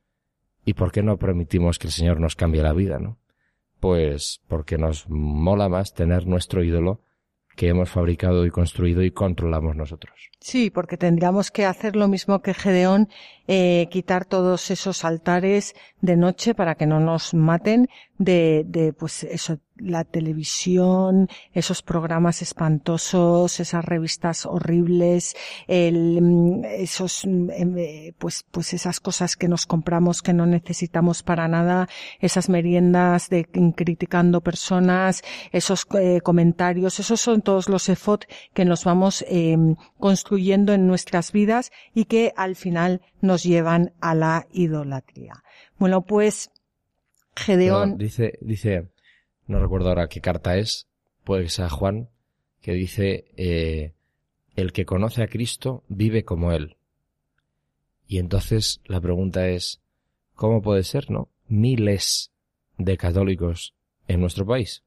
¿Y 0.64 0.74
por 0.74 0.92
qué 0.92 1.02
no 1.02 1.18
permitimos 1.18 1.78
que 1.78 1.86
el 1.86 1.92
Señor 1.92 2.20
nos 2.20 2.36
cambie 2.36 2.62
la 2.62 2.72
vida, 2.72 2.98
no? 2.98 3.18
Pues 3.80 4.40
porque 4.48 4.76
nos 4.76 5.08
mola 5.08 5.68
más 5.68 5.94
tener 5.94 6.26
nuestro 6.26 6.62
ídolo 6.62 7.00
que 7.58 7.68
hemos 7.68 7.90
fabricado 7.90 8.46
y 8.46 8.50
construido 8.50 9.02
y 9.02 9.10
controlamos 9.10 9.74
nosotros. 9.74 10.30
Sí, 10.40 10.70
porque 10.70 10.96
tendríamos 10.96 11.50
que 11.50 11.64
hacer 11.64 11.96
lo 11.96 12.06
mismo 12.06 12.40
que 12.40 12.54
Gedeón, 12.54 13.08
eh, 13.48 13.88
quitar 13.90 14.26
todos 14.26 14.70
esos 14.70 15.04
altares 15.04 15.74
de 16.00 16.16
noche 16.16 16.54
para 16.54 16.76
que 16.76 16.86
no 16.86 17.00
nos 17.00 17.34
maten 17.34 17.88
de, 18.18 18.64
de 18.66 18.92
pues 18.92 19.24
eso, 19.24 19.58
la 19.78 20.04
televisión, 20.04 21.28
esos 21.52 21.82
programas 21.82 22.42
espantosos, 22.42 23.60
esas 23.60 23.84
revistas 23.84 24.44
horribles, 24.44 25.36
el, 25.66 26.20
mm, 26.20 26.64
esos, 26.64 27.24
mm, 27.24 27.50
em, 27.50 27.78
eh, 27.78 28.14
pues, 28.18 28.44
pues 28.50 28.74
esas 28.74 29.00
cosas 29.00 29.36
que 29.36 29.48
nos 29.48 29.66
compramos 29.66 30.22
que 30.22 30.32
no 30.32 30.46
necesitamos 30.46 31.22
para 31.22 31.48
nada, 31.48 31.88
esas 32.20 32.48
meriendas 32.48 33.28
de 33.28 33.44
criticando 33.44 34.40
personas, 34.40 35.22
esos 35.52 35.86
eh, 35.98 36.20
comentarios, 36.20 36.98
esos 37.00 37.20
son 37.20 37.42
todos 37.42 37.68
los 37.68 37.88
EFOT 37.88 38.24
que 38.52 38.64
nos 38.64 38.84
vamos 38.84 39.24
eh, 39.28 39.56
construyendo 39.98 40.72
en 40.72 40.86
nuestras 40.86 41.32
vidas 41.32 41.70
y 41.94 42.06
que 42.06 42.32
al 42.36 42.56
final 42.56 43.00
nos 43.20 43.37
llevan 43.44 43.92
a 44.00 44.14
la 44.14 44.46
idolatría. 44.52 45.42
Bueno, 45.78 46.04
pues 46.04 46.50
Gedeón. 47.36 47.98
dice, 47.98 48.38
dice, 48.40 48.88
no 49.46 49.60
recuerdo 49.60 49.88
ahora 49.88 50.08
qué 50.08 50.20
carta 50.20 50.56
es, 50.56 50.88
puede 51.24 51.44
que 51.44 51.50
sea 51.50 51.68
Juan, 51.68 52.08
que 52.60 52.72
dice, 52.72 53.26
eh, 53.36 53.94
el 54.56 54.72
que 54.72 54.84
conoce 54.84 55.22
a 55.22 55.28
Cristo 55.28 55.84
vive 55.88 56.24
como 56.24 56.52
Él. 56.52 56.76
Y 58.06 58.18
entonces 58.18 58.80
la 58.86 59.00
pregunta 59.00 59.48
es, 59.48 59.80
¿cómo 60.34 60.62
puede 60.62 60.82
ser, 60.82 61.10
no? 61.10 61.28
Miles 61.46 62.32
de 62.76 62.96
católicos 62.96 63.74
en 64.08 64.20
nuestro 64.20 64.46
país. 64.46 64.82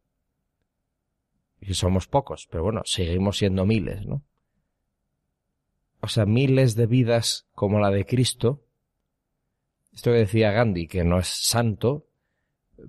Y 1.62 1.76
somos 1.76 2.08
pocos, 2.08 2.47
pero 2.49 2.64
bueno, 2.64 2.82
seguimos 2.86 3.38
siendo 3.38 3.66
miles, 3.66 4.06
¿no? 4.06 4.24
O 6.02 6.08
sea, 6.08 6.26
miles 6.26 6.76
de 6.76 6.88
vidas 6.88 7.47
como 7.54 7.80
la 7.80 7.91
de 7.91 8.06
Cristo. 8.06 8.64
Esto 9.93 10.12
que 10.12 10.18
decía 10.18 10.52
Gandhi, 10.52 10.88
que 10.88 11.04
no 11.04 11.20
es 11.20 11.28
santo, 11.28 12.08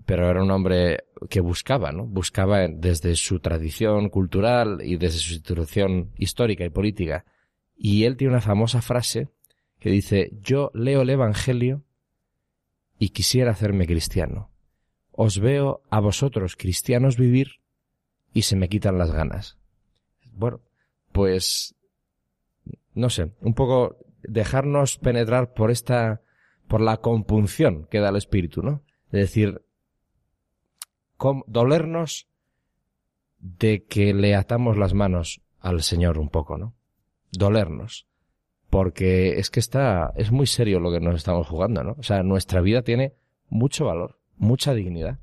pero 0.06 0.30
era 0.30 0.42
un 0.42 0.50
hombre 0.50 1.04
que 1.28 1.40
buscaba, 1.40 1.92
¿no? 1.92 2.06
Buscaba 2.06 2.66
desde 2.68 3.14
su 3.16 3.40
tradición 3.40 4.08
cultural 4.08 4.80
y 4.82 4.96
desde 4.96 5.18
su 5.18 5.34
situación 5.34 6.12
histórica 6.16 6.64
y 6.64 6.70
política. 6.70 7.24
Y 7.76 8.04
él 8.04 8.16
tiene 8.16 8.32
una 8.32 8.40
famosa 8.40 8.80
frase 8.80 9.28
que 9.78 9.90
dice, 9.90 10.30
yo 10.40 10.70
leo 10.74 11.02
el 11.02 11.10
Evangelio 11.10 11.82
y 12.98 13.10
quisiera 13.10 13.50
hacerme 13.50 13.86
cristiano. 13.86 14.50
Os 15.10 15.40
veo 15.40 15.82
a 15.90 16.00
vosotros 16.00 16.56
cristianos 16.56 17.16
vivir 17.16 17.60
y 18.32 18.42
se 18.42 18.56
me 18.56 18.68
quitan 18.68 18.96
las 18.96 19.12
ganas. 19.12 19.58
Bueno, 20.32 20.60
pues, 21.10 21.74
no 22.94 23.10
sé, 23.10 23.32
un 23.40 23.54
poco 23.54 23.96
dejarnos 24.22 24.98
penetrar 24.98 25.52
por 25.52 25.70
esta, 25.70 26.22
por 26.68 26.80
la 26.80 26.98
compunción 26.98 27.86
que 27.90 28.00
da 28.00 28.10
el 28.10 28.16
espíritu, 28.16 28.62
¿no? 28.62 28.82
Es 29.06 29.20
decir, 29.20 29.62
dolernos 31.46 32.28
de 33.38 33.84
que 33.84 34.14
le 34.14 34.34
atamos 34.34 34.76
las 34.76 34.94
manos 34.94 35.42
al 35.60 35.82
Señor 35.82 36.18
un 36.18 36.28
poco, 36.28 36.58
¿no? 36.58 36.74
Dolernos. 37.30 38.06
Porque 38.70 39.38
es 39.38 39.50
que 39.50 39.60
está, 39.60 40.12
es 40.16 40.30
muy 40.32 40.46
serio 40.46 40.80
lo 40.80 40.90
que 40.90 41.00
nos 41.00 41.16
estamos 41.16 41.46
jugando, 41.46 41.84
¿no? 41.84 41.96
O 41.98 42.02
sea, 42.02 42.22
nuestra 42.22 42.60
vida 42.60 42.82
tiene 42.82 43.14
mucho 43.48 43.84
valor, 43.84 44.18
mucha 44.36 44.74
dignidad. 44.74 45.18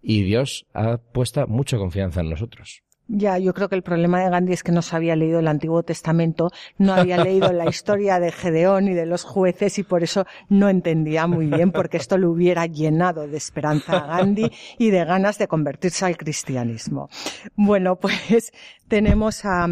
Y 0.00 0.22
Dios 0.22 0.66
ha 0.72 0.98
puesto 0.98 1.46
mucha 1.46 1.76
confianza 1.76 2.20
en 2.20 2.30
nosotros. 2.30 2.82
Ya, 3.06 3.38
yo 3.38 3.52
creo 3.52 3.68
que 3.68 3.74
el 3.74 3.82
problema 3.82 4.20
de 4.20 4.30
Gandhi 4.30 4.54
es 4.54 4.62
que 4.62 4.72
no 4.72 4.80
se 4.80 4.96
había 4.96 5.14
leído 5.14 5.40
el 5.40 5.48
Antiguo 5.48 5.82
Testamento, 5.82 6.50
no 6.78 6.94
había 6.94 7.22
leído 7.22 7.52
la 7.52 7.68
historia 7.68 8.18
de 8.18 8.32
Gedeón 8.32 8.88
y 8.88 8.94
de 8.94 9.04
los 9.04 9.24
jueces 9.24 9.78
y 9.78 9.82
por 9.82 10.02
eso 10.02 10.24
no 10.48 10.70
entendía 10.70 11.26
muy 11.26 11.46
bien 11.46 11.70
porque 11.70 11.98
esto 11.98 12.16
le 12.16 12.26
hubiera 12.26 12.64
llenado 12.64 13.28
de 13.28 13.36
esperanza 13.36 13.98
a 13.98 14.06
Gandhi 14.06 14.50
y 14.78 14.88
de 14.88 15.04
ganas 15.04 15.36
de 15.36 15.48
convertirse 15.48 16.06
al 16.06 16.16
cristianismo. 16.16 17.10
Bueno, 17.56 17.96
pues 17.96 18.52
tenemos 18.88 19.44
a, 19.44 19.68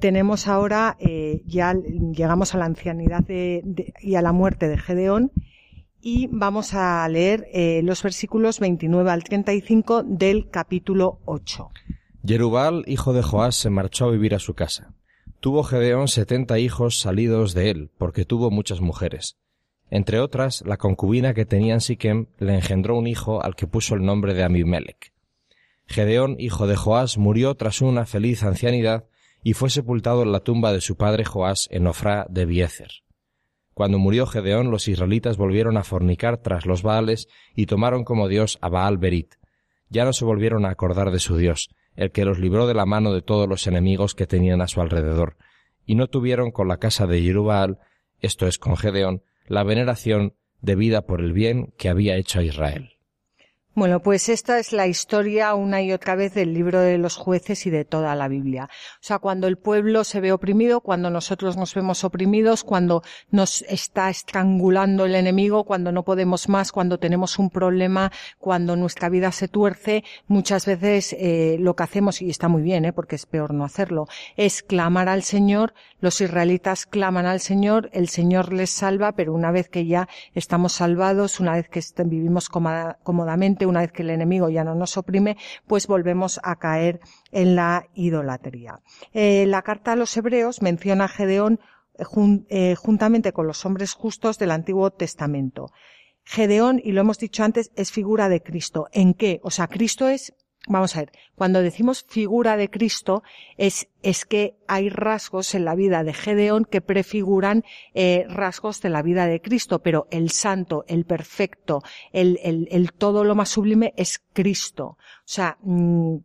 tenemos 0.00 0.48
ahora, 0.48 0.96
eh, 1.00 1.42
ya 1.44 1.74
llegamos 1.74 2.54
a 2.54 2.58
la 2.58 2.64
ancianidad 2.64 3.24
y 3.28 4.14
a 4.14 4.22
la 4.22 4.32
muerte 4.32 4.68
de 4.68 4.78
Gedeón 4.78 5.32
y 6.02 6.26
vamos 6.32 6.74
a 6.74 7.08
leer 7.08 7.46
eh, 7.52 7.80
los 7.84 8.02
versículos 8.02 8.58
29 8.58 9.08
al 9.10 9.22
35 9.22 10.02
del 10.02 10.50
capítulo 10.50 11.20
8. 11.26 11.70
Jerubal, 12.24 12.84
hijo 12.86 13.12
de 13.12 13.22
Joás, 13.22 13.56
se 13.56 13.68
marchó 13.68 14.04
a 14.04 14.10
vivir 14.10 14.34
a 14.34 14.38
su 14.38 14.54
casa. 14.54 14.94
Tuvo 15.40 15.64
Gedeón 15.64 16.06
setenta 16.06 16.60
hijos 16.60 17.00
salidos 17.00 17.52
de 17.52 17.70
él, 17.70 17.90
porque 17.98 18.24
tuvo 18.24 18.50
muchas 18.50 18.80
mujeres. 18.80 19.38
Entre 19.90 20.20
otras, 20.20 20.62
la 20.64 20.76
concubina 20.76 21.34
que 21.34 21.44
tenía 21.44 21.74
en 21.74 21.80
Siquem 21.80 22.26
le 22.38 22.54
engendró 22.54 22.96
un 22.96 23.08
hijo 23.08 23.42
al 23.42 23.56
que 23.56 23.66
puso 23.66 23.96
el 23.96 24.04
nombre 24.04 24.34
de 24.34 24.44
Amimelech. 24.44 25.12
Gedeón, 25.86 26.36
hijo 26.38 26.68
de 26.68 26.76
Joás, 26.76 27.18
murió 27.18 27.56
tras 27.56 27.82
una 27.82 28.06
feliz 28.06 28.44
ancianidad 28.44 29.08
y 29.42 29.54
fue 29.54 29.68
sepultado 29.68 30.22
en 30.22 30.30
la 30.30 30.40
tumba 30.40 30.72
de 30.72 30.80
su 30.80 30.96
padre 30.96 31.24
Joás 31.24 31.66
en 31.72 31.88
Ofra 31.88 32.26
de 32.30 32.46
Biezer. 32.46 32.90
Cuando 33.74 33.98
murió 33.98 34.26
Gedeón, 34.26 34.70
los 34.70 34.86
israelitas 34.86 35.36
volvieron 35.36 35.76
a 35.76 35.82
fornicar 35.82 36.38
tras 36.38 36.66
los 36.66 36.82
Baales 36.82 37.26
y 37.56 37.66
tomaron 37.66 38.04
como 38.04 38.28
Dios 38.28 38.58
a 38.60 38.68
Baal 38.68 38.96
Berit. 38.96 39.34
Ya 39.88 40.04
no 40.04 40.12
se 40.12 40.24
volvieron 40.24 40.64
a 40.64 40.70
acordar 40.70 41.10
de 41.10 41.18
su 41.18 41.36
Dios, 41.36 41.68
el 41.96 42.10
que 42.10 42.24
los 42.24 42.38
libró 42.38 42.66
de 42.66 42.74
la 42.74 42.86
mano 42.86 43.12
de 43.12 43.22
todos 43.22 43.48
los 43.48 43.66
enemigos 43.66 44.14
que 44.14 44.26
tenían 44.26 44.60
a 44.60 44.68
su 44.68 44.80
alrededor, 44.80 45.36
y 45.84 45.94
no 45.94 46.08
tuvieron 46.08 46.50
con 46.50 46.68
la 46.68 46.78
casa 46.78 47.06
de 47.06 47.20
Jerubal, 47.20 47.78
esto 48.20 48.46
es 48.46 48.58
con 48.58 48.76
Gedeón, 48.76 49.22
la 49.46 49.64
veneración 49.64 50.34
debida 50.60 51.02
por 51.02 51.20
el 51.20 51.32
bien 51.32 51.74
que 51.76 51.88
había 51.88 52.16
hecho 52.16 52.38
a 52.38 52.44
Israel. 52.44 52.91
Bueno, 53.74 54.00
pues 54.00 54.28
esta 54.28 54.58
es 54.58 54.74
la 54.74 54.86
historia 54.86 55.54
una 55.54 55.80
y 55.80 55.92
otra 55.92 56.14
vez 56.14 56.34
del 56.34 56.52
libro 56.52 56.80
de 56.80 56.98
los 56.98 57.16
jueces 57.16 57.64
y 57.64 57.70
de 57.70 57.86
toda 57.86 58.14
la 58.14 58.28
Biblia. 58.28 58.68
O 58.70 58.98
sea, 59.00 59.18
cuando 59.18 59.46
el 59.46 59.56
pueblo 59.56 60.04
se 60.04 60.20
ve 60.20 60.30
oprimido, 60.30 60.82
cuando 60.82 61.08
nosotros 61.08 61.56
nos 61.56 61.74
vemos 61.74 62.04
oprimidos, 62.04 62.64
cuando 62.64 63.02
nos 63.30 63.62
está 63.62 64.10
estrangulando 64.10 65.06
el 65.06 65.14
enemigo, 65.14 65.64
cuando 65.64 65.90
no 65.90 66.02
podemos 66.02 66.50
más, 66.50 66.70
cuando 66.70 66.98
tenemos 66.98 67.38
un 67.38 67.48
problema, 67.48 68.12
cuando 68.38 68.76
nuestra 68.76 69.08
vida 69.08 69.32
se 69.32 69.48
tuerce, 69.48 70.04
muchas 70.26 70.66
veces 70.66 71.16
eh, 71.18 71.56
lo 71.58 71.74
que 71.74 71.84
hacemos, 71.84 72.20
y 72.20 72.28
está 72.28 72.48
muy 72.48 72.60
bien, 72.60 72.84
¿eh? 72.84 72.92
porque 72.92 73.16
es 73.16 73.24
peor 73.24 73.54
no 73.54 73.64
hacerlo, 73.64 74.06
es 74.36 74.62
clamar 74.62 75.08
al 75.08 75.22
Señor. 75.22 75.72
Los 75.98 76.20
israelitas 76.20 76.84
claman 76.84 77.24
al 77.24 77.40
Señor, 77.40 77.88
el 77.94 78.08
Señor 78.08 78.52
les 78.52 78.68
salva, 78.68 79.12
pero 79.12 79.32
una 79.32 79.50
vez 79.50 79.70
que 79.70 79.86
ya 79.86 80.08
estamos 80.34 80.74
salvados, 80.74 81.40
una 81.40 81.52
vez 81.54 81.70
que 81.70 81.80
vivimos 82.04 82.50
cómodamente, 82.50 83.61
una 83.66 83.80
vez 83.80 83.92
que 83.92 84.02
el 84.02 84.10
enemigo 84.10 84.48
ya 84.48 84.64
no 84.64 84.74
nos 84.74 84.96
oprime, 84.96 85.36
pues 85.66 85.86
volvemos 85.86 86.40
a 86.42 86.56
caer 86.56 87.00
en 87.30 87.56
la 87.56 87.88
idolatría. 87.94 88.80
Eh, 89.12 89.46
la 89.46 89.62
carta 89.62 89.92
a 89.92 89.96
los 89.96 90.16
hebreos 90.16 90.62
menciona 90.62 91.04
a 91.04 91.08
Gedeón 91.08 91.60
eh, 91.98 92.04
eh, 92.48 92.74
juntamente 92.74 93.32
con 93.32 93.46
los 93.46 93.64
hombres 93.64 93.92
justos 93.92 94.38
del 94.38 94.50
Antiguo 94.50 94.90
Testamento. 94.90 95.70
Gedeón, 96.24 96.80
y 96.82 96.92
lo 96.92 97.00
hemos 97.00 97.18
dicho 97.18 97.42
antes, 97.44 97.72
es 97.76 97.90
figura 97.90 98.28
de 98.28 98.42
Cristo. 98.42 98.88
¿En 98.92 99.14
qué? 99.14 99.40
O 99.42 99.50
sea, 99.50 99.66
Cristo 99.66 100.08
es 100.08 100.34
Vamos 100.68 100.94
a 100.94 101.00
ver, 101.00 101.12
cuando 101.34 101.60
decimos 101.60 102.04
figura 102.08 102.56
de 102.56 102.70
Cristo 102.70 103.24
es, 103.56 103.88
es 104.02 104.24
que 104.24 104.56
hay 104.68 104.90
rasgos 104.90 105.56
en 105.56 105.64
la 105.64 105.74
vida 105.74 106.04
de 106.04 106.14
Gedeón 106.14 106.64
que 106.64 106.80
prefiguran 106.80 107.64
eh, 107.94 108.26
rasgos 108.28 108.80
de 108.80 108.88
la 108.88 109.02
vida 109.02 109.26
de 109.26 109.40
Cristo, 109.40 109.80
pero 109.80 110.06
el 110.12 110.30
santo, 110.30 110.84
el 110.86 111.04
perfecto, 111.04 111.82
el, 112.12 112.38
el, 112.44 112.68
el 112.70 112.92
todo 112.92 113.24
lo 113.24 113.34
más 113.34 113.48
sublime 113.48 113.92
es 113.96 114.22
Cristo. 114.32 114.84
O 114.84 114.98
sea, 115.24 115.58
mm, 115.62 116.18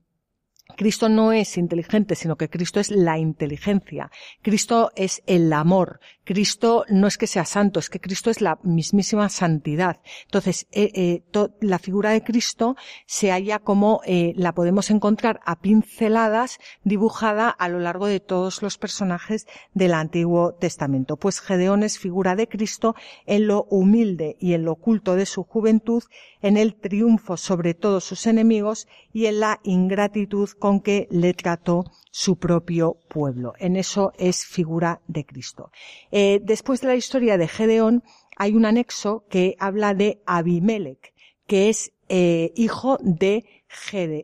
Cristo 0.76 1.10
no 1.10 1.32
es 1.32 1.58
inteligente, 1.58 2.16
sino 2.16 2.36
que 2.36 2.50
Cristo 2.50 2.80
es 2.80 2.92
la 2.92 3.18
inteligencia. 3.18 4.12
Cristo 4.42 4.92
es 4.96 5.24
el 5.26 5.52
amor. 5.54 6.00
Cristo 6.24 6.84
no 6.90 7.08
es 7.08 7.18
que 7.18 7.26
sea 7.26 7.46
santo, 7.46 7.80
es 7.80 7.90
que 7.90 8.02
Cristo 8.02 8.30
es 8.30 8.42
la 8.42 8.60
mismísima 8.62 9.30
santidad. 9.30 10.02
Entonces, 10.26 10.68
eh, 10.72 10.92
eh, 10.94 11.50
la 11.62 11.80
figura 11.80 12.10
de 12.10 12.22
Cristo 12.22 12.76
se 13.06 13.32
halla 13.32 13.60
como 13.60 14.02
eh, 14.06 14.34
la 14.36 14.54
podemos 14.54 14.92
encontrar 14.92 15.40
a 15.46 15.62
pinceladas 15.62 16.60
dibujada 16.84 17.50
a 17.50 17.70
lo 17.70 17.80
largo 17.80 18.08
de 18.08 18.20
todos 18.20 18.62
los 18.62 18.78
personajes 18.78 19.48
del 19.74 19.94
Antiguo 19.94 20.54
Testamento. 20.54 21.16
Pues 21.16 21.40
Gedeón 21.40 21.84
es 21.84 21.98
figura 21.98 22.36
de 22.36 22.50
Cristo 22.50 22.94
en 23.26 23.48
lo 23.48 23.64
humilde 23.70 24.36
y 24.40 24.54
en 24.54 24.66
lo 24.66 24.74
oculto 24.74 25.16
de 25.16 25.26
su 25.26 25.44
juventud, 25.44 26.04
en 26.42 26.58
el 26.58 26.76
triunfo 26.76 27.38
sobre 27.38 27.74
todos 27.74 28.04
sus 28.04 28.28
enemigos 28.28 28.88
y 29.14 29.28
en 29.28 29.40
la 29.40 29.60
ingratitud 29.64 30.50
con 30.60 30.82
que 30.82 31.08
le 31.12 31.34
trató 31.34 31.86
su 32.18 32.38
propio 32.40 32.98
pueblo. 33.10 33.54
En 33.60 33.76
eso 33.76 34.12
es 34.18 34.44
figura 34.44 35.02
de 35.08 35.24
Cristo. 35.24 35.72
Eh, 36.12 36.40
después 36.44 36.82
de 36.82 36.88
la 36.88 36.96
historia 36.96 37.38
de 37.38 37.48
Gedeón, 37.48 38.04
hay 38.38 38.56
un 38.56 38.66
anexo 38.66 39.26
que 39.30 39.56
habla 39.60 39.94
de 39.94 40.24
Abimelech, 40.26 41.14
que 41.46 41.70
es 41.70 41.92
eh, 42.10 42.54
hijo 42.56 42.98
de, 43.02 43.46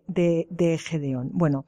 de, 0.08 0.78
Gedeón. 0.80 1.30
Bueno, 1.34 1.66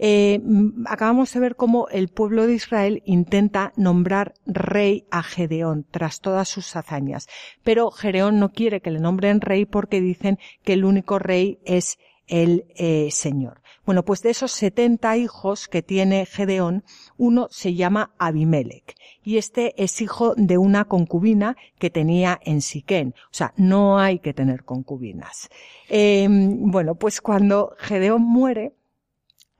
eh, 0.00 0.40
acabamos 0.86 1.32
de 1.32 1.38
ver 1.38 1.54
cómo 1.54 1.86
el 1.90 2.08
pueblo 2.08 2.48
de 2.48 2.54
Israel 2.54 3.02
intenta 3.04 3.72
nombrar 3.76 4.34
rey 4.46 5.06
a 5.12 5.22
Gedeón 5.22 5.86
tras 5.88 6.20
todas 6.20 6.48
sus 6.48 6.74
hazañas. 6.74 7.28
Pero 7.62 7.92
Gedeón 7.92 8.40
no 8.40 8.48
quiere 8.48 8.80
que 8.80 8.90
le 8.90 8.98
nombren 8.98 9.40
rey 9.40 9.64
porque 9.64 10.00
dicen 10.00 10.40
que 10.64 10.72
el 10.72 10.84
único 10.84 11.20
rey 11.20 11.60
es 11.64 11.98
el 12.26 12.64
Señor. 13.10 13.62
Bueno, 13.88 14.04
pues 14.04 14.20
de 14.20 14.28
esos 14.28 14.52
70 14.52 15.16
hijos 15.16 15.66
que 15.66 15.80
tiene 15.80 16.26
Gedeón, 16.26 16.84
uno 17.16 17.48
se 17.50 17.72
llama 17.74 18.12
Abimelech 18.18 18.94
y 19.22 19.38
este 19.38 19.82
es 19.82 20.02
hijo 20.02 20.34
de 20.36 20.58
una 20.58 20.84
concubina 20.84 21.56
que 21.78 21.88
tenía 21.88 22.38
en 22.44 22.60
Siquén. 22.60 23.14
O 23.30 23.34
sea, 23.34 23.54
no 23.56 23.98
hay 23.98 24.18
que 24.18 24.34
tener 24.34 24.64
concubinas. 24.64 25.48
Em, 25.88 26.70
bueno, 26.70 26.96
pues 26.96 27.22
cuando 27.22 27.76
Gedeón 27.78 28.20
muere, 28.20 28.74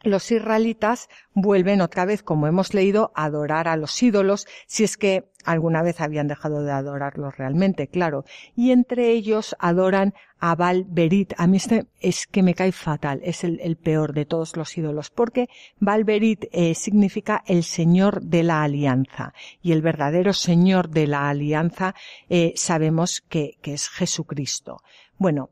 los 0.03 0.31
israelitas 0.31 1.09
vuelven 1.35 1.81
otra 1.81 2.05
vez, 2.05 2.23
como 2.23 2.47
hemos 2.47 2.73
leído, 2.73 3.11
a 3.15 3.25
adorar 3.25 3.67
a 3.67 3.77
los 3.77 4.01
ídolos, 4.03 4.47
si 4.67 4.85
es 4.85 4.97
que 4.97 5.31
alguna 5.45 5.83
vez 5.83 6.01
habían 6.01 6.29
dejado 6.29 6.63
de 6.63 6.71
adorarlos 6.71 7.37
realmente, 7.37 7.89
claro. 7.89 8.25
Y 8.55 8.71
entre 8.71 9.11
ellos 9.11 9.57
adoran 9.59 10.15
a 10.39 10.55
Baal. 10.55 10.87
A 11.37 11.47
mí 11.47 11.57
este 11.57 11.87
es 12.01 12.27
que 12.27 12.43
me 12.43 12.55
cae 12.55 12.71
fatal, 12.71 13.21
es 13.25 13.43
el, 13.43 13.77
peor 13.77 14.13
de 14.13 14.25
todos 14.25 14.57
los 14.57 14.77
ídolos, 14.79 15.11
porque 15.11 15.49
Baal 15.81 16.05
eh, 16.09 16.75
significa 16.75 17.43
el 17.47 17.65
Señor 17.65 18.23
de 18.23 18.45
la 18.45 18.63
Alianza. 18.63 19.33
Y 19.63 19.73
el 19.73 19.83
verdadero 19.83 20.33
Señor 20.33 20.91
de 20.91 21.07
la 21.09 21.29
Alianza 21.29 21.95
eh, 22.29 22.53
sabemos 22.57 23.23
que, 23.29 23.59
que 23.63 23.75
es 23.75 23.89
Jesucristo. 23.89 24.79
Bueno, 25.17 25.51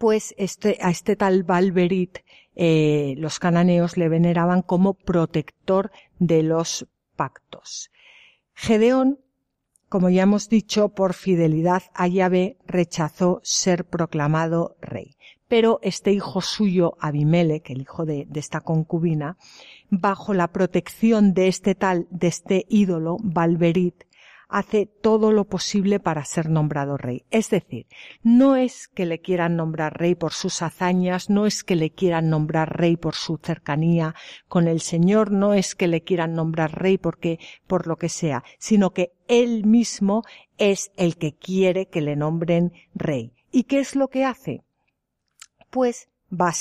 pues 0.00 0.34
este, 0.38 0.78
a 0.80 0.90
este 0.90 1.14
tal 1.14 1.42
Balberit 1.42 2.20
eh, 2.62 3.14
los 3.16 3.38
cananeos 3.38 3.96
le 3.96 4.10
veneraban 4.10 4.60
como 4.60 4.92
protector 4.92 5.90
de 6.18 6.42
los 6.42 6.86
pactos. 7.16 7.90
Gedeón, 8.52 9.18
como 9.88 10.10
ya 10.10 10.24
hemos 10.24 10.50
dicho, 10.50 10.90
por 10.90 11.14
fidelidad 11.14 11.84
a 11.94 12.06
Yahvé 12.06 12.58
rechazó 12.66 13.40
ser 13.42 13.86
proclamado 13.86 14.76
rey. 14.82 15.16
Pero 15.48 15.78
este 15.82 16.12
hijo 16.12 16.42
suyo, 16.42 16.98
Abimelech, 17.00 17.70
el 17.70 17.80
hijo 17.80 18.04
de, 18.04 18.26
de 18.28 18.40
esta 18.40 18.60
concubina, 18.60 19.38
bajo 19.88 20.34
la 20.34 20.48
protección 20.48 21.32
de 21.32 21.48
este 21.48 21.74
tal, 21.74 22.08
de 22.10 22.26
este 22.26 22.66
ídolo, 22.68 23.16
Balberit, 23.22 24.04
hace 24.50 24.86
todo 24.86 25.32
lo 25.32 25.44
posible 25.44 26.00
para 26.00 26.24
ser 26.24 26.50
nombrado 26.50 26.96
rey. 26.96 27.24
Es 27.30 27.50
decir, 27.50 27.86
no 28.22 28.56
es 28.56 28.88
que 28.88 29.06
le 29.06 29.20
quieran 29.20 29.56
nombrar 29.56 29.98
rey 29.98 30.14
por 30.14 30.32
sus 30.32 30.62
hazañas, 30.62 31.30
no 31.30 31.46
es 31.46 31.64
que 31.64 31.76
le 31.76 31.90
quieran 31.90 32.28
nombrar 32.28 32.76
rey 32.76 32.96
por 32.96 33.14
su 33.14 33.38
cercanía 33.42 34.14
con 34.48 34.68
el 34.68 34.80
Señor, 34.80 35.30
no 35.30 35.54
es 35.54 35.74
que 35.74 35.88
le 35.88 36.02
quieran 36.02 36.34
nombrar 36.34 36.80
rey 36.80 36.98
porque, 36.98 37.38
por 37.66 37.86
lo 37.86 37.96
que 37.96 38.08
sea, 38.08 38.44
sino 38.58 38.90
que 38.90 39.12
él 39.28 39.64
mismo 39.64 40.24
es 40.58 40.90
el 40.96 41.16
que 41.16 41.34
quiere 41.34 41.86
que 41.86 42.00
le 42.00 42.16
nombren 42.16 42.72
rey. 42.94 43.32
¿Y 43.52 43.64
qué 43.64 43.78
es 43.78 43.96
lo 43.96 44.08
que 44.08 44.24
hace? 44.24 44.62
Pues 45.70 46.08
va 46.30 46.52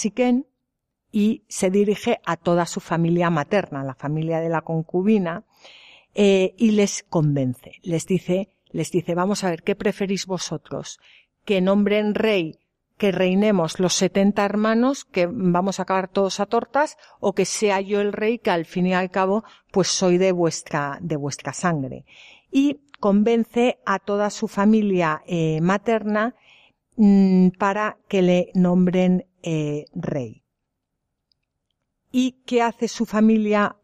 y 1.11 1.43
se 1.47 1.69
dirige 1.69 2.19
a 2.25 2.37
toda 2.37 2.65
su 2.65 2.79
familia 2.79 3.29
materna, 3.29 3.83
la 3.83 3.95
familia 3.95 4.39
de 4.39 4.49
la 4.49 4.61
concubina, 4.61 5.43
eh, 6.21 6.53
y 6.57 6.71
les 6.71 7.03
convence. 7.03 7.79
Les 7.81 8.05
dice, 8.05 8.49
les 8.71 8.91
dice, 8.91 9.15
vamos 9.15 9.45
a 9.45 9.51
ver, 9.51 9.63
¿qué 9.63 9.73
preferís 9.73 10.25
vosotros? 10.25 10.99
Que 11.45 11.61
nombren 11.61 12.13
rey, 12.13 12.59
que 12.97 13.13
reinemos 13.13 13.79
los 13.79 13.93
setenta 13.93 14.43
hermanos, 14.43 15.05
que 15.05 15.29
vamos 15.31 15.79
a 15.79 15.83
acabar 15.83 16.09
todos 16.09 16.41
a 16.41 16.45
tortas, 16.45 16.97
o 17.21 17.31
que 17.31 17.45
sea 17.45 17.79
yo 17.79 18.01
el 18.01 18.11
rey, 18.11 18.37
que 18.37 18.51
al 18.51 18.65
fin 18.65 18.87
y 18.87 18.93
al 18.93 19.11
cabo, 19.11 19.45
pues 19.71 19.87
soy 19.87 20.17
de 20.17 20.33
vuestra, 20.33 20.97
de 20.99 21.15
vuestra 21.15 21.53
sangre. 21.53 22.03
Y 22.51 22.81
convence 22.99 23.79
a 23.85 23.99
toda 23.99 24.29
su 24.29 24.49
familia 24.49 25.21
eh, 25.25 25.61
materna 25.61 26.35
mm, 26.97 27.51
para 27.57 27.97
que 28.09 28.21
le 28.23 28.51
nombren 28.55 29.25
eh, 29.41 29.85
rey. 29.93 30.43
¿Y 32.11 32.41
qué 32.45 32.61
hace 32.61 32.89
su 32.89 33.05
familia 33.05 33.77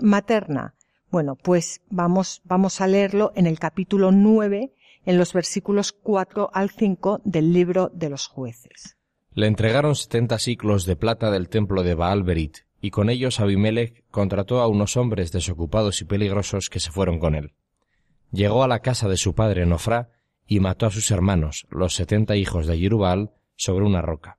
materna? 0.00 0.76
Bueno, 1.12 1.36
pues 1.36 1.82
vamos, 1.90 2.40
vamos 2.42 2.80
a 2.80 2.86
leerlo 2.86 3.32
en 3.36 3.46
el 3.46 3.58
capítulo 3.58 4.12
9, 4.12 4.72
en 5.04 5.18
los 5.18 5.34
versículos 5.34 5.92
4 5.92 6.48
al 6.54 6.70
5 6.70 7.20
del 7.22 7.52
libro 7.52 7.90
de 7.92 8.08
los 8.08 8.28
jueces. 8.28 8.96
Le 9.34 9.46
entregaron 9.46 9.94
setenta 9.94 10.38
ciclos 10.38 10.86
de 10.86 10.96
plata 10.96 11.30
del 11.30 11.50
templo 11.50 11.82
de 11.82 11.94
Baal 11.94 12.22
Berit, 12.22 12.60
y 12.80 12.90
con 12.90 13.10
ellos 13.10 13.40
Abimelech 13.40 14.04
contrató 14.10 14.62
a 14.62 14.68
unos 14.68 14.96
hombres 14.96 15.32
desocupados 15.32 16.00
y 16.00 16.06
peligrosos 16.06 16.70
que 16.70 16.80
se 16.80 16.90
fueron 16.90 17.18
con 17.18 17.34
él. 17.34 17.52
Llegó 18.30 18.64
a 18.64 18.68
la 18.68 18.78
casa 18.78 19.06
de 19.06 19.18
su 19.18 19.34
padre 19.34 19.66
Nofrá 19.66 20.12
y 20.46 20.60
mató 20.60 20.86
a 20.86 20.90
sus 20.90 21.10
hermanos, 21.10 21.66
los 21.68 21.94
setenta 21.94 22.36
hijos 22.36 22.66
de 22.66 22.78
Jerubal, 22.78 23.32
sobre 23.54 23.84
una 23.84 24.00
roca. 24.00 24.38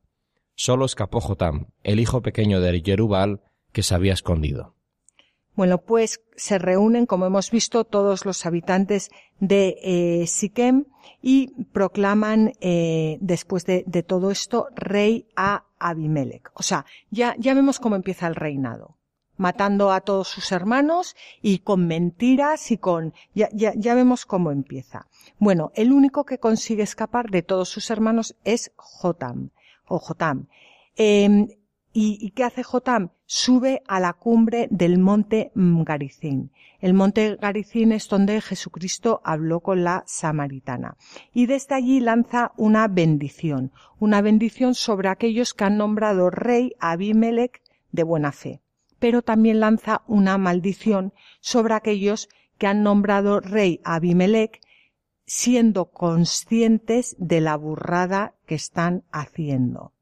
Solo 0.55 0.85
escapó 0.85 1.21
Jotam, 1.21 1.67
el 1.83 1.99
hijo 1.99 2.23
pequeño 2.23 2.61
de 2.61 2.81
Jerubal, 2.83 3.41
que 3.71 3.83
se 3.83 3.93
había 3.93 4.13
escondido. 4.13 4.73
Bueno, 5.55 5.77
pues 5.77 6.21
se 6.35 6.57
reúnen, 6.57 7.05
como 7.05 7.25
hemos 7.25 7.51
visto, 7.51 7.83
todos 7.83 8.25
los 8.25 8.45
habitantes 8.45 9.11
de 9.39 9.77
eh, 9.83 10.27
Siquem 10.27 10.85
y 11.21 11.63
proclaman, 11.65 12.53
eh, 12.59 13.17
después 13.21 13.65
de, 13.65 13.83
todo 14.05 14.31
esto, 14.31 14.67
rey 14.75 15.27
a 15.35 15.65
Abimelech. 15.79 16.49
O 16.55 16.63
sea, 16.63 16.85
ya, 17.11 17.35
ya 17.37 17.53
vemos 17.53 17.79
cómo 17.79 17.95
empieza 17.95 18.27
el 18.27 18.35
reinado. 18.35 18.97
Matando 19.37 19.91
a 19.91 20.01
todos 20.01 20.27
sus 20.27 20.51
hermanos 20.51 21.15
y 21.41 21.59
con 21.59 21.87
mentiras 21.87 22.71
y 22.71 22.77
con, 22.77 23.13
ya, 23.33 23.49
ya, 23.51 23.73
ya 23.75 23.95
vemos 23.95 24.25
cómo 24.25 24.51
empieza. 24.51 25.07
Bueno, 25.39 25.71
el 25.75 25.91
único 25.91 26.23
que 26.23 26.39
consigue 26.39 26.83
escapar 26.83 27.29
de 27.29 27.41
todos 27.41 27.69
sus 27.69 27.89
hermanos 27.89 28.35
es 28.43 28.71
Jotam, 28.75 29.49
o 29.87 29.99
Jotam. 29.99 30.47
Em, 30.95 31.47
¿Y, 31.95 32.31
qué 32.31 32.43
hace 32.43 32.63
Jotam? 32.63 33.11
Sube 33.27 33.83
a 33.87 33.99
la 33.99 34.13
cumbre 34.13 34.67
del 34.71 34.97
monte 34.97 35.51
Garicín. 35.53 36.51
El 36.79 36.95
monte 36.95 37.35
Garicín 37.35 37.91
es 37.91 38.09
donde 38.09 38.41
Jesucristo 38.41 39.21
habló 39.23 39.59
con 39.59 39.83
la 39.83 40.03
samaritana. 40.07 40.97
Y 41.35 41.45
desde 41.45 41.75
allí 41.75 41.99
lanza 41.99 42.51
una 42.57 42.87
bendición, 42.87 43.71
una 43.99 44.23
bendición 44.23 44.73
sobre 44.73 45.07
aquellos 45.07 45.53
que 45.53 45.65
han 45.65 45.77
nombrado 45.77 46.31
rey 46.31 46.73
Abimelech 46.79 47.61
de 47.91 48.01
buena 48.01 48.31
fe. 48.31 48.59
Pero 48.97 49.21
también 49.21 49.59
lanza 49.59 50.01
una 50.07 50.39
maldición 50.39 51.13
sobre 51.41 51.75
aquellos 51.75 52.27
que 52.57 52.65
han 52.65 52.81
nombrado 52.81 53.39
rey 53.39 53.81
Abimelech 53.83 54.61
siendo 55.27 55.91
conscientes 55.91 57.15
de 57.19 57.39
la 57.39 57.55
burrada 57.55 58.33
que 58.47 58.55
están 58.55 59.03
haciendo 59.11 59.92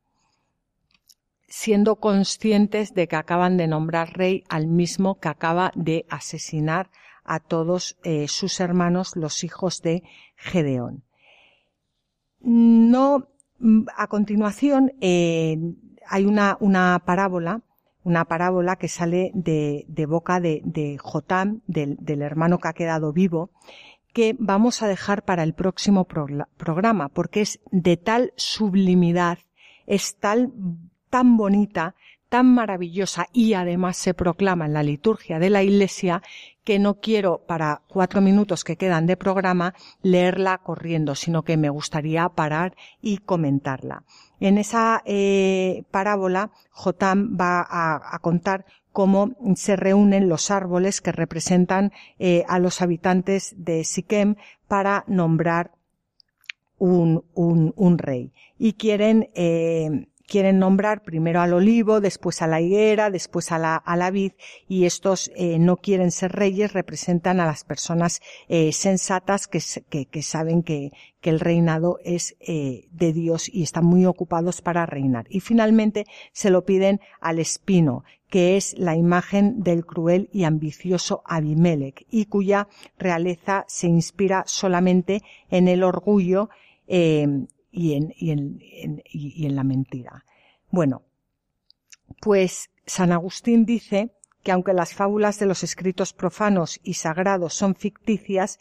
siendo 1.52 1.98
conscientes 1.98 2.94
de 2.94 3.10
que 3.10 3.18
acaban 3.18 3.58
de 3.58 3.68
nombrar 3.68 4.14
rey 4.14 4.46
al 4.48 4.68
mismo 4.68 5.20
que 5.20 5.28
acaba 5.28 5.74
de 5.76 6.06
asesinar 6.10 6.90
a 7.26 7.40
todos 7.42 7.98
eh, 8.04 8.30
sus 8.30 8.62
hermanos, 8.62 9.18
los 9.18 9.44
hijos 9.44 9.82
de 9.82 10.04
Gedeón. 10.38 11.04
No, 12.40 13.28
a 13.98 14.08
continuación 14.08 14.94
eh, 15.02 15.58
hay 16.08 16.26
una, 16.26 16.56
una, 16.62 17.04
parábola, 17.06 17.62
una 18.04 18.26
parábola 18.26 18.78
que 18.78 18.88
sale 18.88 19.32
de, 19.34 19.86
boca 20.08 20.40
de, 20.40 20.62
de 20.64 20.98
Jotam, 21.00 21.62
del, 21.68 21.98
del, 22.00 22.22
hermano 22.22 22.60
que 22.60 22.70
ha 22.70 22.74
quedado 22.74 23.12
vivo, 23.12 23.52
que 24.14 24.38
vamos 24.40 24.82
a 24.82 24.88
dejar 24.88 25.24
para 25.26 25.44
el 25.44 25.54
próximo 25.54 26.06
programa, 26.06 27.10
porque 27.10 27.42
es 27.42 27.60
de 27.72 27.98
tal 27.98 28.34
sublimidad, 28.38 29.38
es 29.86 30.18
tal 30.18 30.54
tan 31.12 31.38
bonita, 31.38 31.94
tan 32.30 32.48
maravillosa 32.56 33.28
y 33.34 33.54
además 33.54 33.98
se 33.98 34.14
proclama 34.14 34.66
en 34.66 34.74
la 34.74 34.84
liturgia 34.84 35.38
de 35.38 35.50
la 35.50 35.64
Iglesia 35.64 36.24
que 36.64 36.80
no 36.80 37.02
quiero 37.02 37.40
para 37.46 37.82
cuatro 37.90 38.22
minutos 38.22 38.64
que 38.64 38.78
quedan 38.78 39.06
de 39.06 39.18
programa 39.18 39.74
leerla 40.02 40.60
corriendo, 40.60 41.14
sino 41.14 41.44
que 41.44 41.58
me 41.58 41.70
gustaría 41.70 42.30
parar 42.30 42.76
y 43.02 43.18
comentarla. 43.18 44.06
En 44.40 44.58
esa 44.58 45.02
eh, 45.06 45.84
parábola, 45.92 46.52
Jotam 46.72 47.38
va 47.38 47.68
a, 47.70 48.18
contar 48.20 48.66
cómo 48.94 49.32
se 49.56 49.76
reúnen 49.76 50.30
los 50.30 50.52
árboles 50.52 51.02
que 51.02 51.12
representan 51.12 51.92
eh, 52.18 52.46
a 52.48 52.60
los 52.60 52.82
habitantes 52.82 53.54
de 53.58 53.84
Siquem 53.84 54.36
para 54.70 55.04
nombrar 55.08 55.72
un, 56.78 57.26
un, 57.34 57.74
un 57.76 57.98
rey. 57.98 58.32
Y 58.58 58.74
quieren 58.74 59.30
eh, 59.36 60.08
quieren 60.32 60.60
nombrar 60.60 61.04
primero 61.04 61.42
al 61.42 61.52
olivo, 61.52 62.00
después 62.00 62.42
a 62.42 62.48
la 62.48 62.62
higuera, 62.62 63.12
después 63.12 63.52
a 63.52 63.60
la, 63.60 63.76
a 63.76 63.98
la 63.98 64.12
vid, 64.12 64.32
y 64.66 64.86
estos 64.86 65.30
eh, 65.36 65.60
no 65.60 65.76
quieren 65.76 66.10
ser 66.10 66.32
reyes, 66.32 66.72
representan 66.72 67.42
a 67.42 67.46
las 67.46 67.66
personas 67.66 68.22
eh, 68.48 68.72
sensatas 68.72 69.50
que, 69.50 69.60
que, 70.10 70.22
saben 70.22 70.64
que, 70.64 70.92
que, 71.20 71.32
el 71.32 71.42
reinado 71.42 72.00
es 72.06 72.38
eh, 72.40 72.88
de 72.92 73.12
Dios 73.12 73.50
y 73.54 73.64
están 73.64 73.84
muy 73.84 74.06
ocupados 74.06 74.62
para 74.62 74.86
reinar. 74.86 75.26
Y 75.30 75.42
finalmente 75.42 76.06
se 76.32 76.50
lo 76.50 76.64
piden 76.64 77.02
al 77.20 77.38
espino, 77.38 78.06
que 78.30 78.56
es 78.56 78.74
la 78.80 78.96
imagen 78.96 79.62
del 79.62 79.86
cruel 79.86 80.30
y 80.32 80.46
ambicioso 80.46 81.24
Abimelech, 81.26 82.06
y 82.10 82.28
cuya 82.28 82.70
realeza 82.98 83.66
se 83.68 83.88
inspira 83.88 84.46
solamente 84.48 85.24
en 85.50 85.68
el 85.68 85.84
orgullo 85.84 86.50
y 87.72 87.94
en, 87.94 88.14
y 88.16 88.32
en, 88.32 88.60
y 89.06 89.46
en 89.46 89.56
la 89.56 89.64
mentira. 89.64 90.26
Bueno, 90.70 91.04
pues 92.20 92.70
San 92.86 93.12
Agustín 93.12 93.66
dice 93.66 94.12
que 94.44 94.52
aunque 94.52 94.74
las 94.74 94.94
fábulas 94.94 95.40
de 95.40 95.46
los 95.46 95.64
escritos 95.64 96.14
profanos 96.14 96.80
y 96.84 96.96
sagrados 96.96 97.54
son 97.54 97.76
ficticias, 97.76 98.60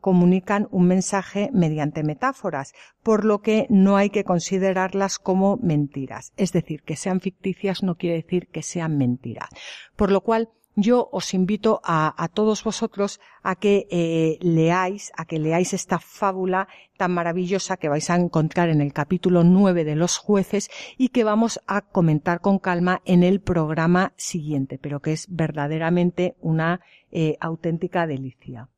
comunican 0.00 0.68
un 0.70 0.86
mensaje 0.86 1.50
mediante 1.52 2.04
metáforas, 2.04 2.74
por 3.02 3.24
lo 3.24 3.40
que 3.40 3.66
no 3.70 3.96
hay 3.96 4.10
que 4.10 4.24
considerarlas 4.24 5.18
como 5.18 5.56
mentiras. 5.56 6.32
Es 6.36 6.52
decir, 6.52 6.82
que 6.82 6.96
sean 6.96 7.20
ficticias 7.20 7.82
no 7.82 7.96
quiere 7.96 8.16
decir 8.16 8.48
que 8.48 8.62
sean 8.62 8.98
mentiras. 8.98 9.48
Por 9.96 10.12
lo 10.12 10.20
cual, 10.20 10.48
yo 10.80 11.08
os 11.12 11.34
invito 11.34 11.80
a, 11.84 12.28
todos 12.32 12.64
vosotros 12.64 13.20
a 13.42 13.56
que 13.56 13.86
eh, 13.90 14.38
leáis, 14.40 15.12
a 15.16 15.24
que 15.24 15.38
leáis 15.38 15.72
esta 15.72 15.98
fábula 15.98 16.68
tan 16.96 17.12
maravillosa 17.12 17.76
que 17.76 17.88
vais 17.88 18.10
a 18.10 18.16
encontrar 18.16 18.68
en 18.68 18.80
el 18.80 18.92
capítulo 18.92 19.44
9 19.44 19.84
de 19.84 19.96
los 19.96 20.18
jueces 20.18 20.70
y 20.98 21.08
que 21.08 21.24
vamos 21.24 21.60
a 21.66 21.82
comentar 21.82 22.40
con 22.40 22.58
calma 22.58 23.02
en 23.04 23.22
el 23.22 23.40
programa 23.40 24.12
siguiente, 24.16 24.78
pero 24.78 25.00
que 25.00 25.12
es 25.12 25.26
verdaderamente 25.28 26.36
una 26.40 26.80
eh, 27.10 27.36
auténtica 27.40 28.06
delicia. 28.06 28.68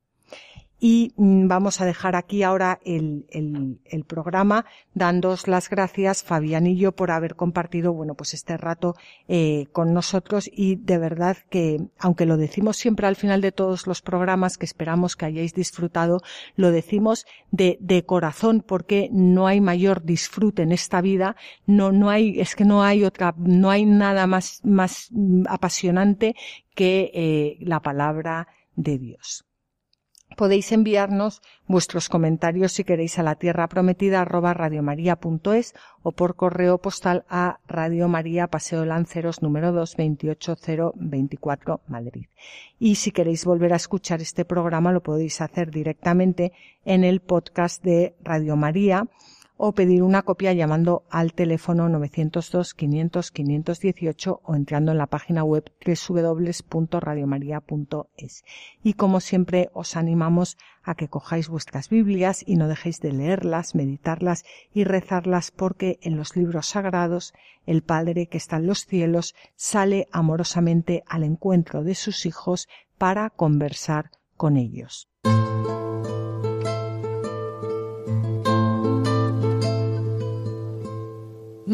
Y 0.85 1.12
mm, 1.16 1.47
vamos 1.47 1.80
a 1.80 1.85
dejar 1.85 2.16
aquí 2.16 2.43
ahora 2.43 2.80
el, 2.85 3.24
el, 3.30 4.05
programa 4.05 4.66
dándos 4.95 5.47
las 5.47 5.70
gracias, 5.70 6.24
Fabián 6.24 6.66
y 6.66 6.76
yo, 6.76 6.91
por 6.91 7.12
haber 7.12 7.37
compartido, 7.37 7.93
bueno, 7.93 8.16
pues 8.16 8.35
este 8.35 8.57
rato 8.57 8.97
eh, 9.28 9.68
con 9.70 9.95
nosotros 9.95 10.51
y 10.53 10.74
de 10.74 10.99
verdad 10.99 11.37
que, 11.51 11.87
aunque 12.01 12.26
lo 12.26 12.37
decimos 12.37 12.78
siempre 12.78 13.07
al 13.07 13.14
final 13.14 13.41
de 13.43 13.53
todos 13.53 13.87
los 13.87 14.03
programas 14.03 14.59
que 14.59 14.66
esperamos 14.66 15.14
que 15.14 15.26
hayáis 15.26 15.55
disfrutado, 15.55 16.20
lo 16.57 16.72
decimos 16.72 17.26
de, 17.53 17.78
de 17.80 18.05
corazón 18.05 18.61
porque 18.61 19.09
no 19.12 19.47
hay 19.47 19.61
mayor 19.61 20.03
disfrute 20.03 20.62
en 20.62 20.72
esta 20.72 21.01
vida, 21.01 21.37
no, 21.64 21.93
no 21.93 22.11
hay, 22.11 22.41
es 22.41 22.57
que 22.57 22.64
no 22.64 22.83
hay 22.83 23.05
otra, 23.05 23.37
no 23.39 23.70
hay 23.70 23.87
nada 23.87 24.26
más, 24.26 24.61
más 24.64 25.11
mm, 25.12 25.45
apasionante 25.49 26.35
que 26.74 27.12
eh, 27.14 27.57
la 27.61 27.78
palabra 27.78 28.49
de 28.74 28.99
Dios. 28.99 29.45
Podéis 30.37 30.72
enviarnos 30.72 31.43
vuestros 31.66 32.09
comentarios 32.09 32.72
si 32.72 32.85
queréis 32.85 33.18
a 33.18 33.22
la 33.22 33.35
tierra 33.35 33.68
prometida 33.68 34.20
arroba 34.20 34.55
radiomaria.es 34.55 35.74
o 36.03 36.12
por 36.12 36.37
correo 36.37 36.78
postal 36.78 37.24
a 37.28 37.61
Radio 37.66 38.09
María 38.09 38.47
Paseo 38.47 38.85
Lanceros 38.85 39.43
número 39.43 39.72
2 39.72 39.97
28024 39.97 41.80
Madrid. 41.89 42.26
Y 42.78 42.97
si 42.97 43.12
queréis 43.12 43.45
volver 43.45 43.72
a 43.72 43.76
escuchar 43.76 44.20
este 44.20 44.45
programa 44.45 44.93
lo 44.93 45.03
podéis 45.03 45.41
hacer 45.41 45.70
directamente 45.70 46.53
en 46.85 47.05
el 47.05 47.20
podcast 47.20 47.83
de 47.85 48.14
Radio 48.22 48.57
María 48.57 49.07
o 49.65 49.75
pedir 49.75 50.03
una 50.03 50.23
copia 50.23 50.53
llamando 50.53 51.05
al 51.09 51.35
teléfono 51.35 51.89
902 51.89 52.75
500 52.75 53.31
518 53.31 54.41
o 54.43 54.57
entrando 54.57 54.91
en 54.91 54.99
la 54.99 55.07
página 55.07 55.45
web 55.45 55.71
www.radiomaria.es. 55.87 58.45
Y 58.83 58.95
como 58.95 59.21
siempre 59.21 59.71
os 59.73 59.97
animamos 59.97 60.59
a 60.83 60.97
que 60.97 61.07
cojáis 61.07 61.49
vuestras 61.49 61.89
Biblias 61.89 62.43
y 62.45 62.57
no 62.57 62.67
dejéis 62.67 62.99
de 62.99 63.13
leerlas, 63.13 63.77
meditarlas 63.77 64.45
y 64.75 64.83
rezarlas 64.83 65.53
porque 65.53 66.01
en 66.03 66.17
los 66.17 66.35
libros 66.35 66.67
sagrados 66.67 67.33
el 67.65 67.83
Padre 67.83 68.27
que 68.27 68.39
está 68.39 68.57
en 68.57 68.67
los 68.67 68.85
cielos 68.85 69.37
sale 69.55 70.09
amorosamente 70.11 71.05
al 71.07 71.23
encuentro 71.23 71.85
de 71.85 71.95
sus 71.95 72.27
hijos 72.27 72.67
para 72.99 73.31
conversar 73.31 74.11
con 74.37 74.57
ellos. 74.57 75.09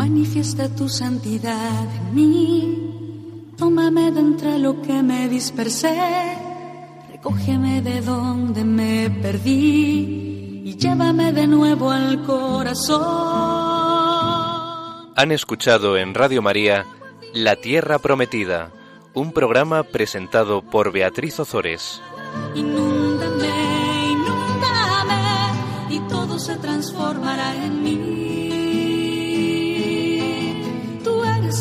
Manifiesta 0.09 0.75
tu 0.75 0.89
santidad 0.89 1.85
en 1.95 2.15
mí, 2.15 3.53
tómame 3.59 4.11
de 4.11 4.21
entre 4.21 4.59
lo 4.59 4.81
que 4.81 5.03
me 5.03 5.29
dispersé, 5.29 6.35
recógeme 7.11 7.83
de 7.83 8.01
donde 8.01 8.65
me 8.65 9.11
perdí 9.11 10.63
y 10.65 10.77
llévame 10.79 11.35
de 11.35 11.47
nuevo 11.47 11.91
al 11.91 12.23
corazón. 12.23 13.03
Han 15.15 15.31
escuchado 15.31 15.99
en 15.99 16.15
Radio 16.15 16.41
María 16.41 16.87
La 17.35 17.57
Tierra 17.57 17.99
Prometida, 17.99 18.71
un 19.13 19.33
programa 19.33 19.83
presentado 19.83 20.63
por 20.63 20.91
Beatriz 20.91 21.39
Ozores. 21.39 22.01
Inúndame, 22.55 23.51
inúndame 24.13 25.21
y 25.91 26.01
todo 26.09 26.39
se 26.39 26.57
transformará 26.57 27.55
en 27.63 27.83
mí. 27.83 28.38